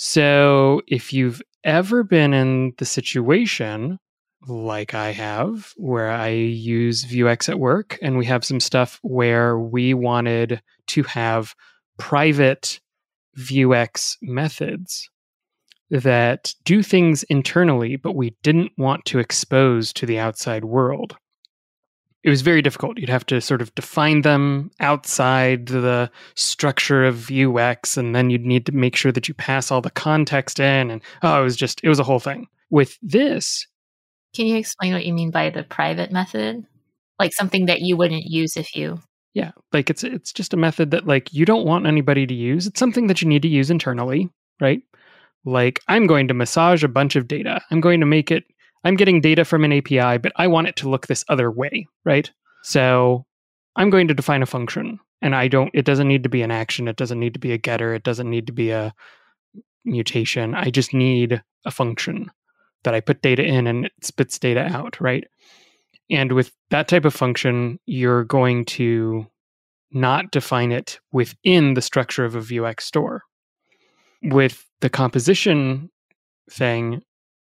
So 0.03 0.81
if 0.87 1.13
you've 1.13 1.43
ever 1.63 2.03
been 2.03 2.33
in 2.33 2.73
the 2.79 2.85
situation 2.85 3.99
like 4.47 4.95
I 4.95 5.11
have, 5.11 5.73
where 5.77 6.09
I 6.09 6.29
use 6.29 7.05
Vuex 7.05 7.47
at 7.47 7.59
work, 7.59 7.99
and 8.01 8.17
we 8.17 8.25
have 8.25 8.43
some 8.43 8.59
stuff 8.59 8.97
where 9.03 9.59
we 9.59 9.93
wanted 9.93 10.59
to 10.87 11.03
have 11.03 11.53
private 11.99 12.79
Vuex 13.37 14.17
methods 14.23 15.07
that 15.91 16.55
do 16.65 16.81
things 16.81 17.21
internally, 17.29 17.95
but 17.95 18.15
we 18.15 18.35
didn't 18.41 18.71
want 18.79 19.05
to 19.05 19.19
expose 19.19 19.93
to 19.93 20.07
the 20.07 20.17
outside 20.17 20.65
world. 20.65 21.15
It 22.23 22.29
was 22.29 22.41
very 22.41 22.62
difficult. 22.62 22.99
You'd 22.99 23.10
have 23.10 23.25
to 23.27 23.41
sort 23.41 23.62
of 23.62 23.73
define 23.73 24.21
them 24.21 24.69
outside 24.79 25.65
the 25.65 26.12
structure 26.36 27.03
of 27.03 27.15
Vuex, 27.15 27.97
and 27.97 28.15
then 28.15 28.29
you'd 28.29 28.45
need 28.45 28.65
to 28.67 28.71
make 28.71 28.95
sure 28.95 29.12
that 29.12 29.27
you 29.27 29.34
pass 29.34 29.71
all 29.71 29.81
the 29.81 29.89
context 29.89 30.60
in. 30.60 30.91
And 30.91 31.01
oh, 31.23 31.41
it 31.41 31.43
was 31.43 31.55
just, 31.55 31.81
it 31.84 31.89
was 31.89 31.99
a 31.99 32.03
whole 32.03 32.19
thing. 32.19 32.47
With 32.69 32.97
this, 33.01 33.65
can 34.36 34.45
you 34.45 34.55
explain 34.57 34.93
what 34.93 35.05
you 35.05 35.13
mean 35.13 35.31
by 35.31 35.49
the 35.49 35.63
private 35.63 36.12
method? 36.12 36.63
Like 37.19 37.34
something 37.34 37.65
that 37.65 37.81
you 37.81 37.97
wouldn't 37.97 38.23
use 38.25 38.55
if 38.55 38.75
you 38.75 38.99
Yeah, 39.34 39.51
like 39.71 39.89
it's 39.89 40.03
it's 40.03 40.34
just 40.34 40.53
a 40.53 40.57
method 40.57 40.91
that 40.91 41.07
like 41.07 41.34
you 41.34 41.45
don't 41.45 41.65
want 41.65 41.88
anybody 41.88 42.27
to 42.27 42.34
use. 42.34 42.67
It's 42.67 42.79
something 42.79 43.07
that 43.07 43.21
you 43.21 43.27
need 43.27 43.41
to 43.43 43.47
use 43.47 43.69
internally, 43.69 44.29
right? 44.60 44.81
Like 45.45 45.79
I'm 45.88 46.05
going 46.05 46.27
to 46.27 46.34
massage 46.34 46.84
a 46.84 46.89
bunch 46.89 47.15
of 47.15 47.27
data. 47.27 47.62
I'm 47.71 47.81
going 47.81 48.01
to 48.01 48.05
make 48.05 48.29
it 48.31 48.43
I'm 48.84 48.96
getting 48.96 49.22
data 49.22 49.46
from 49.46 49.63
an 49.63 49.74
API, 49.74 50.17
but 50.17 50.32
I 50.36 50.48
want 50.48 50.67
it 50.67 50.76
to 50.78 50.89
look 50.89 51.08
this 51.08 51.26
other 51.30 51.52
way, 51.52 51.88
right? 52.04 52.32
So 52.63 53.26
I'm 53.76 53.89
going 53.89 54.08
to 54.08 54.13
define 54.13 54.41
a 54.41 54.48
function 54.48 55.00
and 55.22 55.36
I 55.36 55.48
don't 55.48 55.72
it 55.74 55.86
doesn't 55.86 56.08
need 56.08 56.24
to 56.24 56.30
be 56.30 56.41
an 56.41 56.52
action, 56.52 56.88
it 56.88 56.96
doesn't 56.96 57.20
need 57.20 57.34
to 57.34 57.39
be 57.39 57.52
a 57.52 57.58
getter, 57.58 57.94
it 57.94 58.04
doesn't 58.04 58.30
need 58.30 58.48
to 58.48 58.54
be 58.54 58.72
a 58.72 58.94
mutation. 59.86 60.56
I 60.56 60.70
just 60.70 60.94
need 60.94 61.41
a 61.65 61.72
function 61.72 62.32
that 62.84 62.94
I 62.94 63.00
put 63.00 63.22
data 63.22 63.44
in 63.44 63.67
and 63.67 63.86
it 63.86 63.91
spits 64.02 64.39
data 64.39 64.62
out, 64.62 65.00
right? 65.00 65.26
And 66.10 66.34
with 66.34 66.52
that 66.72 66.88
type 66.88 67.06
of 67.06 67.13
function, 67.13 67.80
you're 67.86 68.24
going 68.24 68.65
to 68.65 69.28
not 69.91 70.32
define 70.32 70.72
it 70.72 71.00
within 71.12 71.74
the 71.74 71.82
structure 71.82 72.26
of 72.26 72.36
a 72.36 72.41
Vuex 72.41 72.82
store. 72.82 73.24
With 74.24 74.65
the 74.82 74.89
composition 74.89 75.89
thing, 76.50 77.02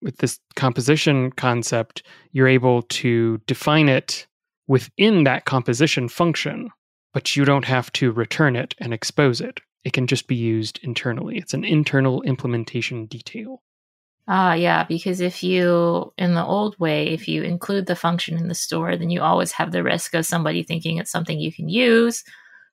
with 0.04 0.18
this 0.18 0.38
composition 0.54 1.32
concept, 1.32 2.04
you're 2.32 2.46
able 2.46 2.82
to 2.82 3.38
define 3.46 3.88
it 3.88 4.26
within 4.68 5.24
that 5.24 5.46
composition 5.46 6.08
function, 6.08 6.70
but 7.12 7.34
you 7.34 7.44
don't 7.44 7.64
have 7.64 7.90
to 7.94 8.12
return 8.12 8.54
it 8.54 8.74
and 8.78 8.94
expose 8.94 9.40
it. 9.40 9.60
It 9.82 9.94
can 9.94 10.06
just 10.06 10.28
be 10.28 10.36
used 10.36 10.78
internally. 10.82 11.38
It's 11.38 11.54
an 11.54 11.64
internal 11.64 12.22
implementation 12.22 13.06
detail. 13.06 13.62
Ah, 14.26 14.54
yeah, 14.54 14.84
because 14.84 15.20
if 15.20 15.42
you, 15.42 16.12
in 16.16 16.34
the 16.34 16.44
old 16.44 16.78
way, 16.78 17.08
if 17.08 17.28
you 17.28 17.42
include 17.42 17.86
the 17.86 17.96
function 17.96 18.38
in 18.38 18.48
the 18.48 18.54
store, 18.54 18.96
then 18.96 19.10
you 19.10 19.20
always 19.20 19.52
have 19.52 19.72
the 19.72 19.82
risk 19.82 20.14
of 20.14 20.24
somebody 20.24 20.62
thinking 20.62 20.96
it's 20.96 21.10
something 21.10 21.38
you 21.38 21.52
can 21.52 21.68
use. 21.68 22.24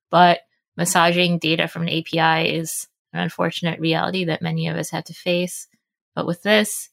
But 0.09 0.39
massaging 0.77 1.39
data 1.39 1.67
from 1.67 1.83
an 1.83 1.89
API 1.89 2.55
is 2.55 2.87
an 3.11 3.19
unfortunate 3.19 3.79
reality 3.81 4.25
that 4.25 4.41
many 4.41 4.67
of 4.67 4.77
us 4.77 4.91
have 4.91 5.03
to 5.05 5.13
face. 5.13 5.67
But 6.15 6.25
with 6.25 6.41
this, 6.41 6.89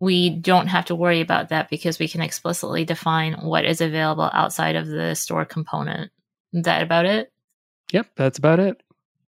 we 0.00 0.30
don't 0.30 0.66
have 0.66 0.84
to 0.86 0.94
worry 0.94 1.20
about 1.20 1.48
that 1.48 1.70
because 1.70 1.98
we 1.98 2.08
can 2.08 2.20
explicitly 2.20 2.84
define 2.84 3.34
what 3.34 3.64
is 3.64 3.80
available 3.80 4.28
outside 4.32 4.76
of 4.76 4.86
the 4.86 5.14
store 5.14 5.44
component. 5.44 6.10
Is 6.52 6.64
that 6.64 6.82
about 6.82 7.06
it? 7.06 7.32
Yep, 7.92 8.08
that's 8.16 8.38
about 8.38 8.58
it. 8.60 8.82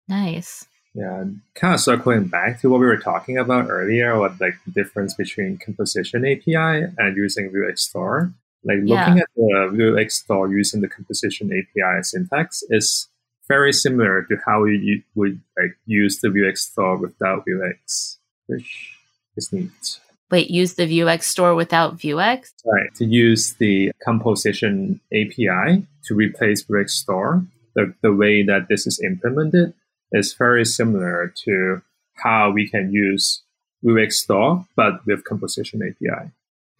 Nice. 0.07 0.65
Yeah, 0.93 1.23
kind 1.55 1.73
of 1.73 1.79
circling 1.79 2.27
back 2.27 2.61
to 2.61 2.69
what 2.69 2.79
we 2.79 2.85
were 2.85 2.97
talking 2.97 3.37
about 3.37 3.69
earlier, 3.69 4.17
what 4.19 4.39
like 4.39 4.53
the 4.65 4.71
difference 4.71 5.15
between 5.15 5.57
composition 5.57 6.23
API 6.25 6.85
and 6.97 7.17
using 7.17 7.49
Vuex 7.51 7.79
Store. 7.79 8.31
Like 8.63 8.77
looking 8.83 9.17
Yeah. 9.17 9.23
at 9.23 9.29
the 9.35 9.69
Vuex 9.73 10.11
Store 10.11 10.49
using 10.49 10.81
the 10.81 10.87
composition 10.87 11.51
API 11.51 12.03
syntax 12.03 12.63
is 12.69 13.07
very 13.47 13.73
similar 13.73 14.23
to 14.23 14.37
how 14.45 14.63
you 14.65 15.01
would 15.15 15.41
like 15.57 15.75
use 15.85 16.19
the 16.21 16.29
Vuex 16.29 16.59
Store 16.59 16.95
without 16.97 17.45
Vuex, 17.45 18.17
which 18.45 18.95
is 19.35 19.51
neat. 19.51 19.99
Wait, 20.33 20.49
use 20.49 20.73
the 20.73 20.87
Vuex 20.87 21.25
store 21.25 21.53
without 21.53 21.95
Vuex? 21.95 22.53
Right. 22.65 22.91
To 22.95 23.05
use 23.05 23.53
the 23.59 23.91
composition 24.03 24.99
API 25.13 25.85
to 26.05 26.15
replace 26.15 26.63
Vuex 26.63 26.89
Store, 26.89 27.45
the, 27.75 27.93
the 28.01 28.11
way 28.11 28.41
that 28.41 28.67
this 28.67 28.87
is 28.87 28.99
implemented 28.99 29.75
is 30.11 30.33
very 30.33 30.65
similar 30.65 31.31
to 31.45 31.83
how 32.15 32.49
we 32.49 32.67
can 32.67 32.91
use 32.91 33.43
Vuex 33.85 34.13
Store, 34.13 34.65
but 34.75 35.05
with 35.05 35.23
composition 35.23 35.83
API. 35.83 36.31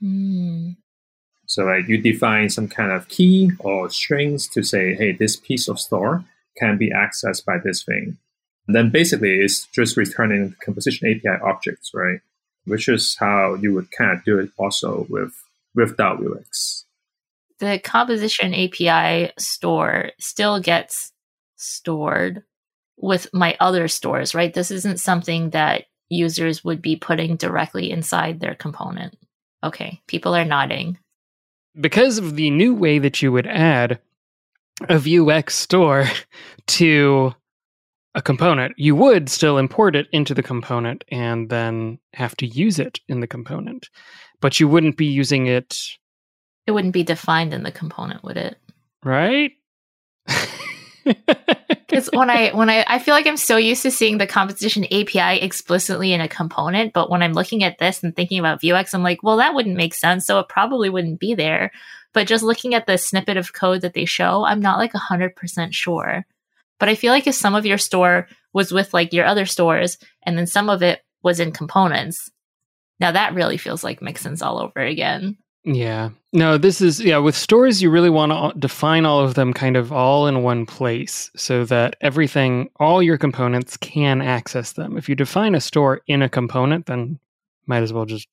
Hmm. 0.02 0.72
So 1.46 1.66
like 1.66 1.88
you 1.88 2.02
define 2.02 2.50
some 2.50 2.68
kind 2.68 2.92
of 2.92 3.08
key 3.08 3.52
or 3.60 3.88
strings 3.92 4.48
to 4.48 4.64
say, 4.64 4.96
hey, 4.96 5.12
this 5.12 5.36
piece 5.36 5.68
of 5.68 5.80
store 5.80 6.26
can 6.58 6.80
be 6.80 6.90
accessed 6.90 7.46
by 7.46 7.60
this 7.64 7.84
thing. 7.84 8.18
And 8.66 8.76
then 8.76 8.90
basically 8.90 9.36
it's 9.42 9.68
just 9.68 9.96
returning 9.96 10.56
composition 10.60 11.08
API 11.08 11.40
objects, 11.44 11.92
right? 11.94 12.22
Which 12.66 12.88
is 12.88 13.16
how 13.20 13.56
you 13.56 13.74
would 13.74 13.92
kind 13.92 14.12
of 14.18 14.24
do 14.24 14.40
it 14.40 14.50
also 14.58 15.06
with 15.10 15.34
without 15.76 16.20
Vuex. 16.20 16.84
The 17.60 17.80
composition 17.80 18.54
API 18.54 19.32
store 19.38 20.12
still 20.20 20.60
gets 20.60 21.12
stored 21.56 22.44
with 22.98 23.28
my 23.34 23.56
other 23.60 23.88
stores, 23.88 24.34
right? 24.36 24.54
This 24.54 24.72
isn't 24.72 25.00
something 25.00 25.50
that 25.52 25.86
users 26.10 26.64
would 26.64 26.82
be 26.82 26.96
putting 26.96 27.36
directly 27.38 27.90
inside 27.92 28.40
their 28.40 28.56
component. 28.56 29.18
Okay, 29.64 30.02
people 30.08 30.36
are 30.36 30.46
nodding. 30.46 30.98
because 31.80 32.18
of 32.18 32.36
the 32.36 32.50
new 32.52 32.76
way 32.76 33.00
that 33.00 33.22
you 33.22 33.32
would 33.32 33.48
add 33.48 34.00
a 34.90 34.96
Vuex 34.96 35.52
store 35.52 36.06
to 36.68 37.34
a 38.16 38.22
component, 38.22 38.74
you 38.78 38.96
would 38.96 39.30
still 39.30 39.58
import 39.58 39.96
it 39.96 40.08
into 40.12 40.34
the 40.34 40.44
component 40.44 41.04
and 41.10 41.50
then 41.50 42.00
have 42.14 42.36
to 42.38 42.46
use 42.46 42.80
it 42.80 43.00
in 43.08 43.20
the 43.22 43.28
component. 43.28 43.90
But 44.42 44.60
you 44.60 44.68
wouldn't 44.68 44.98
be 44.98 45.06
using 45.06 45.48
it, 45.48 45.78
It 46.68 46.72
wouldn't 46.72 46.94
be 46.94 47.04
defined 47.04 47.54
in 47.54 47.64
the 47.64 47.72
component, 47.72 48.24
would 48.24 48.38
it? 48.38 48.58
right? 49.04 49.52
Because 51.06 52.10
when 52.14 52.30
I 52.30 52.52
when 52.56 52.70
I 52.70 52.86
I 52.88 52.98
feel 53.00 53.14
like 53.14 53.28
I'm 53.28 53.36
so 53.38 53.58
used 53.58 53.82
to 53.84 53.92
seeing 53.92 54.18
the 54.18 54.26
composition 54.28 54.86
API 54.86 55.42
explicitly 55.42 56.14
in 56.14 56.22
a 56.22 56.30
component, 56.30 56.94
but 56.94 57.10
when 57.10 57.22
I'm 57.22 57.34
looking 57.34 57.64
at 57.64 57.78
this 57.78 58.02
and 58.04 58.16
thinking 58.16 58.40
about 58.40 58.62
Vuex, 58.62 58.94
I'm 58.94 59.04
like, 59.04 59.22
well, 59.22 59.38
that 59.38 59.54
wouldn't 59.54 59.76
make 59.76 59.94
sense, 59.94 60.26
so 60.26 60.40
it 60.40 60.48
probably 60.48 60.90
wouldn't 60.90 61.20
be 61.20 61.36
there. 61.36 61.72
But 62.14 62.28
just 62.28 62.44
looking 62.44 62.74
at 62.74 62.88
the 62.88 62.98
snippet 62.98 63.36
of 63.38 63.54
code 63.54 63.82
that 63.82 63.94
they 63.94 64.06
show, 64.06 64.46
I'm 64.46 64.62
not 64.62 64.78
like 64.78 64.94
hundred 64.94 65.36
percent 65.36 65.74
sure. 65.74 66.26
But 66.84 66.90
I 66.90 66.96
feel 66.96 67.14
like 67.14 67.28
if 67.28 67.36
some 67.36 67.56
of 67.56 67.66
your 67.66 67.78
store 67.78 68.28
was 68.52 68.74
with 68.74 68.94
like 68.94 69.14
your 69.14 69.24
other 69.24 69.46
stores, 69.46 69.98
and 70.26 70.38
then 70.38 70.46
some 70.46 70.70
of 70.70 70.84
it 70.84 71.00
was 71.24 71.40
in 71.40 71.54
components, 71.54 72.30
now 73.00 73.10
that 73.10 73.34
really 73.34 73.56
feels 73.56 73.86
like 73.86 74.02
mixins 74.02 74.46
all 74.46 74.60
over 74.60 74.82
again. 74.82 75.38
Yeah. 75.64 76.10
No, 76.34 76.58
this 76.58 76.82
is, 76.82 77.00
yeah, 77.00 77.20
with 77.20 77.38
stores, 77.38 77.82
you 77.82 77.90
really 77.90 78.10
want 78.10 78.34
to 78.34 78.60
define 78.60 79.06
all 79.06 79.22
of 79.22 79.36
them 79.36 79.54
kind 79.54 79.78
of 79.78 79.94
all 79.94 80.28
in 80.28 80.44
one 80.44 80.66
place 80.66 81.32
so 81.38 81.64
that 81.64 81.96
everything, 82.02 82.70
all 82.82 83.02
your 83.02 83.18
components 83.18 83.78
can 83.78 84.22
access 84.22 84.74
them. 84.74 84.98
If 84.98 85.08
you 85.08 85.16
define 85.16 85.56
a 85.56 85.62
store 85.62 86.02
in 86.08 86.22
a 86.22 86.28
component, 86.28 86.88
then 86.88 87.18
might 87.66 87.84
as 87.84 87.94
well 87.94 88.04
just 88.04 88.28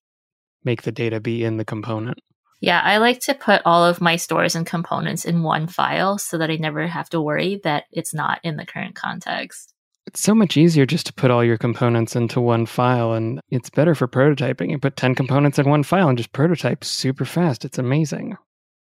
make 0.64 0.82
the 0.82 0.90
data 0.90 1.20
be 1.20 1.44
in 1.44 1.56
the 1.56 1.64
component. 1.64 2.18
Yeah, 2.60 2.80
I 2.84 2.98
like 2.98 3.20
to 3.20 3.34
put 3.34 3.62
all 3.64 3.84
of 3.84 4.00
my 4.00 4.16
stores 4.16 4.54
and 4.54 4.66
components 4.66 5.24
in 5.24 5.42
one 5.42 5.66
file 5.66 6.18
so 6.18 6.36
that 6.38 6.50
I 6.50 6.56
never 6.56 6.86
have 6.86 7.08
to 7.10 7.20
worry 7.20 7.60
that 7.64 7.84
it's 7.90 8.12
not 8.12 8.38
in 8.42 8.56
the 8.56 8.66
current 8.66 8.94
context. 8.94 9.72
It's 10.06 10.20
so 10.20 10.34
much 10.34 10.56
easier 10.56 10.86
just 10.86 11.06
to 11.06 11.12
put 11.12 11.30
all 11.30 11.44
your 11.44 11.56
components 11.56 12.16
into 12.16 12.40
one 12.40 12.66
file, 12.66 13.12
and 13.12 13.40
it's 13.50 13.70
better 13.70 13.94
for 13.94 14.08
prototyping. 14.08 14.70
You 14.70 14.78
put 14.78 14.96
10 14.96 15.14
components 15.14 15.58
in 15.58 15.68
one 15.68 15.82
file 15.84 16.08
and 16.08 16.18
just 16.18 16.32
prototype 16.32 16.84
super 16.84 17.24
fast. 17.24 17.64
It's 17.64 17.78
amazing. 17.78 18.36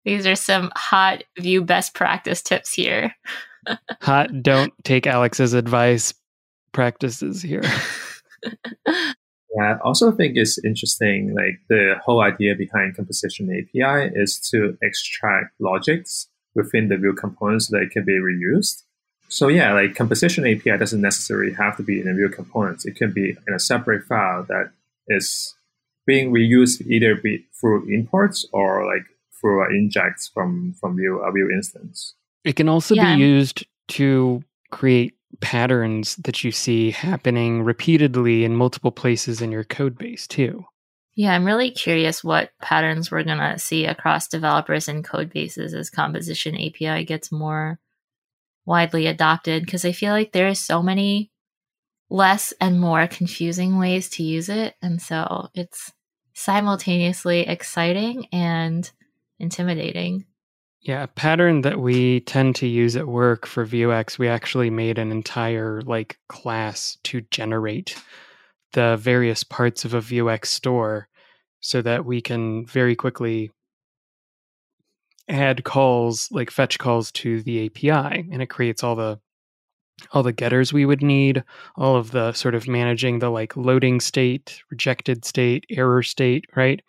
These 0.05 0.27
are 0.27 0.35
some 0.35 0.73
hot 0.75 1.25
Vue 1.39 1.63
best 1.63 1.95
practice 1.95 2.43
tips 2.43 2.73
here. 2.73 3.15
Hot, 4.03 4.43
don't 4.43 4.73
take 4.85 5.07
Alex's 5.07 5.53
advice 5.55 6.13
practices 6.73 7.41
here. 7.41 7.63
Yeah, 9.57 9.75
I 9.75 9.79
also 9.79 10.11
think 10.13 10.37
it's 10.37 10.59
interesting, 10.65 11.35
like 11.35 11.61
the 11.69 11.97
whole 12.05 12.23
idea 12.23 12.55
behind 12.55 12.97
composition 12.97 13.51
API 13.51 14.11
is 14.15 14.39
to 14.51 14.77
extract 14.83 15.61
logics 15.61 16.29
within 16.55 16.89
the 16.89 16.97
Vue 16.97 17.13
component 17.15 17.63
so 17.63 17.77
that 17.77 17.83
it 17.83 17.91
can 17.91 18.05
be 18.05 18.19
reused. 18.19 18.83
So 19.29 19.49
yeah, 19.49 19.73
like 19.73 19.95
composition 19.95 20.47
API 20.47 20.77
doesn't 20.79 21.01
necessarily 21.01 21.53
have 21.55 21.77
to 21.79 21.83
be 21.83 22.01
in 22.01 22.09
a 22.09 22.15
Vue 22.15 22.29
component. 22.29 22.85
It 22.87 22.97
can 22.97 23.13
be 23.13 23.37
in 23.47 23.55
a 23.55 23.59
separate 23.59 24.05
file 24.05 24.45
that 24.49 24.71
is 25.09 25.55
being 26.07 26.33
reused 26.33 26.87
either 26.87 27.15
be 27.15 27.45
through 27.59 27.89
imports 27.93 28.47
or 28.53 28.87
like 28.87 29.07
through 29.41 29.65
injects 29.75 30.29
from 30.33 30.75
from 30.81 30.97
Vue 30.97 31.19
a 31.19 31.31
Vue 31.33 31.51
instance. 31.51 32.15
It 32.45 32.57
can 32.57 32.69
also 32.69 32.95
Yeah. 32.95 33.17
be 33.17 33.23
used 33.23 33.67
to 33.89 34.43
create 34.71 35.15
patterns 35.41 36.17
that 36.17 36.45
you 36.45 36.53
see 36.53 36.91
happening 36.91 37.63
repeatedly 37.63 38.45
in 38.45 38.57
multiple 38.57 38.93
places 38.93 39.41
in 39.41 39.51
your 39.51 39.65
code 39.65 39.97
base, 39.99 40.27
too. 40.27 40.65
Yeah, 41.15 41.35
I'm 41.35 41.45
really 41.45 41.71
curious 41.71 42.25
what 42.25 42.51
patterns 42.61 43.11
we're 43.11 43.25
going 43.25 43.39
to 43.39 43.59
see 43.59 43.85
across 43.85 44.29
developers 44.29 44.89
and 44.89 45.05
code 45.05 45.31
bases 45.31 45.75
as 45.75 45.91
composition 45.91 46.55
API 46.57 47.05
gets 47.05 47.31
more 47.31 47.79
widely 48.65 49.07
adopted 49.07 49.65
because 49.65 49.85
I 49.85 49.93
feel 49.93 50.13
like 50.13 50.33
there 50.33 50.49
are 50.49 50.55
so 50.55 50.83
many 50.83 51.31
less 52.09 52.53
and 52.61 52.81
more 52.81 53.07
confusing 53.07 53.79
ways 53.79 54.09
to 54.11 54.23
use 54.23 54.49
it. 54.49 54.75
And 54.81 55.03
so 55.03 55.49
it's 55.55 55.93
simultaneously 56.35 57.41
exciting 57.41 58.27
and 58.33 58.91
intimidating. 59.39 60.27
Yeah, 60.83 61.05
a 61.05 61.07
pattern 61.07 61.61
that 61.61 61.79
we 61.79 62.21
tend 62.21 62.57
to 62.57 62.67
use 62.67 62.97
at 62.97 63.07
work 63.07 63.47
for 63.47 63.65
Vuex, 63.65 64.19
we 64.19 64.27
actually 64.27 64.69
made 64.69 64.99
an 64.99 65.13
entire 65.13 65.81
like 65.83 66.19
class 66.29 66.99
to 67.05 67.21
generate 67.31 67.97
the 68.73 68.97
various 68.97 69.45
parts 69.45 69.85
of 69.85 69.95
a 69.95 70.01
Vuex 70.01 70.47
store 70.47 71.09
so 71.61 71.83
that 71.83 72.05
we 72.05 72.21
can 72.21 72.67
very 72.67 72.97
quickly 72.97 73.53
add 75.29 75.63
calls 75.63 76.29
like 76.33 76.51
fetch 76.51 76.79
calls 76.79 77.13
to 77.13 77.43
the 77.43 77.67
API 77.67 78.29
and 78.33 78.43
it 78.43 78.51
creates 78.51 78.83
all 78.83 78.97
the 78.97 79.21
all 80.11 80.25
the 80.25 80.33
getters 80.33 80.73
we 80.73 80.85
would 80.85 81.03
need, 81.03 81.45
all 81.77 81.95
of 81.95 82.11
the 82.11 82.33
sort 82.33 82.57
of 82.57 82.67
managing 82.67 83.21
the 83.21 83.31
like 83.31 83.57
loading 83.57 84.01
state, 84.01 84.61
rejected 84.71 85.25
state, 85.25 85.65
error 85.71 86.03
state, 86.03 86.45
right? 86.57 86.83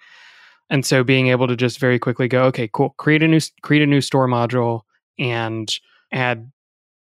And 0.73 0.83
so 0.83 1.03
being 1.03 1.27
able 1.27 1.47
to 1.47 1.55
just 1.55 1.77
very 1.77 1.99
quickly 1.99 2.27
go, 2.27 2.45
okay, 2.45 2.67
cool, 2.73 2.95
create 2.97 3.21
a 3.21 3.27
new 3.27 3.39
create 3.61 3.83
a 3.83 3.87
new 3.87 4.01
store 4.01 4.27
module 4.27 4.81
and 5.19 5.71
add 6.11 6.51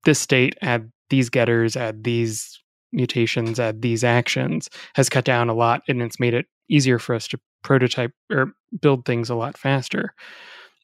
this 0.05 0.19
state, 0.19 0.59
add 0.61 0.93
these 1.09 1.31
getters, 1.31 1.75
add 1.75 2.05
these 2.05 2.61
mutations, 2.93 3.59
add 3.59 3.81
these 3.81 4.05
actions 4.05 4.69
has 4.95 5.09
cut 5.09 5.25
down 5.25 5.49
a 5.49 5.55
lot 5.55 5.81
and 5.89 6.03
it's 6.03 6.21
made 6.21 6.35
it 6.35 6.45
easier 6.69 6.99
for 6.99 7.15
us 7.15 7.27
to 7.29 7.41
prototype 7.65 8.13
or 8.31 8.53
build 8.83 9.07
things 9.07 9.31
a 9.31 9.35
lot 9.35 9.57
faster. 9.57 10.13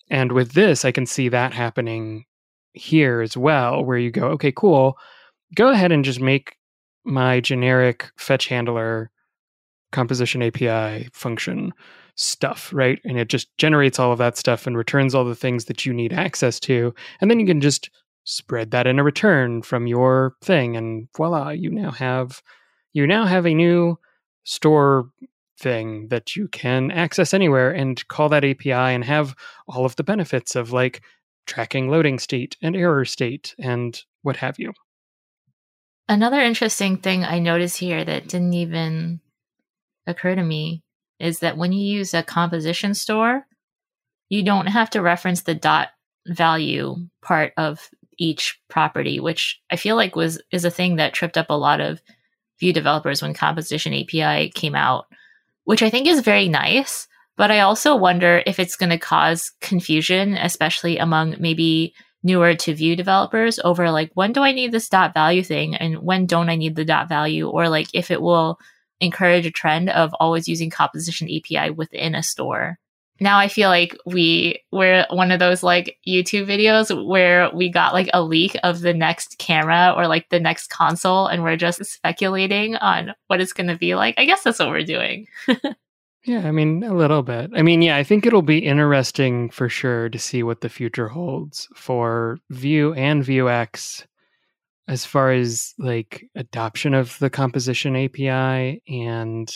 And 0.08 0.32
with 0.32 0.52
this, 0.52 0.86
I 0.86 0.90
can 0.90 1.04
see 1.04 1.28
that 1.28 1.52
happening 1.52 2.24
here 2.72 3.20
as 3.20 3.36
well, 3.36 3.84
where 3.84 3.98
you 3.98 4.10
go, 4.10 4.28
okay, 4.28 4.50
cool, 4.50 4.96
go 5.54 5.68
ahead 5.68 5.92
and 5.92 6.06
just 6.06 6.22
make 6.22 6.56
my 7.04 7.40
generic 7.40 8.10
fetch 8.16 8.46
handler 8.46 9.10
composition 9.92 10.42
API 10.42 11.10
function 11.12 11.74
stuff, 12.18 12.70
right? 12.72 13.00
And 13.04 13.18
it 13.18 13.28
just 13.28 13.56
generates 13.58 13.98
all 13.98 14.10
of 14.10 14.18
that 14.18 14.36
stuff 14.36 14.66
and 14.66 14.76
returns 14.76 15.14
all 15.14 15.24
the 15.24 15.36
things 15.36 15.66
that 15.66 15.86
you 15.86 15.94
need 15.94 16.12
access 16.12 16.58
to. 16.60 16.92
And 17.20 17.30
then 17.30 17.38
you 17.38 17.46
can 17.46 17.60
just 17.60 17.90
spread 18.24 18.72
that 18.72 18.86
in 18.86 18.98
a 18.98 19.04
return 19.04 19.62
from 19.62 19.86
your 19.86 20.34
thing 20.42 20.76
and 20.76 21.08
voila, 21.16 21.50
you 21.50 21.70
now 21.70 21.92
have 21.92 22.42
you 22.92 23.06
now 23.06 23.24
have 23.24 23.46
a 23.46 23.54
new 23.54 23.98
store 24.44 25.08
thing 25.58 26.08
that 26.08 26.34
you 26.34 26.48
can 26.48 26.90
access 26.90 27.32
anywhere 27.32 27.70
and 27.70 28.06
call 28.08 28.28
that 28.28 28.44
API 28.44 28.72
and 28.72 29.04
have 29.04 29.34
all 29.68 29.84
of 29.84 29.96
the 29.96 30.04
benefits 30.04 30.56
of 30.56 30.72
like 30.72 31.02
tracking 31.46 31.88
loading 31.88 32.18
state 32.18 32.56
and 32.60 32.76
error 32.76 33.04
state 33.04 33.54
and 33.58 34.02
what 34.22 34.36
have 34.36 34.58
you. 34.58 34.72
Another 36.08 36.40
interesting 36.40 36.96
thing 36.96 37.24
I 37.24 37.38
noticed 37.38 37.78
here 37.78 38.04
that 38.04 38.28
didn't 38.28 38.54
even 38.54 39.20
occur 40.06 40.34
to 40.34 40.42
me 40.42 40.82
is 41.20 41.40
that 41.40 41.56
when 41.56 41.72
you 41.72 41.84
use 41.84 42.14
a 42.14 42.22
composition 42.22 42.94
store, 42.94 43.46
you 44.28 44.42
don't 44.42 44.66
have 44.66 44.90
to 44.90 45.02
reference 45.02 45.42
the 45.42 45.54
dot 45.54 45.88
value 46.26 46.96
part 47.22 47.52
of 47.56 47.88
each 48.18 48.60
property, 48.68 49.20
which 49.20 49.60
I 49.70 49.76
feel 49.76 49.96
like 49.96 50.16
was 50.16 50.40
is 50.52 50.64
a 50.64 50.70
thing 50.70 50.96
that 50.96 51.14
tripped 51.14 51.38
up 51.38 51.50
a 51.50 51.54
lot 51.54 51.80
of 51.80 52.02
Vue 52.60 52.72
developers 52.72 53.22
when 53.22 53.34
composition 53.34 53.94
API 53.94 54.50
came 54.50 54.74
out, 54.74 55.06
which 55.62 55.80
I 55.80 55.90
think 55.90 56.08
is 56.08 56.20
very 56.20 56.48
nice. 56.48 57.06
But 57.36 57.52
I 57.52 57.60
also 57.60 57.94
wonder 57.94 58.42
if 58.46 58.58
it's 58.58 58.74
going 58.74 58.90
to 58.90 58.98
cause 58.98 59.52
confusion, 59.60 60.34
especially 60.36 60.98
among 60.98 61.36
maybe 61.38 61.94
newer 62.24 62.56
to 62.56 62.74
Vue 62.74 62.96
developers 62.96 63.60
over 63.62 63.92
like 63.92 64.10
when 64.14 64.32
do 64.32 64.42
I 64.42 64.50
need 64.50 64.72
this 64.72 64.88
dot 64.88 65.14
value 65.14 65.44
thing 65.44 65.76
and 65.76 65.98
when 65.98 66.26
don't 66.26 66.50
I 66.50 66.56
need 66.56 66.74
the 66.74 66.84
dot 66.84 67.08
value, 67.08 67.48
or 67.48 67.68
like 67.68 67.88
if 67.94 68.10
it 68.10 68.20
will 68.20 68.58
encourage 69.00 69.46
a 69.46 69.50
trend 69.50 69.90
of 69.90 70.14
always 70.20 70.48
using 70.48 70.70
composition 70.70 71.28
API 71.28 71.70
within 71.70 72.14
a 72.14 72.22
store. 72.22 72.78
Now 73.20 73.38
I 73.38 73.48
feel 73.48 73.68
like 73.68 73.96
we 74.06 74.62
we're 74.70 75.04
one 75.10 75.32
of 75.32 75.40
those 75.40 75.62
like 75.62 75.98
YouTube 76.06 76.46
videos 76.46 77.06
where 77.06 77.50
we 77.52 77.68
got 77.68 77.92
like 77.92 78.08
a 78.14 78.22
leak 78.22 78.56
of 78.62 78.80
the 78.80 78.94
next 78.94 79.38
camera 79.38 79.92
or 79.96 80.06
like 80.06 80.28
the 80.28 80.38
next 80.38 80.70
console 80.70 81.26
and 81.26 81.42
we're 81.42 81.56
just 81.56 81.84
speculating 81.84 82.76
on 82.76 83.14
what 83.26 83.40
it's 83.40 83.52
going 83.52 83.66
to 83.66 83.76
be 83.76 83.94
like. 83.96 84.14
I 84.18 84.24
guess 84.24 84.44
that's 84.44 84.60
what 84.60 84.68
we're 84.68 84.84
doing. 84.84 85.26
yeah, 86.24 86.46
I 86.46 86.52
mean 86.52 86.84
a 86.84 86.94
little 86.94 87.24
bit. 87.24 87.50
I 87.56 87.62
mean, 87.62 87.82
yeah, 87.82 87.96
I 87.96 88.04
think 88.04 88.24
it'll 88.24 88.42
be 88.42 88.58
interesting 88.58 89.50
for 89.50 89.68
sure 89.68 90.08
to 90.08 90.18
see 90.18 90.44
what 90.44 90.60
the 90.60 90.68
future 90.68 91.08
holds 91.08 91.66
for 91.74 92.38
Vue 92.50 92.92
and 92.94 93.24
Vuex 93.24 94.06
as 94.88 95.04
far 95.04 95.30
as 95.30 95.74
like 95.78 96.24
adoption 96.34 96.94
of 96.94 97.18
the 97.18 97.30
composition 97.30 97.94
API 97.94 98.82
and 98.88 99.54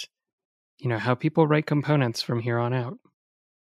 you 0.79 0.89
know 0.89 0.99
how 0.99 1.15
people 1.15 1.47
write 1.47 1.67
components 1.67 2.21
from 2.23 2.41
here 2.41 2.59
on 2.59 2.75
out. 2.75 2.99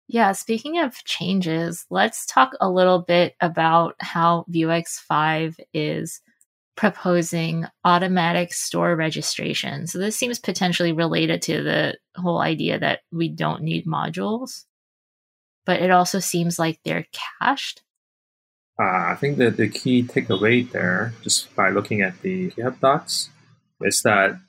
Yeah, 0.09 0.33
speaking 0.33 0.79
of 0.81 1.05
changes, 1.05 1.87
let's 1.90 2.27
talk 2.27 2.53
a 2.61 2.70
little 2.70 3.01
bit 3.01 3.37
about 3.40 3.94
how 4.01 4.44
Vuex 4.51 4.99
5 4.99 5.57
is 5.73 6.20
proposing 6.77 7.66
automatic 7.85 8.53
store 8.53 8.96
registration. 8.96 9.87
So 9.87 9.99
this 9.99 10.16
seems 10.16 10.38
potentially 10.38 10.92
related 10.92 11.42
to 11.42 11.62
the 11.62 11.99
whole 12.16 12.40
idea 12.40 12.79
that 12.79 13.01
we 13.12 13.29
don't 13.29 13.62
need 13.62 13.87
modules, 13.87 14.64
but 15.66 15.81
it 15.81 15.90
also 15.90 16.18
seems 16.20 16.59
like 16.59 16.81
they're 16.85 17.07
cached. 17.40 17.83
Uh, 18.80 19.12
I 19.12 19.16
think 19.20 19.36
that 19.36 19.58
the 19.58 19.68
key 19.68 20.02
takeaway 20.02 20.70
there, 20.70 21.12
just 21.22 21.54
by 21.54 21.68
looking 21.68 22.00
at 22.00 22.22
the 22.22 22.50
GitHub 22.52 22.80
docs, 22.80 23.28
is 23.82 24.00
that 24.02 24.40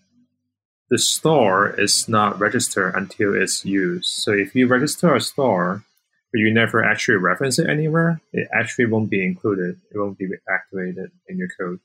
the 0.90 0.98
store 0.98 1.78
is 1.78 2.08
not 2.08 2.40
registered 2.40 2.96
until 2.96 3.34
it's 3.34 3.66
used. 3.66 4.06
So 4.08 4.32
if 4.32 4.56
you 4.56 4.68
register 4.68 5.14
a 5.14 5.20
store, 5.20 5.84
but 6.32 6.40
you 6.40 6.54
never 6.54 6.82
actually 6.82 7.18
reference 7.18 7.60
it 7.60 7.70
anywhere, 7.70 8.22
it 8.32 8.48
actually 8.54 8.86
won't 8.86 9.10
be 9.10 9.26
included. 9.26 9.82
It 9.94 9.98
won't 9.98 10.18
be 10.18 10.30
activated 10.50 11.12
in 11.28 11.38
your 11.38 11.50
code. 11.60 11.80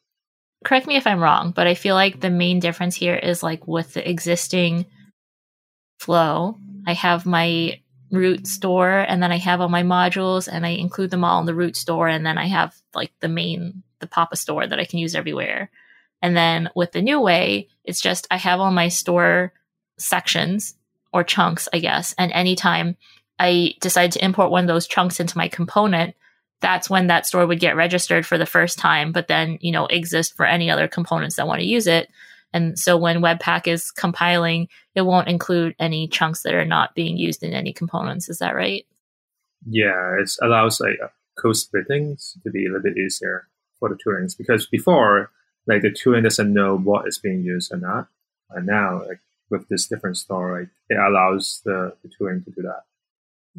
Correct 0.65 0.87
me 0.87 0.97
if 0.97 1.07
I'm 1.07 1.21
wrong, 1.21 1.51
but 1.51 1.67
I 1.67 1.75
feel 1.75 1.97
like 1.97 2.21
the 2.21 2.31
main 2.31 2.61
difference 2.61 2.95
here 2.95 3.17
is 3.17 3.43
like 3.43 3.67
with 3.67 3.95
the 3.95 4.09
existing 4.09 4.87
flow, 5.99 6.59
I 6.87 6.93
have 6.93 7.27
my 7.27 7.81
root 8.11 8.47
store 8.47 9.01
and 9.01 9.23
then 9.23 9.33
I 9.33 9.39
have 9.39 9.61
all 9.61 9.69
my 9.69 9.83
modules 9.83 10.49
and 10.51 10.65
I 10.65 10.71
include 10.71 11.11
them 11.11 11.25
all 11.25 11.41
in 11.41 11.47
the 11.47 11.55
root 11.55 11.77
store 11.77 12.09
and 12.09 12.25
then 12.25 12.39
I 12.39 12.47
have 12.47 12.75
like 12.95 13.13
the 13.21 13.29
main 13.29 13.83
the 13.99 14.07
Papa 14.07 14.37
store 14.37 14.67
that 14.67 14.79
I 14.79 14.85
can 14.85 14.99
use 14.99 15.15
everywhere. 15.15 15.71
And 16.23 16.37
then 16.37 16.71
with 16.75 16.93
the 16.93 17.03
new 17.03 17.21
way, 17.21 17.69
it's 17.85 18.01
just 18.01 18.27
I 18.31 18.37
have 18.37 18.61
all 18.61 18.71
my 18.71 18.89
store 18.89 19.53
sections 19.99 20.75
or 21.13 21.25
chunks, 21.25 21.69
I 21.73 21.79
guess, 21.79 22.15
and 22.19 22.31
anytime 22.33 22.97
I 23.39 23.75
decide 23.81 24.13
to 24.13 24.25
import 24.25 24.51
one 24.51 24.65
of 24.65 24.69
those 24.69 24.87
chunks 24.87 25.21
into 25.21 25.39
my 25.39 25.49
component, 25.49 26.15
that's 26.61 26.89
when 26.89 27.09
that 27.09 27.27
store 27.27 27.47
would 27.47 27.61
get 27.61 27.77
registered 27.77 28.25
for 28.27 28.39
the 28.39 28.47
first 28.47 28.79
time, 28.79 29.13
but 29.13 29.29
then, 29.29 29.59
you 29.61 29.73
know, 29.73 29.87
exist 29.87 30.37
for 30.37 30.47
any 30.47 30.71
other 30.71 30.89
components 30.89 31.37
that 31.37 31.47
want 31.47 31.61
to 31.61 31.67
use 31.67 31.87
it. 31.87 32.09
And 32.53 32.79
so 32.79 32.97
when 32.97 33.21
Webpack 33.21 33.67
is 33.67 33.91
compiling, 33.91 34.69
it 34.95 35.03
won't 35.03 35.29
include 35.29 35.75
any 35.79 36.09
chunks 36.09 36.43
that 36.43 36.55
are 36.55 36.65
not 36.65 36.95
being 36.95 37.17
used 37.17 37.43
in 37.43 37.53
any 37.53 37.73
components. 37.73 38.29
Is 38.29 38.39
that 38.39 38.55
right? 38.55 38.87
Yeah, 39.69 40.17
it 40.21 40.31
allows 40.43 40.81
like 40.81 40.97
uh, 41.03 41.09
code 41.39 41.57
splitting 41.57 42.17
to 42.45 42.51
be 42.51 42.65
a 42.65 42.69
little 42.69 42.83
bit 42.83 42.97
easier 42.97 43.49
for 43.79 43.89
the 43.89 43.97
toolings 43.97 44.37
because 44.37 44.67
before, 44.67 45.31
like 45.67 45.83
the 45.83 45.91
tooling 45.91 46.23
doesn't 46.23 46.53
know 46.53 46.77
what 46.79 47.07
is 47.09 47.19
being 47.19 47.43
used 47.43 47.73
or 47.73 47.79
not. 47.79 48.09
And 48.51 48.67
now, 48.67 49.05
like 49.07 49.21
with 49.51 49.69
this 49.69 49.87
different 49.87 50.17
store, 50.17 50.61
like, 50.61 50.69
it 50.89 50.99
allows 50.99 51.61
the, 51.65 51.95
the 52.03 52.11
tooling 52.17 52.43
to 52.45 52.51
do 52.51 52.63
that. 52.63 52.83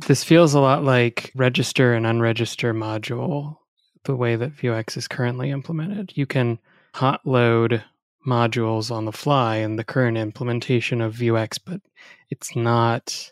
This 0.08 0.24
feels 0.24 0.54
a 0.54 0.60
lot 0.60 0.84
like 0.84 1.32
register 1.36 1.94
and 1.94 2.06
unregister 2.06 2.76
module, 2.76 3.58
the 4.06 4.16
way 4.16 4.36
that 4.36 4.56
Vuex 4.56 4.96
is 4.96 5.08
currently 5.08 5.52
implemented. 5.52 6.14
You 6.16 6.26
can 6.26 6.60
hot 6.94 7.22
load 7.26 7.84
modules 8.28 8.92
on 8.92 9.06
the 9.06 9.12
fly 9.12 9.58
in 9.58 9.78
the 9.78 9.84
current 9.84 10.18
implementation 10.18 11.02
of 11.02 11.16
Vuex, 11.16 11.58
but 11.64 11.82
it's 12.30 12.56
not 12.56 13.32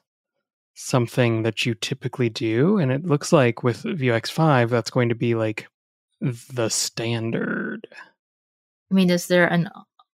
something 0.73 1.43
that 1.43 1.65
you 1.65 1.75
typically 1.75 2.29
do. 2.29 2.77
And 2.77 2.91
it 2.91 3.05
looks 3.05 3.31
like 3.31 3.63
with 3.63 3.83
Vuex 3.83 4.31
5, 4.31 4.69
that's 4.69 4.89
going 4.89 5.09
to 5.09 5.15
be 5.15 5.35
like 5.35 5.67
the 6.21 6.69
standard. 6.69 7.87
I 8.91 8.95
mean, 8.95 9.09
is 9.09 9.27
there 9.27 9.47
an 9.47 9.69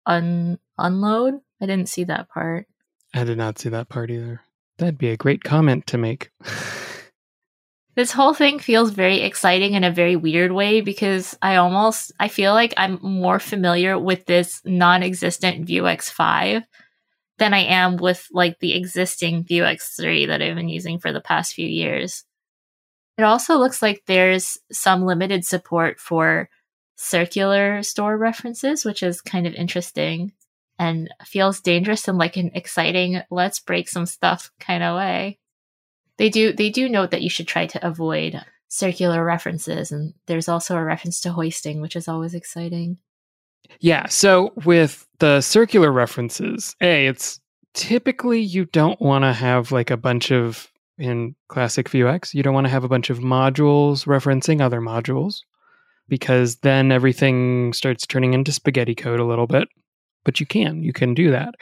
un- 0.07 0.59
unload? 0.79 1.35
I 1.61 1.67
didn't 1.67 1.89
see 1.89 2.05
that 2.05 2.29
part. 2.29 2.67
I 3.15 3.25
did 3.25 3.39
not 3.39 3.59
see 3.59 3.69
that 3.69 3.89
part 3.89 4.11
either. 4.11 4.41
That'd 4.79 4.99
be 4.99 5.11
a 5.11 5.17
great 5.17 5.45
comment 5.45 5.87
to 5.89 5.99
make. 5.99 6.31
this 8.01 8.13
whole 8.13 8.33
thing 8.33 8.59
feels 8.59 8.93
very 8.93 9.21
exciting 9.21 9.75
in 9.75 9.85
a 9.85 9.91
very 9.91 10.17
weird 10.17 10.53
way 10.53 10.81
because 10.81 11.37
I 11.43 11.57
almost 11.57 12.13
I 12.19 12.29
feel 12.29 12.55
like 12.55 12.73
I'm 12.79 12.99
more 13.03 13.39
familiar 13.39 13.99
with 13.99 14.25
this 14.25 14.63
non-existent 14.65 15.67
Vuex 15.67 16.11
5 16.11 16.63
than 17.37 17.53
I 17.53 17.59
am 17.59 17.99
with 17.99 18.27
like 18.33 18.59
the 18.59 18.75
existing 18.75 19.45
Vuex 19.45 19.97
3 20.01 20.25
that 20.25 20.41
I've 20.41 20.55
been 20.55 20.71
using 20.71 20.99
for 20.99 21.13
the 21.13 21.21
past 21.21 21.53
few 21.53 21.67
years. 21.67 22.25
It 23.19 23.25
also 23.25 23.59
looks 23.59 23.83
like 23.83 24.05
there's 24.07 24.57
some 24.73 25.05
limited 25.05 25.45
support 25.45 26.01
for 26.01 26.49
circular 26.97 27.83
store 27.83 28.17
references, 28.17 28.83
which 28.83 29.03
is 29.03 29.21
kind 29.21 29.47
of 29.47 29.53
interesting 29.53 30.33
and 30.79 31.11
feels 31.27 31.61
dangerous 31.61 32.09
in 32.09 32.17
like 32.17 32.39
an 32.39 32.51
exciting 32.55 33.21
let's 33.31 33.61
break 33.61 33.91
some 33.91 34.07
stuff 34.07 34.51
kind 34.59 34.83
of 34.83 34.97
way 34.97 35.40
they 36.21 36.29
do 36.29 36.53
they 36.53 36.69
do 36.69 36.87
note 36.87 37.11
that 37.13 37.23
you 37.23 37.31
should 37.31 37.49
try 37.49 37.67
to 37.67 37.85
avoid 37.85 38.39
circular 38.69 39.25
references 39.25 39.91
and 39.91 40.13
there's 40.27 40.49
also 40.49 40.77
a 40.77 40.85
reference 40.85 41.19
to 41.23 41.33
hoisting 41.33 41.81
which 41.81 41.97
is 41.97 42.07
always 42.07 42.35
exciting. 42.35 42.99
Yeah 43.81 44.07
so 44.07 44.53
with 44.67 45.09
the 45.19 45.41
circular 45.41 45.91
references 45.91 46.77
a 46.83 47.07
it's 47.07 47.41
typically 47.73 48.39
you 48.41 48.67
don't 48.67 49.01
want 49.01 49.25
to 49.25 49.33
have 49.33 49.73
like 49.73 49.91
a 49.91 49.97
bunch 49.97 50.31
of 50.31 50.69
in 50.99 51.35
classic 51.49 51.89
vuex 51.89 52.35
you 52.35 52.43
don't 52.43 52.55
want 52.55 52.67
to 52.67 52.71
have 52.71 52.85
a 52.85 52.89
bunch 52.89 53.09
of 53.09 53.21
modules 53.21 54.05
referencing 54.05 54.61
other 54.61 54.83
modules 54.83 55.41
because 56.07 56.57
then 56.57 56.93
everything 56.93 57.73
starts 57.73 58.07
turning 58.07 58.35
into 58.35 58.53
spaghetti 58.53 58.95
code 58.95 59.21
a 59.21 59.25
little 59.25 59.47
bit 59.47 59.69
but 60.25 60.39
you 60.39 60.45
can 60.45 60.83
you 60.83 60.93
can 60.93 61.15
do 61.15 61.31
that 61.31 61.55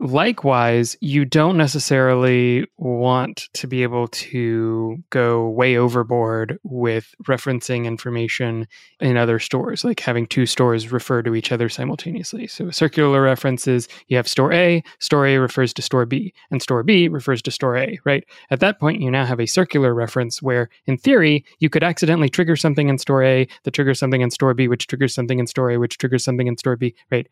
Likewise, 0.00 0.96
you 1.00 1.24
don't 1.24 1.56
necessarily 1.56 2.66
want 2.76 3.48
to 3.54 3.66
be 3.66 3.82
able 3.82 4.08
to 4.08 5.02
go 5.10 5.48
way 5.48 5.76
overboard 5.76 6.58
with 6.64 7.14
referencing 7.24 7.86
information 7.86 8.66
in 9.00 9.16
other 9.16 9.38
stores, 9.38 9.84
like 9.84 10.00
having 10.00 10.26
two 10.26 10.44
stores 10.44 10.92
refer 10.92 11.22
to 11.22 11.34
each 11.34 11.50
other 11.50 11.68
simultaneously. 11.68 12.46
So, 12.46 12.70
circular 12.70 13.22
references, 13.22 13.88
you 14.08 14.18
have 14.18 14.28
store 14.28 14.52
A, 14.52 14.82
store 14.98 15.26
A 15.26 15.38
refers 15.38 15.72
to 15.74 15.82
store 15.82 16.04
B, 16.04 16.34
and 16.50 16.60
store 16.60 16.82
B 16.82 17.08
refers 17.08 17.40
to 17.42 17.50
store 17.50 17.76
A, 17.78 17.98
right? 18.04 18.24
At 18.50 18.60
that 18.60 18.78
point, 18.78 19.00
you 19.00 19.10
now 19.10 19.24
have 19.24 19.40
a 19.40 19.46
circular 19.46 19.94
reference 19.94 20.42
where, 20.42 20.68
in 20.86 20.98
theory, 20.98 21.44
you 21.58 21.70
could 21.70 21.82
accidentally 21.82 22.28
trigger 22.28 22.56
something 22.56 22.88
in 22.90 22.98
store 22.98 23.24
A 23.24 23.48
that 23.64 23.70
triggers 23.70 23.98
something 23.98 24.20
in 24.20 24.30
store 24.30 24.52
B, 24.52 24.68
which 24.68 24.86
triggers 24.88 25.14
something 25.14 25.38
in 25.38 25.46
store 25.46 25.70
A, 25.70 25.78
which 25.78 25.96
triggers 25.96 26.24
something 26.24 26.46
in 26.46 26.58
store 26.58 26.76
B, 26.76 26.94
right? 27.10 27.26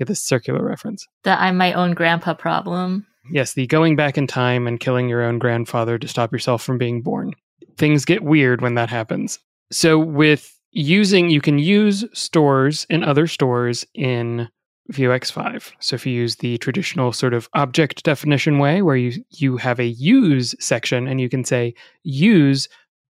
Get 0.00 0.08
this 0.08 0.22
circular 0.22 0.64
reference. 0.64 1.06
The 1.22 1.40
I'm 1.40 1.56
my 1.56 1.74
own 1.74 1.92
grandpa 1.92 2.34
problem. 2.34 3.06
Yes, 3.30 3.52
the 3.52 3.66
going 3.66 3.96
back 3.96 4.16
in 4.16 4.26
time 4.26 4.66
and 4.66 4.80
killing 4.80 5.08
your 5.08 5.22
own 5.22 5.38
grandfather 5.38 5.98
to 5.98 6.08
stop 6.08 6.32
yourself 6.32 6.62
from 6.62 6.78
being 6.78 7.02
born. 7.02 7.34
Things 7.76 8.04
get 8.04 8.24
weird 8.24 8.62
when 8.62 8.74
that 8.74 8.88
happens. 8.88 9.38
So, 9.70 9.98
with 9.98 10.58
using, 10.72 11.30
you 11.30 11.40
can 11.40 11.58
use 11.58 12.04
stores 12.12 12.86
in 12.88 13.04
other 13.04 13.26
stores 13.26 13.86
in 13.94 14.48
Vuex5. 14.90 15.70
So, 15.80 15.94
if 15.94 16.06
you 16.06 16.14
use 16.14 16.36
the 16.36 16.56
traditional 16.58 17.12
sort 17.12 17.34
of 17.34 17.48
object 17.52 18.02
definition 18.02 18.58
way, 18.58 18.80
where 18.80 18.96
you, 18.96 19.22
you 19.28 19.58
have 19.58 19.78
a 19.78 19.86
use 19.86 20.54
section 20.58 21.06
and 21.06 21.20
you 21.20 21.28
can 21.28 21.44
say, 21.44 21.74
use 22.02 22.68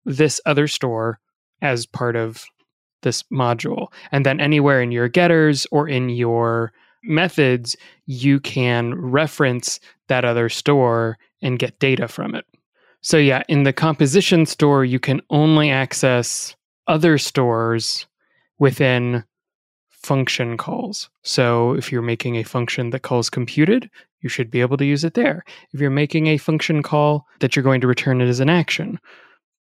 this 0.04 0.40
other 0.44 0.66
store 0.66 1.20
as 1.62 1.86
part 1.86 2.16
of 2.16 2.44
this 3.02 3.22
module. 3.24 3.88
And 4.10 4.26
then 4.26 4.40
anywhere 4.40 4.80
in 4.82 4.92
your 4.92 5.08
getters 5.08 5.66
or 5.70 5.88
in 5.88 6.08
your 6.08 6.72
methods, 7.04 7.76
you 8.06 8.40
can 8.40 8.94
reference 8.94 9.80
that 10.08 10.24
other 10.24 10.48
store 10.48 11.18
and 11.42 11.58
get 11.58 11.78
data 11.78 12.08
from 12.08 12.34
it. 12.34 12.46
So, 13.00 13.16
yeah, 13.16 13.42
in 13.48 13.64
the 13.64 13.72
composition 13.72 14.46
store, 14.46 14.84
you 14.84 15.00
can 15.00 15.20
only 15.30 15.70
access 15.70 16.54
other 16.86 17.18
stores 17.18 18.06
within 18.58 19.24
function 19.90 20.56
calls. 20.56 21.10
So, 21.22 21.72
if 21.72 21.90
you're 21.90 22.02
making 22.02 22.36
a 22.36 22.44
function 22.44 22.90
that 22.90 23.02
calls 23.02 23.28
computed, 23.28 23.90
you 24.20 24.28
should 24.28 24.50
be 24.52 24.60
able 24.60 24.76
to 24.76 24.84
use 24.84 25.02
it 25.02 25.14
there. 25.14 25.44
If 25.72 25.80
you're 25.80 25.90
making 25.90 26.28
a 26.28 26.36
function 26.36 26.82
call 26.82 27.26
that 27.40 27.56
you're 27.56 27.64
going 27.64 27.80
to 27.80 27.88
return 27.88 28.20
it 28.20 28.28
as 28.28 28.38
an 28.38 28.48
action, 28.48 29.00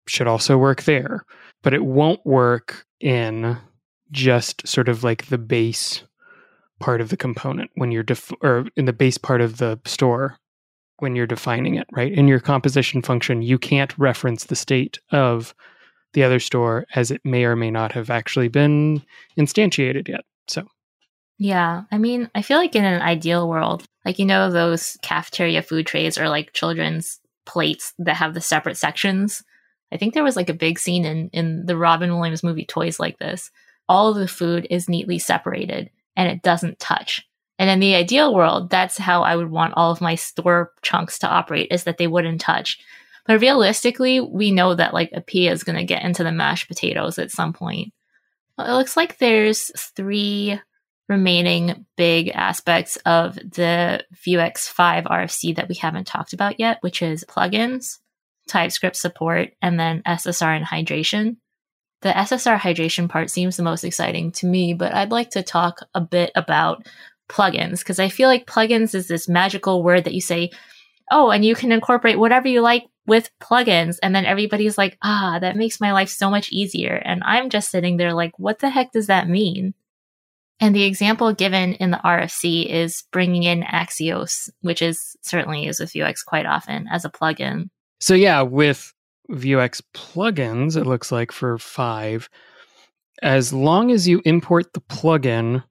should 0.07 0.27
also 0.27 0.57
work 0.57 0.83
there. 0.83 1.25
But 1.63 1.73
it 1.73 1.85
won't 1.85 2.23
work 2.25 2.85
in 3.01 3.57
just 4.11 4.67
sort 4.67 4.89
of 4.89 5.03
like 5.03 5.27
the 5.27 5.37
base 5.37 6.03
part 6.79 7.01
of 7.01 7.09
the 7.09 7.17
component 7.17 7.69
when 7.75 7.91
you're 7.91 8.03
def- 8.03 8.33
or 8.41 8.67
in 8.75 8.85
the 8.85 8.93
base 8.93 9.17
part 9.17 9.41
of 9.41 9.57
the 9.57 9.79
store 9.85 10.37
when 10.97 11.15
you're 11.15 11.27
defining 11.27 11.75
it, 11.75 11.87
right? 11.91 12.11
In 12.11 12.27
your 12.27 12.39
composition 12.39 13.01
function, 13.01 13.41
you 13.41 13.57
can't 13.57 13.97
reference 13.97 14.45
the 14.45 14.55
state 14.55 14.99
of 15.11 15.55
the 16.13 16.23
other 16.23 16.39
store 16.39 16.85
as 16.93 17.09
it 17.09 17.21
may 17.23 17.43
or 17.45 17.55
may 17.55 17.71
not 17.71 17.91
have 17.93 18.09
actually 18.09 18.49
been 18.49 19.01
instantiated 19.37 20.07
yet. 20.07 20.21
So, 20.47 20.67
yeah, 21.39 21.83
I 21.91 21.97
mean, 21.97 22.29
I 22.35 22.41
feel 22.41 22.57
like 22.57 22.75
in 22.75 22.85
an 22.85 23.01
ideal 23.01 23.47
world, 23.47 23.83
like 24.05 24.19
you 24.19 24.25
know 24.25 24.51
those 24.51 24.97
cafeteria 25.01 25.61
food 25.61 25.87
trays 25.87 26.17
or 26.17 26.29
like 26.29 26.53
children's 26.53 27.19
plates 27.45 27.93
that 27.97 28.17
have 28.17 28.33
the 28.33 28.41
separate 28.41 28.77
sections 28.77 29.43
I 29.91 29.97
think 29.97 30.13
there 30.13 30.23
was 30.23 30.35
like 30.35 30.49
a 30.49 30.53
big 30.53 30.79
scene 30.79 31.05
in 31.05 31.29
in 31.33 31.65
the 31.65 31.77
Robin 31.77 32.13
Williams 32.15 32.43
movie 32.43 32.65
Toys 32.65 32.99
like 32.99 33.19
this. 33.19 33.51
All 33.89 34.09
of 34.09 34.17
the 34.17 34.27
food 34.27 34.67
is 34.69 34.87
neatly 34.87 35.19
separated 35.19 35.89
and 36.15 36.29
it 36.29 36.41
doesn't 36.41 36.79
touch. 36.79 37.27
And 37.59 37.69
in 37.69 37.79
the 37.79 37.95
ideal 37.95 38.33
world, 38.33 38.69
that's 38.69 38.97
how 38.97 39.21
I 39.21 39.35
would 39.35 39.51
want 39.51 39.75
all 39.75 39.91
of 39.91 40.01
my 40.01 40.15
store 40.15 40.71
chunks 40.81 41.19
to 41.19 41.27
operate 41.27 41.67
is 41.71 41.83
that 41.83 41.97
they 41.97 42.07
wouldn't 42.07 42.41
touch. 42.41 42.79
But 43.27 43.41
realistically, 43.41 44.19
we 44.19 44.51
know 44.51 44.73
that 44.73 44.93
like 44.93 45.11
a 45.13 45.21
pea 45.21 45.47
is 45.47 45.63
going 45.63 45.77
to 45.77 45.83
get 45.83 46.03
into 46.03 46.23
the 46.23 46.31
mashed 46.31 46.67
potatoes 46.67 47.19
at 47.19 47.31
some 47.31 47.53
point. 47.53 47.93
Well, 48.57 48.67
it 48.67 48.77
looks 48.77 48.97
like 48.97 49.17
there's 49.17 49.71
three 49.95 50.59
remaining 51.07 51.85
big 51.97 52.29
aspects 52.29 52.95
of 53.05 53.35
the 53.35 54.03
Vuex 54.25 54.67
5 54.67 55.03
RFC 55.03 55.55
that 55.55 55.69
we 55.69 55.75
haven't 55.75 56.07
talked 56.07 56.33
about 56.33 56.59
yet, 56.59 56.77
which 56.81 57.01
is 57.01 57.25
plugins, 57.25 57.99
TypeScript 58.47 58.95
support, 58.95 59.49
and 59.61 59.79
then 59.79 60.01
SSR 60.07 60.55
and 60.55 60.65
hydration. 60.65 61.37
The 62.01 62.09
SSR 62.09 62.57
hydration 62.57 63.07
part 63.07 63.29
seems 63.29 63.57
the 63.57 63.63
most 63.63 63.83
exciting 63.83 64.31
to 64.33 64.47
me, 64.47 64.73
but 64.73 64.93
I'd 64.93 65.11
like 65.11 65.31
to 65.31 65.43
talk 65.43 65.79
a 65.93 66.01
bit 66.01 66.31
about 66.35 66.87
plugins 67.29 67.79
because 67.79 67.99
I 67.99 68.09
feel 68.09 68.27
like 68.27 68.47
plugins 68.47 68.95
is 68.95 69.07
this 69.07 69.29
magical 69.29 69.83
word 69.83 70.03
that 70.03 70.13
you 70.13 70.21
say, 70.21 70.49
oh, 71.11 71.29
and 71.29 71.45
you 71.45 71.55
can 71.55 71.71
incorporate 71.71 72.17
whatever 72.17 72.47
you 72.47 72.61
like 72.61 72.85
with 73.05 73.29
plugins. 73.41 73.97
And 74.01 74.15
then 74.15 74.25
everybody's 74.25 74.77
like, 74.77 74.97
ah, 75.03 75.37
that 75.39 75.55
makes 75.55 75.81
my 75.81 75.91
life 75.91 76.09
so 76.09 76.29
much 76.29 76.51
easier. 76.51 76.95
And 76.95 77.21
I'm 77.23 77.49
just 77.49 77.69
sitting 77.69 77.97
there 77.97 78.13
like, 78.13 78.37
what 78.37 78.59
the 78.59 78.69
heck 78.69 78.91
does 78.91 79.07
that 79.07 79.29
mean? 79.29 79.73
And 80.59 80.75
the 80.75 80.83
example 80.83 81.33
given 81.33 81.73
in 81.73 81.89
the 81.89 81.97
RFC 81.97 82.67
is 82.67 83.03
bringing 83.11 83.43
in 83.43 83.63
Axios, 83.63 84.49
which 84.61 84.81
is 84.81 85.17
certainly 85.21 85.65
used 85.65 85.79
with 85.79 85.91
Vuex 85.91 86.23
quite 86.25 86.45
often 86.45 86.87
as 86.87 87.03
a 87.03 87.09
plugin. 87.09 87.69
So 88.01 88.15
yeah, 88.15 88.41
with 88.41 88.93
Vuex 89.29 89.81
plugins, 89.93 90.75
it 90.75 90.87
looks 90.87 91.11
like 91.11 91.31
for 91.31 91.57
five, 91.59 92.29
as 93.21 93.53
long 93.53 93.91
as 93.91 94.07
you 94.07 94.21
import 94.25 94.73
the 94.73 94.81
plugin 94.81 95.63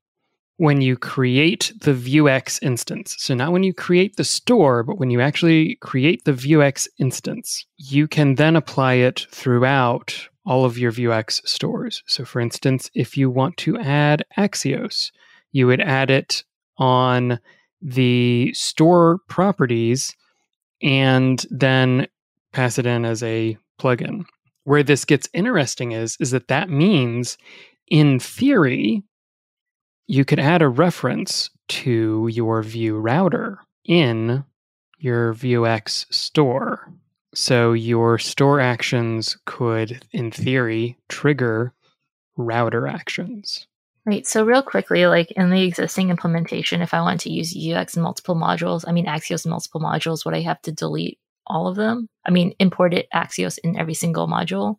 when 0.57 0.81
you 0.81 0.97
create 0.97 1.73
the 1.81 1.93
Vuex 1.93 2.63
instance. 2.63 3.17
So 3.19 3.35
not 3.35 3.51
when 3.51 3.65
you 3.65 3.75
create 3.75 4.17
the 4.17 4.25
store, 4.25 4.85
but 4.85 4.99
when 4.99 5.11
you 5.11 5.21
actually 5.21 5.77
create 5.81 6.25
the 6.25 6.33
Vuex 6.33 6.87
instance, 6.99 7.67
you 7.77 8.07
can 8.07 8.37
then 8.37 8.55
apply 8.55 8.95
it 8.95 9.27
throughout 9.33 10.29
all 10.47 10.65
of 10.65 10.79
your 10.79 10.93
Vuex 10.93 11.47
stores. 11.49 12.03
So 12.07 12.25
for 12.25 12.41
instance, 12.41 12.91
if 12.95 13.17
you 13.17 13.29
want 13.29 13.57
to 13.59 13.77
add 13.79 14.25
Axios, 14.39 15.11
you 15.51 15.67
would 15.67 15.81
add 15.81 16.11
it 16.11 16.45
on 16.79 17.41
the 17.83 18.53
store 18.55 19.19
properties 19.29 20.15
and 20.83 21.45
then 21.51 22.07
pass 22.53 22.79
it 22.79 22.87
in 22.87 23.05
as 23.05 23.23
a 23.23 23.57
plugin. 23.81 24.25
Where 24.65 24.83
this 24.83 25.05
gets 25.05 25.29
interesting 25.33 25.93
is 25.93 26.17
is 26.21 26.31
that 26.33 26.49
that 26.49 26.69
means 26.69 27.39
in 27.89 28.21
theory 28.21 29.03
you 30.07 30.25
could 30.25 30.41
add 30.41 30.61
a 30.61 30.69
reference 30.69 31.51
to 31.69 32.29
your 32.33 32.63
Vue 32.63 32.97
Router 32.97 33.61
in 33.85 34.45
your 34.99 35.35
Vuex 35.35 36.13
store. 36.13 36.93
So 37.33 37.73
your 37.73 38.19
store 38.19 38.59
actions 38.59 39.39
could 39.47 40.05
in 40.11 40.33
theory 40.33 40.99
trigger 41.09 41.73
router 42.37 42.89
actions. 42.89 43.67
Right. 44.05 44.27
So 44.27 44.45
real 44.45 44.63
quickly, 44.63 45.07
like 45.07 45.31
in 45.33 45.51
the 45.51 45.63
existing 45.63 46.11
implementation, 46.11 46.83
if 46.83 46.93
I 46.93 47.03
want 47.03 47.21
to 47.21 47.31
use 47.31 47.55
in 47.55 48.03
multiple 48.03 48.35
modules, 48.35 48.85
I 48.87 48.93
mean 48.93 49.07
Axios 49.07 49.47
multiple 49.47 49.81
modules, 49.81 50.25
would 50.25 50.35
I 50.35 50.41
have 50.41 50.61
to 50.63 50.73
delete 50.73 51.19
all 51.51 51.67
of 51.67 51.77
them? 51.77 52.09
I 52.25 52.31
mean, 52.31 52.55
imported 52.59 53.07
Axios 53.15 53.59
in 53.63 53.79
every 53.79 53.95
single 53.95 54.29
module. 54.29 54.77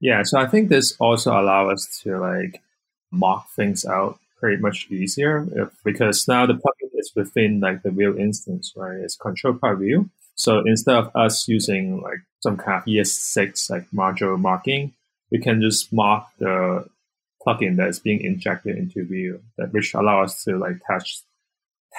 Yeah, 0.00 0.22
so 0.24 0.38
I 0.38 0.46
think 0.46 0.68
this 0.68 0.96
also 1.00 1.32
allow 1.32 1.70
us 1.70 2.00
to 2.02 2.18
like 2.18 2.62
mock 3.10 3.50
things 3.50 3.84
out 3.84 4.18
pretty 4.38 4.60
much 4.60 4.86
easier 4.90 5.46
if, 5.54 5.70
because 5.84 6.28
now 6.28 6.46
the 6.46 6.52
plugin 6.52 6.90
is 6.94 7.12
within 7.16 7.60
like 7.60 7.82
the 7.82 7.90
Vue 7.90 8.16
instance, 8.18 8.72
right? 8.76 8.98
It's 8.98 9.16
controlled 9.16 9.60
by 9.60 9.74
Vue. 9.74 10.10
So 10.34 10.62
instead 10.66 10.96
of 10.96 11.10
us 11.16 11.48
using 11.48 12.02
like 12.02 12.20
some 12.40 12.58
kind 12.58 12.78
of 12.78 12.84
ES6 12.84 13.70
like 13.70 13.90
module 13.90 14.38
mocking, 14.38 14.92
we 15.30 15.38
can 15.38 15.62
just 15.62 15.92
mock 15.92 16.30
the 16.38 16.86
plugin 17.44 17.76
that's 17.76 17.98
being 17.98 18.20
injected 18.20 18.76
into 18.76 19.04
Vue, 19.04 19.40
that 19.56 19.72
which 19.72 19.94
allow 19.94 20.22
us 20.22 20.44
to 20.44 20.58
like 20.58 20.76
test 20.86 21.24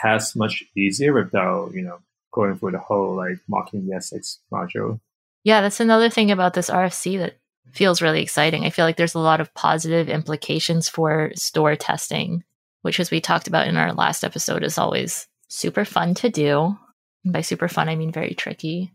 test 0.02 0.36
much 0.36 0.63
easier 0.76 1.13
without 1.13 1.74
you 1.74 1.82
know 1.82 2.00
going 2.38 2.58
through 2.58 2.71
the 2.71 2.80
whole 2.80 3.15
like 3.15 3.39
mocking 3.47 3.88
the 3.88 3.95
ES6 3.95 4.38
module. 4.52 5.00
Yeah, 5.43 5.62
that's 5.62 5.80
another 5.80 6.10
thing 6.10 6.32
about 6.32 6.54
this 6.54 6.69
RFC 6.69 7.17
that 7.19 7.38
feels 7.71 8.02
really 8.02 8.21
exciting. 8.21 8.63
I 8.63 8.69
feel 8.69 8.86
like 8.86 8.97
there's 8.97 9.15
a 9.15 9.19
lot 9.19 9.41
of 9.41 9.54
positive 9.54 10.08
implications 10.08 10.88
for 10.88 11.32
store 11.36 11.76
testing, 11.76 12.43
which, 12.82 13.00
as 13.00 13.12
we 13.12 13.19
talked 13.19 13.47
about 13.47 13.67
in 13.67 13.76
our 13.76 13.93
last 13.93 14.23
episode, 14.23 14.63
is 14.63 14.78
always 14.78 15.28
super 15.47 15.84
fun 15.84 16.13
to 16.15 16.30
do. 16.30 16.78
And 17.23 17.34
by 17.34 17.41
super 17.41 17.68
fun, 17.68 17.89
I 17.89 17.95
mean 17.95 18.12
very 18.12 18.34
tricky. 18.34 18.93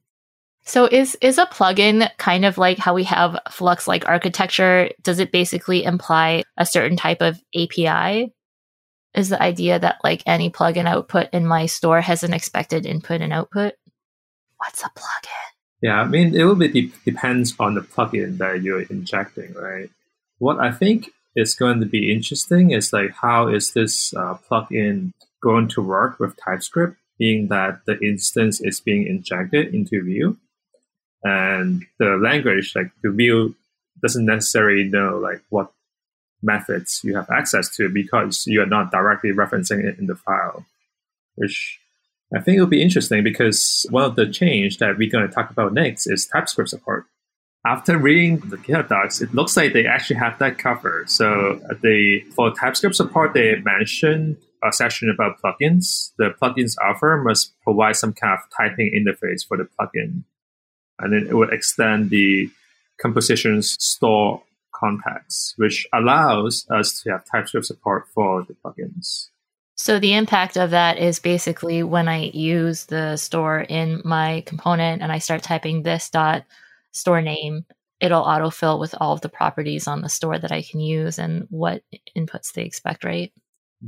So 0.65 0.87
is 0.87 1.17
is 1.21 1.39
a 1.39 1.47
plugin 1.47 2.09
kind 2.19 2.45
of 2.45 2.57
like 2.57 2.79
how 2.79 2.95
we 2.95 3.05
have 3.05 3.37
Flux 3.51 3.89
like 3.89 4.09
architecture? 4.09 4.91
Does 5.03 5.19
it 5.19 5.33
basically 5.33 5.83
imply 5.85 6.45
a 6.57 6.65
certain 6.65 6.97
type 6.97 7.21
of 7.21 7.41
API? 7.55 8.33
Is 9.15 9.29
the 9.29 9.43
idea 9.43 9.79
that 9.79 9.99
like 10.03 10.23
any 10.27 10.51
plugin 10.51 10.87
output 10.87 11.29
in 11.33 11.47
my 11.47 11.67
store 11.67 12.01
has 12.01 12.23
an 12.23 12.33
expected 12.33 12.87
input 12.87 13.21
and 13.21 13.33
output. 13.33 13.75
What's 14.57 14.83
a 14.83 14.91
plugin? 14.91 15.51
Yeah, 15.83 16.01
I 16.01 16.05
mean, 16.05 16.35
it 16.35 16.45
will 16.45 16.55
be 16.55 16.69
de- 16.69 16.93
depends 17.05 17.55
on 17.59 17.75
the 17.75 17.81
plugin 17.81 18.39
that 18.39 18.63
you're 18.63 18.83
injecting, 18.83 19.53
right? 19.55 19.91
What 20.39 20.61
I 20.61 20.71
think 20.71 21.11
is 21.35 21.55
going 21.55 21.81
to 21.81 21.87
be 21.87 22.13
interesting 22.13 22.71
is 22.71 22.93
like 22.93 23.13
how 23.21 23.49
is 23.49 23.73
this 23.73 24.15
uh, 24.15 24.39
plugin 24.51 25.13
going 25.43 25.69
to 25.69 25.83
work 25.83 26.21
with 26.21 26.37
TypeScript? 26.37 26.97
being 27.23 27.47
that 27.47 27.81
the 27.87 27.97
instance 28.01 28.61
is 28.61 28.81
being 28.81 29.07
injected 29.07 29.73
into 29.73 30.03
Vue, 30.03 30.37
and 31.23 31.85
the 32.01 32.19
language, 32.21 32.73
like 32.75 32.91
the 33.01 33.13
Vue, 33.13 33.55
doesn't 34.03 34.25
necessarily 34.25 34.83
know 34.83 35.19
like 35.19 35.41
what 35.49 35.71
methods 36.43 37.01
you 37.05 37.15
have 37.15 37.31
access 37.31 37.75
to 37.77 37.89
because 37.89 38.45
you 38.47 38.61
are 38.61 38.67
not 38.67 38.91
directly 38.91 39.31
referencing 39.31 39.85
it 39.85 39.99
in 39.99 40.07
the 40.07 40.17
file, 40.17 40.67
which 41.37 41.79
I 42.35 42.41
think 42.41 42.59
will 42.59 42.67
be 42.67 42.83
interesting 42.83 43.23
because 43.23 43.87
one 43.91 44.05
of 44.05 44.17
the 44.17 44.27
change 44.27 44.79
that 44.79 44.97
we're 44.97 45.11
going 45.11 45.27
to 45.27 45.33
talk 45.33 45.51
about 45.51 45.75
next 45.75 46.07
is 46.07 46.27
TypeScript 46.27 46.71
support. 46.71 47.07
After 47.65 47.97
reading 47.97 48.39
the 48.39 48.57
GitHub 48.57 48.89
docs, 48.89 49.21
it 49.21 49.35
looks 49.35 49.57
like 49.57 49.73
they 49.73 49.87
actually 49.87 50.17
have 50.17 50.39
that 50.41 50.59
covered. 50.59 51.09
So 51.09 51.61
uh, 51.71 51.75
they 51.81 52.25
for 52.35 52.51
TypeScript 52.53 52.97
support, 52.97 53.35
they 53.35 53.55
mentioned 53.57 54.39
a 54.65 54.73
section 54.73 55.11
about 55.11 55.41
plugins. 55.41 56.11
The 56.19 56.35
plugins 56.41 56.75
offer 56.83 57.23
must 57.25 57.53
provide 57.63 57.97
some 57.97 58.15
kind 58.15 58.35
of 58.35 58.41
typing 58.57 58.91
interface 58.91 59.47
for 59.47 59.57
the 59.57 59.69
plugin, 59.79 60.25
and 60.99 61.13
then 61.13 61.27
it 61.29 61.35
would 61.35 61.53
extend 61.53 62.11
the 62.11 62.51
compositions 63.01 63.77
store 63.79 64.43
context, 64.83 65.55
which 65.57 65.87
allows 65.93 66.67
us 66.71 67.01
to 67.03 67.11
have 67.11 67.25
TypeScript 67.25 67.67
support 67.67 68.07
for 68.15 68.45
the 68.45 68.55
plugins. 68.55 69.29
So 69.75 69.99
the 69.99 70.15
impact 70.15 70.57
of 70.57 70.71
that 70.71 70.99
is 70.99 71.19
basically 71.19 71.83
when 71.83 72.09
I 72.09 72.31
use 72.35 72.87
the 72.87 73.17
store 73.17 73.61
in 73.61 74.03
my 74.05 74.43
component 74.47 75.03
and 75.03 75.11
I 75.11 75.19
start 75.19 75.43
typing 75.43 75.83
this 75.83 76.11
dot 76.11 76.45
store 76.93 77.23
name, 77.23 77.65
it'll 78.01 78.25
autofill 78.25 78.79
with 78.79 78.95
all 79.01 79.13
of 79.13 79.23
the 79.23 79.29
properties 79.29 79.89
on 79.89 80.03
the 80.03 80.09
store 80.09 80.39
that 80.39 80.53
I 80.53 80.63
can 80.63 80.81
use 80.81 81.19
and 81.19 81.47
what 81.51 81.83
inputs 82.17 82.53
they 82.53 82.63
expect, 82.63 83.05
right? 83.05 83.33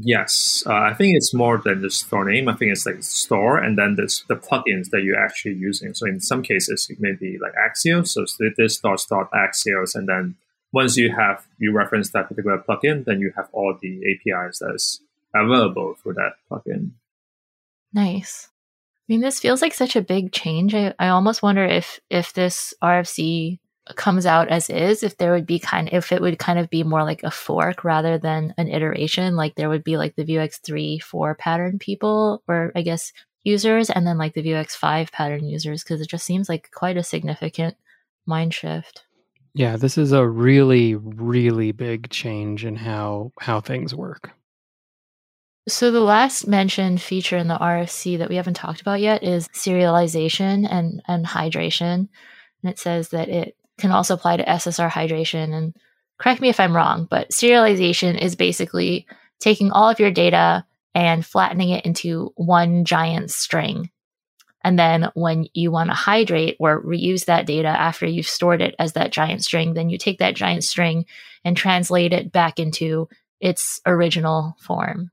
Yes, 0.01 0.65
uh, 0.67 0.73
I 0.73 0.95
think 0.95 1.17
it's 1.17 1.33
more 1.33 1.63
than 1.65 1.83
the 1.83 1.91
store 1.91 2.29
name. 2.29 2.49
I 2.49 2.55
think 2.55 2.73
it's 2.73 2.85
like 2.85 3.03
store 3.05 3.59
and 3.59 3.79
then 3.79 3.95
this, 3.95 4.25
the 4.27 4.35
plugins 4.35 4.91
that 4.91 5.03
you're 5.05 5.25
actually 5.25 5.55
using. 5.55 5.95
So 5.95 6.07
in 6.07 6.19
some 6.19 6.43
cases, 6.43 6.89
it 6.91 6.99
may 6.99 7.13
be 7.13 7.39
like 7.41 7.53
Axios. 7.55 8.09
So 8.09 8.25
this 8.57 8.81
dot 8.81 9.05
dot 9.09 9.31
Axios, 9.31 9.95
and 9.95 10.09
then 10.09 10.35
once 10.75 10.97
you 10.97 11.15
have 11.15 11.47
you 11.59 11.73
reference 11.73 12.11
that 12.11 12.29
particular 12.29 12.59
plugin, 12.59 13.05
then 13.05 13.21
you 13.21 13.33
have 13.37 13.49
all 13.53 13.79
the 13.81 14.03
APIs 14.11 14.59
that's 14.59 15.01
available 15.33 15.95
for 16.03 16.13
that 16.13 16.33
plugin. 16.51 16.91
Nice. 17.93 18.49
I 19.09 19.13
mean, 19.13 19.21
this 19.21 19.39
feels 19.39 19.63
like 19.63 19.73
such 19.73 19.95
a 19.95 20.03
big 20.03 20.33
change. 20.33 20.75
I, 20.75 20.93
I 20.99 21.09
almost 21.09 21.43
wonder 21.43 21.65
if 21.65 22.01
if 22.11 22.33
this 22.33 22.75
RFC 22.83 23.61
comes 23.95 24.27
out 24.27 24.49
as 24.49 24.69
is, 24.69 25.05
if 25.05 25.17
there 25.17 25.33
would 25.33 25.47
be 25.47 25.61
kind 25.61 25.89
if 25.93 26.11
it 26.11 26.21
would 26.21 26.39
kind 26.41 26.59
of 26.59 26.71
be 26.71 26.83
more 26.83 27.05
like 27.05 27.23
a 27.23 27.31
fork 27.31 27.85
rather 27.85 28.19
than 28.19 28.53
an 28.59 28.69
iteration. 28.69 29.37
Like 29.37 29.55
there 29.55 29.69
would 29.69 29.85
be 29.85 29.97
like 29.97 30.17
the 30.17 30.25
Vuex 30.25 30.61
three, 30.61 30.99
four 30.99 31.37
pattern 31.37 31.79
people, 31.79 32.43
or 32.49 32.73
I 32.75 32.83
guess 32.83 33.13
users, 33.45 33.91
and 33.91 34.05
then 34.05 34.19
like 34.19 34.35
the 34.35 34.43
Vuex 34.43 34.73
five 34.73 35.13
pattern 35.13 35.47
users, 35.47 35.85
because 35.85 36.01
it 36.01 36.09
just 36.09 36.27
seems 36.27 36.49
like 36.49 36.73
quite 36.73 36.97
a 36.97 37.05
significant 37.05 37.77
mind 38.27 38.53
shift. 38.55 39.04
Yeah, 39.55 39.77
this 39.77 39.97
is 39.97 40.13
a 40.13 40.27
really, 40.27 40.97
really 40.97 41.71
big 41.73 42.11
change 42.11 42.65
in 42.65 42.75
how 42.77 43.33
how 43.41 43.61
things 43.61 43.95
work. 43.95 44.33
So 45.67 45.91
the 45.91 46.01
last 46.01 46.47
mentioned 46.47 47.01
feature 47.01 47.39
in 47.39 47.49
the 47.49 47.57
RFC 47.57 48.19
that 48.19 48.29
we 48.29 48.37
haven't 48.37 48.55
talked 48.55 48.83
about 48.83 49.01
yet 49.01 49.23
is 49.23 49.49
serialization 49.49 50.69
and, 50.71 51.03
and 51.09 51.25
hydration. 51.25 52.09
And 52.63 52.71
it 52.71 52.79
says 52.79 53.09
that 53.11 53.31
it 53.31 53.57
can 53.79 53.91
also 53.91 54.13
apply 54.13 54.37
to 54.37 54.45
SSR 54.45 54.91
hydration. 54.91 55.55
And 55.55 55.75
correct 56.19 56.43
me 56.43 56.51
if 56.51 56.61
I'm 56.61 56.77
wrong, 56.77 57.07
but 57.11 57.31
serialization 57.31 58.21
is 58.21 58.37
basically 58.37 59.07
taking 59.41 59.71
all 59.71 59.89
of 59.89 59.99
your 59.99 60.11
data 60.11 60.67
and 60.95 61.25
flattening 61.25 61.71
it 61.71 61.87
into 61.87 62.33
one 62.37 62.85
giant 62.85 63.31
string. 63.31 63.91
And 64.65 64.79
then 64.79 65.11
when 65.15 65.47
you 65.53 65.71
want 65.71 65.91
to 65.91 65.95
hydrate 65.95 66.57
or 66.59 66.83
reuse 66.83 67.27
that 67.27 67.47
data 67.47 67.69
after 67.69 68.07
you've 68.07 68.27
stored 68.27 68.63
it 68.63 68.75
as 68.79 68.95
that 68.95 69.13
giant 69.13 69.45
string, 69.45 69.75
then 69.75 69.91
you 69.91 69.99
take 69.99 70.19
that 70.19 70.35
giant 70.35 70.65
string 70.65 71.05
and 71.45 71.57
translate 71.57 72.15
it 72.15 72.33
back 72.33 72.59
into 72.59 73.09
its 73.41 73.81
original 73.85 74.57
form. 74.59 75.11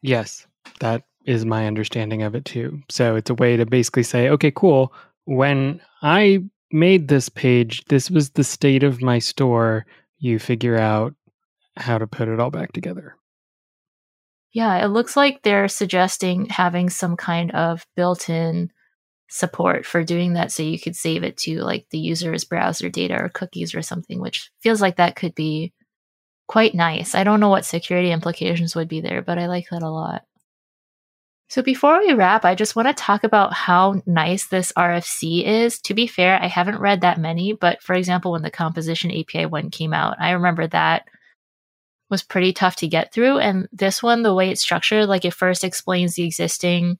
Yes, 0.00 0.46
that 0.78 1.02
is 1.26 1.44
my 1.44 1.66
understanding 1.66 2.22
of 2.22 2.34
it 2.34 2.44
too. 2.44 2.80
So 2.88 3.16
it's 3.16 3.30
a 3.30 3.34
way 3.34 3.56
to 3.56 3.66
basically 3.66 4.04
say, 4.04 4.28
okay, 4.28 4.52
cool. 4.52 4.92
When 5.24 5.80
I 6.02 6.44
made 6.70 7.08
this 7.08 7.28
page, 7.28 7.84
this 7.86 8.10
was 8.10 8.30
the 8.30 8.44
state 8.44 8.84
of 8.84 9.02
my 9.02 9.18
store. 9.18 9.86
You 10.18 10.38
figure 10.38 10.78
out 10.78 11.14
how 11.76 11.98
to 11.98 12.06
put 12.06 12.28
it 12.28 12.38
all 12.38 12.50
back 12.50 12.72
together. 12.72 13.16
Yeah, 14.52 14.84
it 14.84 14.88
looks 14.88 15.16
like 15.16 15.42
they're 15.42 15.66
suggesting 15.66 16.46
having 16.46 16.88
some 16.88 17.16
kind 17.16 17.50
of 17.50 17.84
built 17.96 18.28
in 18.28 18.70
support 19.34 19.84
for 19.84 20.04
doing 20.04 20.34
that 20.34 20.52
so 20.52 20.62
you 20.62 20.78
could 20.78 20.94
save 20.94 21.24
it 21.24 21.36
to 21.36 21.58
like 21.58 21.84
the 21.90 21.98
user's 21.98 22.44
browser 22.44 22.88
data 22.88 23.20
or 23.20 23.28
cookies 23.28 23.74
or 23.74 23.82
something, 23.82 24.20
which 24.20 24.48
feels 24.60 24.80
like 24.80 24.94
that 24.96 25.16
could 25.16 25.34
be 25.34 25.72
quite 26.46 26.72
nice. 26.72 27.16
I 27.16 27.24
don't 27.24 27.40
know 27.40 27.48
what 27.48 27.64
security 27.64 28.12
implications 28.12 28.76
would 28.76 28.86
be 28.86 29.00
there, 29.00 29.22
but 29.22 29.36
I 29.36 29.46
like 29.46 29.66
that 29.72 29.82
a 29.82 29.90
lot. 29.90 30.22
So 31.48 31.62
before 31.62 31.98
we 31.98 32.12
wrap, 32.12 32.44
I 32.44 32.54
just 32.54 32.76
want 32.76 32.86
to 32.86 32.94
talk 32.94 33.24
about 33.24 33.52
how 33.52 34.00
nice 34.06 34.46
this 34.46 34.72
RFC 34.78 35.44
is. 35.44 35.80
To 35.80 35.94
be 35.94 36.06
fair, 36.06 36.40
I 36.40 36.46
haven't 36.46 36.78
read 36.78 37.00
that 37.00 37.18
many, 37.18 37.54
but 37.54 37.82
for 37.82 37.94
example, 37.94 38.30
when 38.30 38.42
the 38.42 38.52
composition 38.52 39.10
API 39.10 39.46
one 39.46 39.70
came 39.70 39.92
out, 39.92 40.14
I 40.20 40.30
remember 40.30 40.68
that 40.68 41.08
was 42.08 42.22
pretty 42.22 42.52
tough 42.52 42.76
to 42.76 42.88
get 42.88 43.12
through. 43.12 43.38
And 43.38 43.68
this 43.72 44.00
one, 44.00 44.22
the 44.22 44.34
way 44.34 44.50
it's 44.50 44.62
structured, 44.62 45.08
like 45.08 45.24
it 45.24 45.34
first 45.34 45.64
explains 45.64 46.14
the 46.14 46.22
existing 46.22 46.98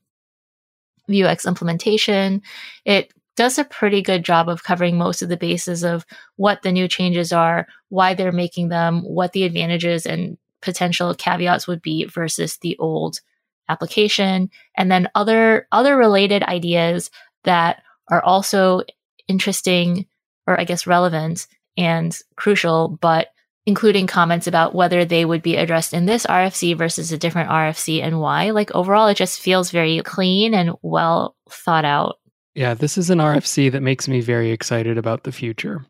Vuex 1.09 1.47
implementation. 1.47 2.43
It 2.85 3.13
does 3.37 3.59
a 3.59 3.65
pretty 3.65 4.01
good 4.01 4.25
job 4.25 4.49
of 4.49 4.63
covering 4.63 4.97
most 4.97 5.23
of 5.23 5.29
the 5.29 5.37
bases 5.37 5.83
of 5.83 6.07
what 6.37 6.63
the 6.63 6.73
new 6.73 6.87
changes 6.87 7.33
are, 7.33 7.67
why 7.89 8.15
they're 8.15 8.33
making 8.33 8.69
them, 8.69 9.03
what 9.03 9.33
the 9.33 9.45
advantages 9.45 10.07
and 10.07 10.39
potential 10.63 11.15
caveats 11.15 11.67
would 11.67 11.83
be 11.83 12.05
versus 12.05 12.59
the 12.59 12.77
old 12.79 13.21
application, 13.69 14.51
and 14.77 14.91
then 14.91 15.09
other 15.15 15.67
other 15.73 15.97
related 15.97 16.43
ideas 16.45 17.11
that 17.45 17.83
are 18.09 18.23
also 18.23 18.83
interesting 19.27 20.07
or 20.47 20.59
I 20.61 20.65
guess 20.65 20.87
relevant 20.87 21.47
and 21.77 22.17
crucial, 22.37 22.89
but 23.01 23.29
including 23.67 24.07
comments 24.07 24.47
about 24.47 24.75
whether 24.75 25.05
they 25.05 25.25
would 25.25 25.43
be 25.43 25.57
addressed 25.57 25.95
in 25.95 26.07
this 26.07 26.27
RFC 26.27 26.77
versus 26.77 27.13
a 27.13 27.19
different 27.19 27.51
RFC 27.51 28.03
and 28.03 28.21
why. 28.21 28.51
Like 28.51 28.75
overall, 28.75 29.09
it 29.09 29.17
just 29.17 29.41
feels 29.41 29.71
very 29.71 30.01
clean 30.03 30.55
and 30.55 30.73
well 30.83 31.37
thought 31.49 31.85
out. 31.85 32.19
Yeah, 32.55 32.75
this 32.75 32.99
is 32.99 33.11
an 33.11 33.19
RFC 33.19 33.73
that 33.73 33.83
makes 33.83 34.07
me 34.07 34.21
very 34.21 34.51
excited 34.51 34.99
about 34.99 35.25
the 35.25 35.33
future. 35.33 35.87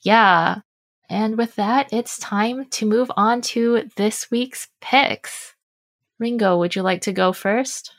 Yeah. 0.00 0.60
And 1.08 1.38
with 1.38 1.54
that, 1.56 1.92
it's 1.92 2.18
time 2.18 2.66
to 2.70 2.86
move 2.86 3.10
on 3.16 3.40
to 3.42 3.88
this 3.96 4.30
week's 4.30 4.68
picks. 4.80 5.54
Ringo, 6.18 6.58
would 6.58 6.74
you 6.74 6.82
like 6.82 7.02
to 7.02 7.12
go 7.12 7.32
first? 7.32 7.92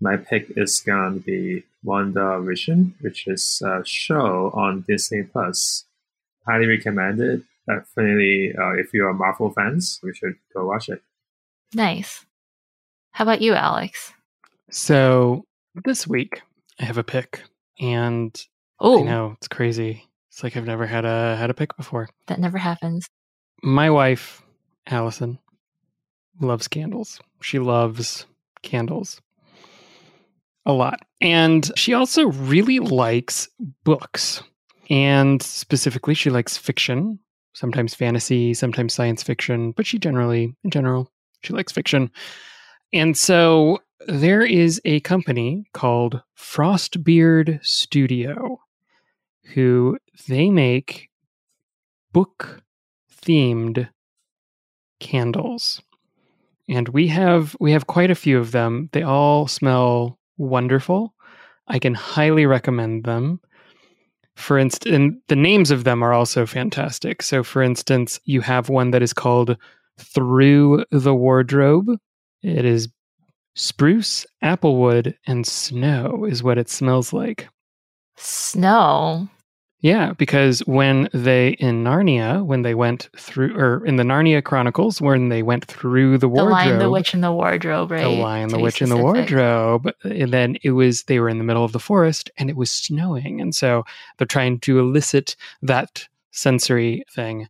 My 0.00 0.16
pick 0.16 0.52
is 0.56 0.80
going 0.80 1.14
to 1.14 1.20
be 1.20 1.64
Wonder 1.82 2.20
WandaVision, 2.20 2.92
which 3.00 3.26
is 3.26 3.62
a 3.64 3.82
show 3.84 4.50
on 4.54 4.84
Disney 4.88 5.22
Plus. 5.22 5.84
Highly 6.46 6.66
recommended. 6.66 7.44
Definitely, 7.68 8.54
uh, 8.58 8.72
if 8.72 8.94
you're 8.94 9.12
Marvel 9.12 9.50
fans, 9.50 10.00
we 10.02 10.14
should 10.14 10.34
go 10.54 10.66
watch 10.66 10.88
it. 10.88 11.02
Nice. 11.74 12.24
How 13.10 13.24
about 13.24 13.42
you, 13.42 13.52
Alex? 13.52 14.12
So 14.70 15.44
this 15.84 16.06
week, 16.06 16.40
I 16.80 16.84
have 16.84 16.98
a 16.98 17.04
pick, 17.04 17.42
and 17.78 18.34
oh, 18.80 19.00
I 19.00 19.02
know 19.02 19.34
it's 19.36 19.48
crazy. 19.48 20.08
It's 20.30 20.42
like 20.42 20.56
I've 20.56 20.66
never 20.66 20.86
had 20.86 21.04
a 21.04 21.36
had 21.36 21.50
a 21.50 21.54
pick 21.54 21.76
before. 21.76 22.08
That 22.28 22.40
never 22.40 22.58
happens. 22.58 23.06
My 23.62 23.90
wife, 23.90 24.42
Allison, 24.86 25.38
loves 26.40 26.68
candles. 26.68 27.20
She 27.42 27.58
loves 27.58 28.24
candles 28.62 29.20
a 30.64 30.72
lot, 30.72 31.00
and 31.20 31.70
she 31.76 31.92
also 31.92 32.28
really 32.28 32.78
likes 32.78 33.48
books. 33.84 34.42
And 34.90 35.42
specifically, 35.42 36.14
she 36.14 36.30
likes 36.30 36.56
fiction, 36.56 37.18
sometimes 37.58 37.92
fantasy, 37.92 38.54
sometimes 38.54 38.94
science 38.94 39.24
fiction, 39.24 39.72
but 39.72 39.84
she 39.84 39.98
generally, 39.98 40.54
in 40.62 40.70
general, 40.70 41.10
she 41.42 41.52
likes 41.52 41.72
fiction. 41.72 42.08
And 42.92 43.16
so 43.16 43.80
there 44.06 44.42
is 44.42 44.80
a 44.84 45.00
company 45.00 45.66
called 45.72 46.22
Frostbeard 46.36 47.58
Studio 47.62 48.60
who 49.54 49.98
they 50.28 50.50
make 50.50 51.08
book 52.12 52.62
themed 53.22 53.88
candles. 55.00 55.82
And 56.68 56.88
we 56.90 57.08
have 57.08 57.56
we 57.58 57.72
have 57.72 57.86
quite 57.88 58.10
a 58.10 58.14
few 58.14 58.38
of 58.38 58.52
them. 58.52 58.88
They 58.92 59.02
all 59.02 59.48
smell 59.48 60.18
wonderful. 60.36 61.14
I 61.66 61.78
can 61.80 61.94
highly 61.94 62.46
recommend 62.46 63.04
them. 63.04 63.40
For 64.38 64.56
instance, 64.56 64.94
and 64.94 65.20
the 65.26 65.36
names 65.36 65.72
of 65.72 65.82
them 65.82 66.02
are 66.02 66.12
also 66.12 66.46
fantastic. 66.46 67.22
So 67.22 67.42
for 67.42 67.60
instance, 67.60 68.20
you 68.24 68.40
have 68.40 68.68
one 68.68 68.92
that 68.92 69.02
is 69.02 69.12
called 69.12 69.56
Through 69.98 70.84
the 70.92 71.14
Wardrobe. 71.14 71.98
It 72.42 72.64
is 72.64 72.88
Spruce, 73.56 74.24
applewood, 74.42 75.16
and 75.26 75.44
snow 75.44 76.24
is 76.24 76.44
what 76.44 76.56
it 76.56 76.70
smells 76.70 77.12
like. 77.12 77.48
Snow. 78.16 79.28
Yeah, 79.80 80.12
because 80.12 80.58
when 80.60 81.08
they 81.12 81.50
in 81.50 81.84
Narnia, 81.84 82.44
when 82.44 82.62
they 82.62 82.74
went 82.74 83.08
through, 83.16 83.56
or 83.56 83.86
in 83.86 83.94
the 83.94 84.02
Narnia 84.02 84.42
Chronicles, 84.42 85.00
when 85.00 85.28
they 85.28 85.42
went 85.42 85.64
through 85.66 86.18
the 86.18 86.28
wardrobe, 86.28 86.48
The 86.48 86.52
Lion, 86.52 86.78
the 86.78 86.90
Witch, 86.90 87.14
and 87.14 87.22
the 87.22 87.32
Wardrobe, 87.32 87.90
right? 87.92 88.02
the 88.02 88.08
lion, 88.08 88.48
To 88.48 88.56
the 88.56 88.62
witch, 88.62 88.82
and 88.82 88.90
the 88.90 88.96
wardrobe, 88.96 89.92
and 90.02 90.32
then 90.32 90.56
it 90.64 90.72
was 90.72 91.04
they 91.04 91.20
were 91.20 91.28
in 91.28 91.38
the 91.38 91.44
middle 91.44 91.64
of 91.64 91.72
the 91.72 91.78
forest 91.78 92.28
and 92.38 92.50
it 92.50 92.56
was 92.56 92.72
snowing, 92.72 93.40
and 93.40 93.54
so 93.54 93.84
they're 94.16 94.26
trying 94.26 94.58
to 94.60 94.80
elicit 94.80 95.36
that 95.62 96.08
sensory 96.32 97.04
thing. 97.14 97.48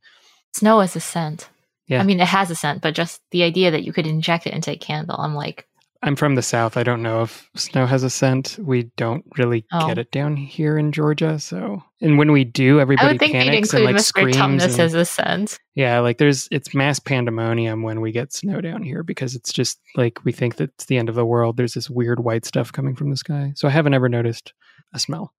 Snow 0.53 0.81
is 0.81 0.97
a 0.97 1.01
scent. 1.01 1.49
Yeah. 1.87 2.01
I 2.01 2.03
mean, 2.03 2.21
it 2.21 2.27
has 2.27 2.51
a 2.51 2.55
scent, 2.55 2.83
but 2.83 2.95
just 2.95 3.23
the 3.31 3.43
idea 3.43 3.71
that 3.71 3.85
you 3.85 3.93
could 3.93 4.07
inject 4.07 4.47
it 4.47 4.53
into 4.53 4.73
a 4.73 4.77
candle, 4.77 5.17
I'm 5.19 5.35
like, 5.35 5.67
I'm 6.01 6.15
from 6.15 6.37
the 6.37 6.43
south. 6.43 6.77
I 6.77 6.85
don't 6.85 7.03
know 7.03 7.23
if 7.23 7.51
snow 7.57 7.85
has 7.85 8.05
a 8.05 8.11
scent. 8.11 8.57
We 8.61 8.85
don't 8.97 9.25
really 9.37 9.65
Oh. 9.73 9.89
get 9.89 9.99
it 9.99 10.13
down 10.13 10.37
here 10.37 10.79
in 10.79 10.93
Georgia. 10.93 11.41
So, 11.41 11.83
and 12.01 12.17
when 12.19 12.31
we 12.31 12.45
do, 12.45 12.79
I 12.79 12.83
everybody 12.83 13.15
would 13.15 13.19
think 13.19 13.33
panics 13.33 13.75
and 13.75 13.85
like 13.85 13.97
Mr. 13.97 14.01
screams. 14.01 14.37
Tumnus 14.37 14.71
and- 14.75 14.81
as 14.81 14.95
a 14.95 15.05
scent. 15.05 15.59
Yeah, 15.75 15.99
like 15.99 16.19
there's 16.19 16.47
it's 16.53 16.73
mass 16.73 17.01
pandemonium 17.01 17.83
when 17.83 18.01
we 18.01 18.13
get 18.13 18.33
snow 18.33 18.61
down 18.61 18.83
here 18.85 19.03
because 19.03 19.35
it's 19.35 19.53
just 19.53 19.81
like 19.97 20.25
we 20.25 20.31
think 20.31 20.57
that 20.57 20.71
it's 20.75 20.85
the 20.87 20.99
end 20.99 21.09
of 21.09 21.17
the 21.17 21.27
world. 21.27 21.57
There's 21.57 21.75
this 21.75 21.91
weird 21.91 22.21
white 22.21 22.45
stuff 22.45 22.73
coming 22.73 22.95
from 22.95 23.11
the 23.11 23.17
sky. 23.17 23.53
So 23.57 23.67
I 23.67 23.73
haven't 23.73 23.95
ever 23.95 24.09
noticed 24.09 24.53
a 24.95 25.01
smell. 25.01 25.35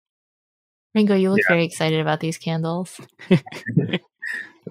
Ringo, 0.94 1.16
you 1.16 1.30
look 1.30 1.40
Yeah. 1.40 1.54
very 1.54 1.64
excited 1.66 2.02
about 2.02 2.20
these 2.20 2.38
candles. 2.38 3.00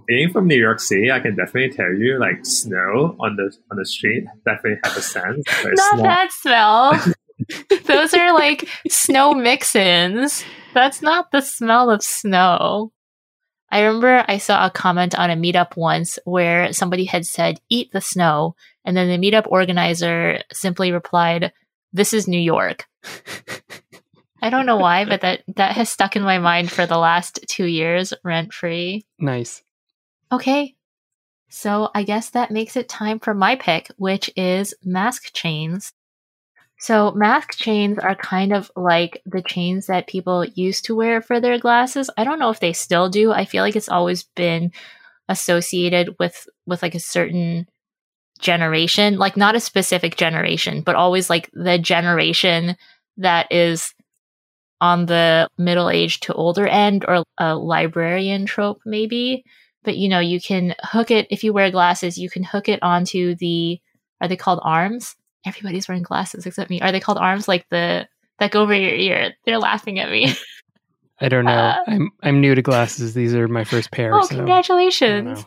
Being 0.08 0.32
from 0.32 0.46
New 0.48 0.56
York 0.58 0.80
City, 0.80 1.12
I 1.12 1.20
can 1.20 1.36
definitely 1.36 1.76
tell 1.76 1.92
you, 1.92 2.18
like 2.18 2.44
snow 2.44 3.14
on 3.20 3.36
the 3.36 3.54
on 3.70 3.76
the 3.76 3.84
street 3.86 4.24
definitely 4.44 4.80
have 4.84 4.96
a 4.96 5.02
sense. 5.02 5.44
but 5.62 5.72
it's 5.72 5.80
Not 5.92 5.96
not- 5.98 6.02
that 6.02 6.32
smell. 6.32 7.14
Those 7.86 8.14
are 8.14 8.32
like 8.34 8.68
snow 8.88 9.32
mix-ins. 9.34 10.44
That's 10.74 11.02
not 11.02 11.30
the 11.30 11.40
smell 11.40 11.90
of 11.90 12.02
snow. 12.02 12.92
I 13.70 13.80
remember 13.82 14.24
I 14.26 14.38
saw 14.38 14.66
a 14.66 14.70
comment 14.70 15.14
on 15.18 15.30
a 15.30 15.36
meetup 15.36 15.76
once 15.76 16.18
where 16.24 16.72
somebody 16.72 17.04
had 17.04 17.26
said, 17.26 17.60
eat 17.68 17.92
the 17.92 18.00
snow. 18.00 18.56
And 18.84 18.96
then 18.96 19.08
the 19.08 19.18
meetup 19.30 19.46
organizer 19.46 20.40
simply 20.52 20.90
replied, 20.90 21.52
this 21.92 22.12
is 22.14 22.26
New 22.26 22.40
York. 22.40 22.86
I 24.42 24.50
don't 24.50 24.66
know 24.66 24.76
why, 24.78 25.04
but 25.04 25.20
that, 25.20 25.42
that 25.56 25.72
has 25.76 25.90
stuck 25.90 26.16
in 26.16 26.22
my 26.22 26.38
mind 26.38 26.70
for 26.72 26.86
the 26.86 26.96
last 26.98 27.40
two 27.48 27.66
years, 27.66 28.14
rent 28.24 28.52
free. 28.52 29.04
nice. 29.18 29.62
Okay. 30.30 30.74
So 31.50 31.90
I 31.94 32.02
guess 32.02 32.30
that 32.30 32.50
makes 32.50 32.76
it 32.76 32.88
time 32.88 33.18
for 33.20 33.34
my 33.34 33.56
pick, 33.56 33.88
which 33.96 34.30
is 34.36 34.74
mask 34.84 35.32
chains. 35.34 35.92
So 36.78 37.12
mask 37.12 37.56
chains 37.56 37.98
are 37.98 38.14
kind 38.14 38.52
of 38.52 38.70
like 38.76 39.22
the 39.26 39.42
chains 39.42 39.86
that 39.86 40.06
people 40.06 40.44
used 40.44 40.84
to 40.86 40.96
wear 40.96 41.22
for 41.22 41.40
their 41.40 41.58
glasses. 41.58 42.10
I 42.16 42.24
don't 42.24 42.38
know 42.38 42.50
if 42.50 42.60
they 42.60 42.72
still 42.72 43.08
do. 43.08 43.32
I 43.32 43.44
feel 43.46 43.64
like 43.64 43.76
it's 43.76 43.88
always 43.88 44.24
been 44.36 44.72
associated 45.28 46.16
with 46.20 46.48
with 46.66 46.82
like 46.82 46.94
a 46.94 47.00
certain 47.00 47.68
generation, 48.40 49.18
like 49.18 49.36
not 49.36 49.56
a 49.56 49.60
specific 49.60 50.16
generation, 50.16 50.82
but 50.82 50.96
always 50.96 51.30
like 51.30 51.50
the 51.54 51.78
generation 51.78 52.76
that 53.18 53.50
is 53.52 53.94
on 54.80 55.06
the 55.06 55.48
middle 55.58 55.90
age 55.90 56.20
to 56.20 56.34
older 56.34 56.66
end 56.66 57.04
or 57.08 57.24
a 57.38 57.56
librarian 57.56 58.46
trope 58.46 58.80
maybe 58.86 59.44
but 59.84 59.96
you 59.96 60.08
know 60.08 60.20
you 60.20 60.40
can 60.40 60.74
hook 60.82 61.10
it 61.10 61.26
if 61.30 61.44
you 61.44 61.52
wear 61.52 61.70
glasses 61.70 62.18
you 62.18 62.28
can 62.30 62.42
hook 62.42 62.68
it 62.68 62.82
onto 62.82 63.34
the 63.36 63.80
are 64.20 64.28
they 64.28 64.36
called 64.36 64.60
arms 64.62 65.16
everybody's 65.46 65.88
wearing 65.88 66.02
glasses 66.02 66.46
except 66.46 66.70
me 66.70 66.80
are 66.80 66.92
they 66.92 67.00
called 67.00 67.18
arms 67.18 67.48
like 67.48 67.68
the 67.70 68.06
that 68.38 68.50
go 68.50 68.62
over 68.62 68.74
your 68.74 68.94
ear 68.94 69.32
they're 69.44 69.58
laughing 69.58 69.98
at 69.98 70.10
me 70.10 70.32
I 71.20 71.28
don't 71.28 71.46
know. 71.46 71.50
Uh, 71.50 71.76
I'm 71.88 72.10
I'm 72.22 72.40
new 72.40 72.54
to 72.54 72.62
glasses. 72.62 73.12
These 73.12 73.34
are 73.34 73.48
my 73.48 73.64
first 73.64 73.90
pair. 73.90 74.14
oh 74.14 74.22
so 74.22 74.34
I 74.34 74.38
congratulations 74.38 75.40
know. 75.40 75.46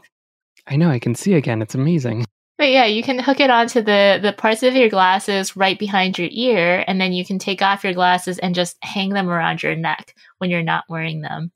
I 0.67 0.75
know. 0.75 0.89
I 0.89 0.99
can 0.99 1.15
see 1.15 1.33
again. 1.35 1.61
It's 1.61 1.75
amazing. 1.75 2.25
but 2.57 2.69
yeah 2.69 2.85
you 2.85 3.01
can 3.01 3.17
hook 3.19 3.39
it 3.39 3.49
onto 3.49 3.81
the 3.81 4.19
the 4.21 4.33
parts 4.33 4.63
of 4.63 4.75
your 4.75 4.89
glasses 4.89 5.55
right 5.55 5.79
behind 5.79 6.17
your 6.19 6.27
ear 6.31 6.83
and 6.87 6.99
then 6.99 7.13
you 7.13 7.23
can 7.23 7.39
take 7.39 7.61
off 7.61 7.83
your 7.85 7.93
glasses 7.93 8.37
and 8.39 8.53
just 8.53 8.75
hang 8.83 9.09
them 9.09 9.29
around 9.29 9.63
your 9.63 9.75
neck 9.75 10.13
when 10.39 10.49
you're 10.49 10.61
not 10.61 10.83
wearing 10.89 11.21
them 11.21 11.51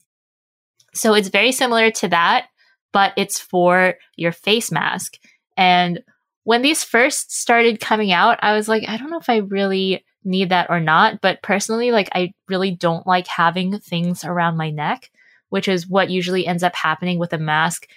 so 0.94 1.14
it's 1.14 1.28
very 1.28 1.52
similar 1.52 1.92
to 1.92 2.08
that 2.08 2.48
but 2.96 3.14
it's 3.18 3.40
for 3.40 3.96
your 4.16 4.32
face 4.32 4.72
mask 4.72 5.20
and 5.58 6.02
when 6.46 6.62
these 6.62 6.84
first 6.84 7.32
started 7.32 7.80
coming 7.80 8.12
out 8.12 8.40
i 8.42 8.54
was 8.56 8.68
like 8.68 8.88
i 8.88 8.98
don't 8.98 9.12
know 9.12 9.20
if 9.20 9.30
i 9.30 9.38
really 9.38 10.04
need 10.24 10.50
that 10.50 10.70
or 10.70 10.80
not 10.80 11.22
but 11.22 11.44
personally 11.44 11.92
like 11.92 12.10
i 12.14 12.34
really 12.50 12.72
don't 12.72 13.06
like 13.06 13.28
having 13.28 13.78
things 13.80 14.24
around 14.24 14.58
my 14.58 14.72
neck 14.72 15.12
which 15.50 15.68
is 15.68 15.88
what 15.88 16.10
usually 16.10 16.48
ends 16.48 16.64
up 16.64 16.76
happening 16.76 17.20
with 17.20 17.34
a 17.34 17.38
mask 17.38 17.88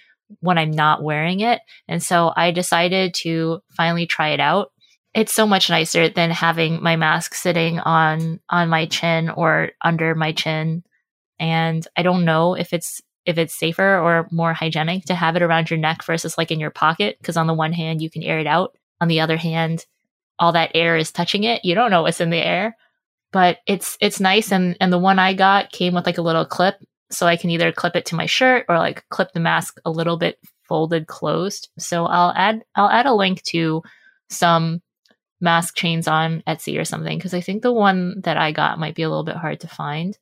when 0.41 0.59
i'm 0.59 0.73
not 0.73 1.03
wearing 1.03 1.41
it 1.41 1.61
and 1.89 2.03
so 2.03 2.33
I 2.37 2.51
decided 2.51 3.15
to 3.23 3.61
finally 3.71 4.07
try 4.07 4.29
it 4.29 4.41
out. 4.41 4.73
It's 5.15 5.33
so 5.33 5.47
much 5.47 5.71
nicer 5.71 6.09
than 6.09 6.31
having 6.31 6.83
my 6.83 6.97
mask 6.97 7.35
sitting 7.35 7.81
on 7.81 8.41
on 8.51 8.69
my 8.69 8.87
chin 8.87 9.31
or 9.31 9.71
under 9.83 10.15
my 10.15 10.33
chin. 10.33 10.85
And 11.41 11.87
I 11.97 12.03
don't 12.03 12.25
know 12.25 12.55
if 12.55 12.73
it's 12.73 13.01
if 13.29 13.37
it's 13.37 13.55
safer 13.55 13.99
or 13.99 14.27
more 14.33 14.55
hygienic 14.55 15.05
to 15.05 15.15
have 15.15 15.37
it 15.37 15.43
around 15.43 15.69
your 15.69 15.79
neck 15.79 16.03
versus 16.03 16.39
like 16.39 16.51
in 16.51 16.59
your 16.59 16.71
pocket 16.71 17.19
because 17.21 17.37
on 17.37 17.47
the 17.47 17.53
one 17.55 17.75
hand 17.75 18.01
you 18.01 18.09
can 18.09 18.23
air 18.23 18.39
it 18.39 18.47
out. 18.47 18.75
On 19.03 19.07
the 19.07 19.21
other 19.21 19.37
hand, 19.37 19.85
all 20.39 20.53
that 20.53 20.71
air 20.75 20.97
is 20.97 21.13
touching 21.13 21.45
it. 21.45 21.63
You 21.63 21.75
don't 21.75 21.91
know 21.91 22.03
what's 22.03 22.23
in 22.23 22.31
the 22.31 22.45
air. 22.45 22.75
But 23.31 23.59
it's 23.67 23.99
it's 24.01 24.19
nice 24.19 24.51
and 24.51 24.79
and 24.81 24.91
the 24.91 24.99
one 24.99 25.19
I 25.19 25.35
got 25.35 25.71
came 25.71 25.93
with 25.93 26.07
like 26.07 26.17
a 26.17 26.23
little 26.23 26.47
clip 26.47 26.77
so 27.11 27.27
I 27.27 27.37
can 27.37 27.51
either 27.51 27.71
clip 27.71 27.95
it 27.95 28.07
to 28.07 28.15
my 28.15 28.25
shirt 28.25 28.65
or 28.71 28.79
like 28.79 29.05
clip 29.11 29.33
the 29.33 29.41
mask 29.41 29.79
a 29.85 29.91
little 29.91 30.17
bit 30.17 30.39
folded 30.67 31.07
closed. 31.07 31.69
So 31.79 32.07
I'll 32.07 32.33
add 32.35 32.65
I'll 32.75 32.89
add 32.89 33.05
a 33.05 33.13
link 33.13 33.43
to 33.43 33.83
some 34.31 34.81
mask 35.43 35.77
chains 35.77 36.09
on 36.09 36.43
Etsy 36.47 36.81
or 36.81 36.87
something 36.87 37.19
because 37.19 37.35
I 37.35 37.43
think 37.43 37.63
the 37.63 37.73
one 37.73 38.23
that 38.23 38.39
I 38.39 38.53
got 38.53 38.79
might 38.79 38.95
be 38.95 39.03
a 39.03 39.11
little 39.11 39.25
bit 39.25 39.37
hard 39.37 39.61
to 39.61 39.69
find. 39.69 40.17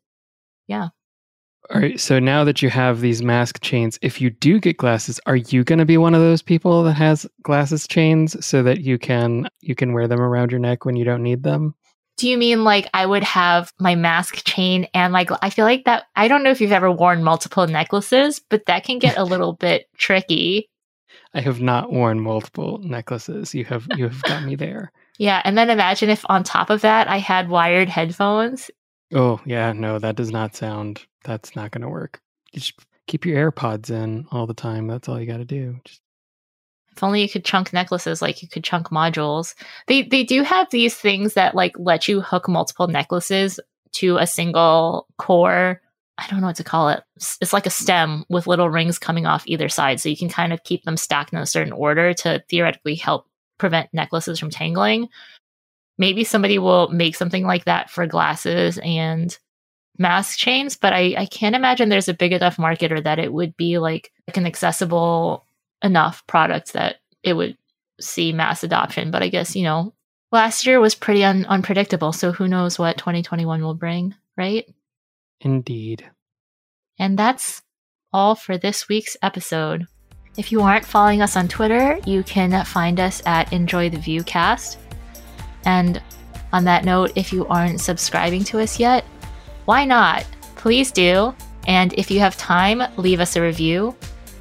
All 1.75 1.81
right. 1.81 1.99
So 1.99 2.21
now 2.21 2.45
that 2.45 2.63
you 2.63 2.71
have 2.71 3.01
these 3.01 3.23
mask 3.23 3.61
chains, 3.61 3.99
if 4.01 4.21
you 4.21 4.31
do 4.31 4.61
get 4.61 4.77
glasses, 4.77 5.19
are 5.27 5.37
you 5.37 5.65
going 5.65 5.81
to 5.81 5.85
be 5.85 5.99
one 5.99 6.15
of 6.15 6.21
those 6.21 6.43
people 6.43 6.85
that 6.85 6.93
has 6.95 7.27
glasses 7.43 7.89
chains 7.89 8.45
so 8.45 8.63
that 8.63 8.83
you 8.83 8.99
can 8.99 9.49
you 9.61 9.75
can 9.75 9.93
wear 9.93 10.07
them 10.07 10.21
around 10.21 10.53
your 10.53 10.61
neck 10.61 10.85
when 10.85 10.95
you 10.95 11.05
don't 11.05 11.23
need 11.23 11.43
them? 11.43 11.75
Do 12.19 12.29
you 12.29 12.39
mean 12.39 12.63
like 12.63 12.89
I 12.95 13.05
would 13.05 13.25
have 13.25 13.73
my 13.81 13.95
mask 13.95 14.45
chain 14.47 14.87
and 14.95 15.13
like 15.13 15.31
I 15.43 15.51
feel 15.51 15.65
like 15.65 15.85
that 15.87 16.05
I 16.15 16.29
don't 16.29 16.45
know 16.45 16.51
if 16.51 16.61
you've 16.61 16.73
ever 16.73 16.91
worn 16.91 17.25
multiple 17.25 17.67
necklaces, 17.67 18.41
but 18.49 18.67
that 18.67 18.85
can 18.85 18.99
get 19.01 19.19
a 19.19 19.25
little 19.33 19.55
bit 19.55 19.89
tricky. 19.99 20.69
I 21.35 21.41
have 21.41 21.61
not 21.61 21.93
worn 21.93 22.21
multiple 22.21 22.79
necklaces. 22.79 23.55
You 23.55 23.65
have 23.65 23.89
you 23.97 24.05
have 24.05 24.23
got 24.23 24.45
me 24.45 24.55
there. 24.55 24.93
Yeah, 25.19 25.41
and 25.47 25.57
then 25.57 25.71
imagine 25.71 26.11
if 26.11 26.27
on 26.29 26.45
top 26.45 26.69
of 26.69 26.83
that 26.83 27.09
I 27.09 27.17
had 27.17 27.49
wired 27.49 27.89
headphones. 27.89 28.71
Oh 29.15 29.41
yeah, 29.45 29.73
no, 29.73 29.99
that 29.99 30.17
does 30.17 30.31
not 30.31 30.57
sound. 30.57 31.05
That's 31.25 31.55
not 31.57 31.71
going 31.71 31.83
to 31.83 31.89
work. 31.89 32.21
Just 32.53 32.75
keep 33.07 33.25
your 33.25 33.51
AirPods 33.53 33.91
in 33.91 34.27
all 34.33 34.47
the 34.47 34.55
time. 34.55 34.87
That's 34.87 35.09
all 35.09 35.21
you 35.21 35.27
got 35.27 35.37
to 35.39 35.45
do. 35.45 35.79
Just, 35.85 36.01
If 36.93 37.03
only 37.03 37.23
you 37.23 37.29
could 37.29 37.45
chunk 37.45 37.73
necklaces 37.73 38.21
like 38.23 38.43
you 38.43 38.49
could 38.49 38.65
chunk 38.65 38.89
modules. 38.89 39.55
They 39.87 40.03
they 40.03 40.25
do 40.25 40.43
have 40.43 40.69
these 40.71 40.95
things 40.97 41.35
that 41.35 41.55
like 41.55 41.75
let 41.79 42.09
you 42.09 42.21
hook 42.21 42.49
multiple 42.49 42.89
necklaces 42.89 43.61
to 43.93 44.17
a 44.19 44.27
single 44.27 45.07
core. 45.19 45.81
I 46.19 46.27
don't 46.29 46.41
know 46.41 46.47
what 46.47 46.57
to 46.57 46.65
call 46.65 46.89
it. 46.89 47.03
It's 47.41 47.53
like 47.53 47.67
a 47.67 47.71
stem 47.71 48.25
with 48.31 48.47
little 48.47 48.71
rings 48.71 48.99
coming 48.99 49.27
off 49.27 49.45
either 49.47 49.69
side, 49.69 50.01
so 50.01 50.09
you 50.09 50.17
can 50.17 50.31
kind 50.31 50.53
of 50.53 50.65
keep 50.65 50.83
them 50.85 50.97
stacked 50.97 51.33
in 51.33 51.39
a 51.39 51.47
certain 51.47 51.75
order 51.75 52.15
to 52.15 52.43
theoretically 52.49 52.95
help 52.95 53.27
prevent 53.59 53.93
necklaces 53.93 54.39
from 54.39 54.51
tangling. 54.51 55.09
Maybe 55.99 56.25
somebody 56.25 56.59
will 56.59 56.89
make 56.89 57.17
something 57.17 57.45
like 57.45 57.65
that 57.65 57.91
for 57.91 58.07
glasses 58.07 58.79
and 58.83 59.37
mask 59.99 60.39
chains, 60.39 60.77
but 60.77 60.93
I, 60.93 61.15
I 61.17 61.27
can't 61.27 61.57
imagine 61.57 61.89
there's 61.89 62.09
a 62.09 62.15
big 62.15 62.33
enough 62.33 62.59
market 62.59 62.93
or 62.93 63.01
that 63.01 63.19
it 63.19 63.33
would 63.33 63.57
be 63.57 63.79
like, 63.79 64.13
like 64.29 64.37
an 64.37 64.47
accessible 64.47 65.47
enough 65.83 66.27
product 66.27 66.75
that 66.75 66.97
it 67.23 67.33
would 67.33 67.57
see 68.01 68.33
mass 68.33 68.63
adoption. 68.63 69.11
But 69.11 69.23
I 69.23 69.29
guess, 69.29 69.57
you 69.57 69.63
know, 69.63 69.95
last 70.33 70.67
year 70.67 70.81
was 70.81 70.95
pretty 70.95 71.25
un- 71.25 71.47
unpredictable. 71.47 72.13
So 72.13 72.33
who 72.33 72.47
knows 72.47 72.79
what 72.79 72.99
2021 72.99 73.63
will 73.63 73.75
bring, 73.75 74.15
right? 74.37 74.67
indeed. 75.41 76.11
And 76.99 77.19
that's 77.19 77.63
all 78.13 78.35
for 78.35 78.57
this 78.57 78.89
week's 78.89 79.17
episode. 79.23 79.87
If 80.37 80.53
you 80.53 80.61
aren't 80.63 80.85
following 80.85 81.23
us 81.23 81.37
on 81.37 81.49
Twitter, 81.49 81.99
you 82.07 82.23
can 82.23 82.65
find 82.65 83.01
us 83.01 83.23
at 83.27 83.53
Enjoy 83.53 83.89
the 83.89 83.97
Vuecast. 83.97 84.77
And 85.67 86.01
on 86.53 86.65
that 86.65 86.85
note, 86.85 87.13
if 87.17 87.33
you 87.33 87.47
aren't 87.49 87.81
subscribing 87.81 88.45
to 88.45 88.61
us 88.61 88.81
yet, 88.81 89.05
why 89.67 89.85
not? 89.85 90.25
Please 90.55 90.91
do. 90.91 91.35
And 91.67 91.93
if 91.95 92.11
you 92.11 92.21
have 92.21 92.37
time, 92.37 92.83
leave 92.97 93.21
us 93.21 93.37
a 93.37 93.43
review. 93.43 93.95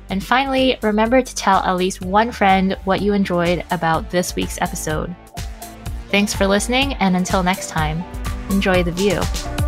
And 0.10 0.24
finally, 0.24 0.78
remember 0.84 1.22
to 1.22 1.36
tell 1.36 1.64
at 1.64 1.76
least 1.76 2.02
one 2.02 2.32
friend 2.32 2.78
what 2.86 3.02
you 3.02 3.14
enjoyed 3.14 3.66
about 3.72 4.12
this 4.12 4.36
week's 4.36 4.62
episode. 4.62 5.16
Thanks 6.10 6.34
for 6.34 6.46
listening, 6.46 6.94
and 6.96 7.18
until 7.18 7.42
next 7.42 7.70
time, 7.70 8.04
enjoy 8.52 8.84
the 8.84 8.92
view. 8.92 9.65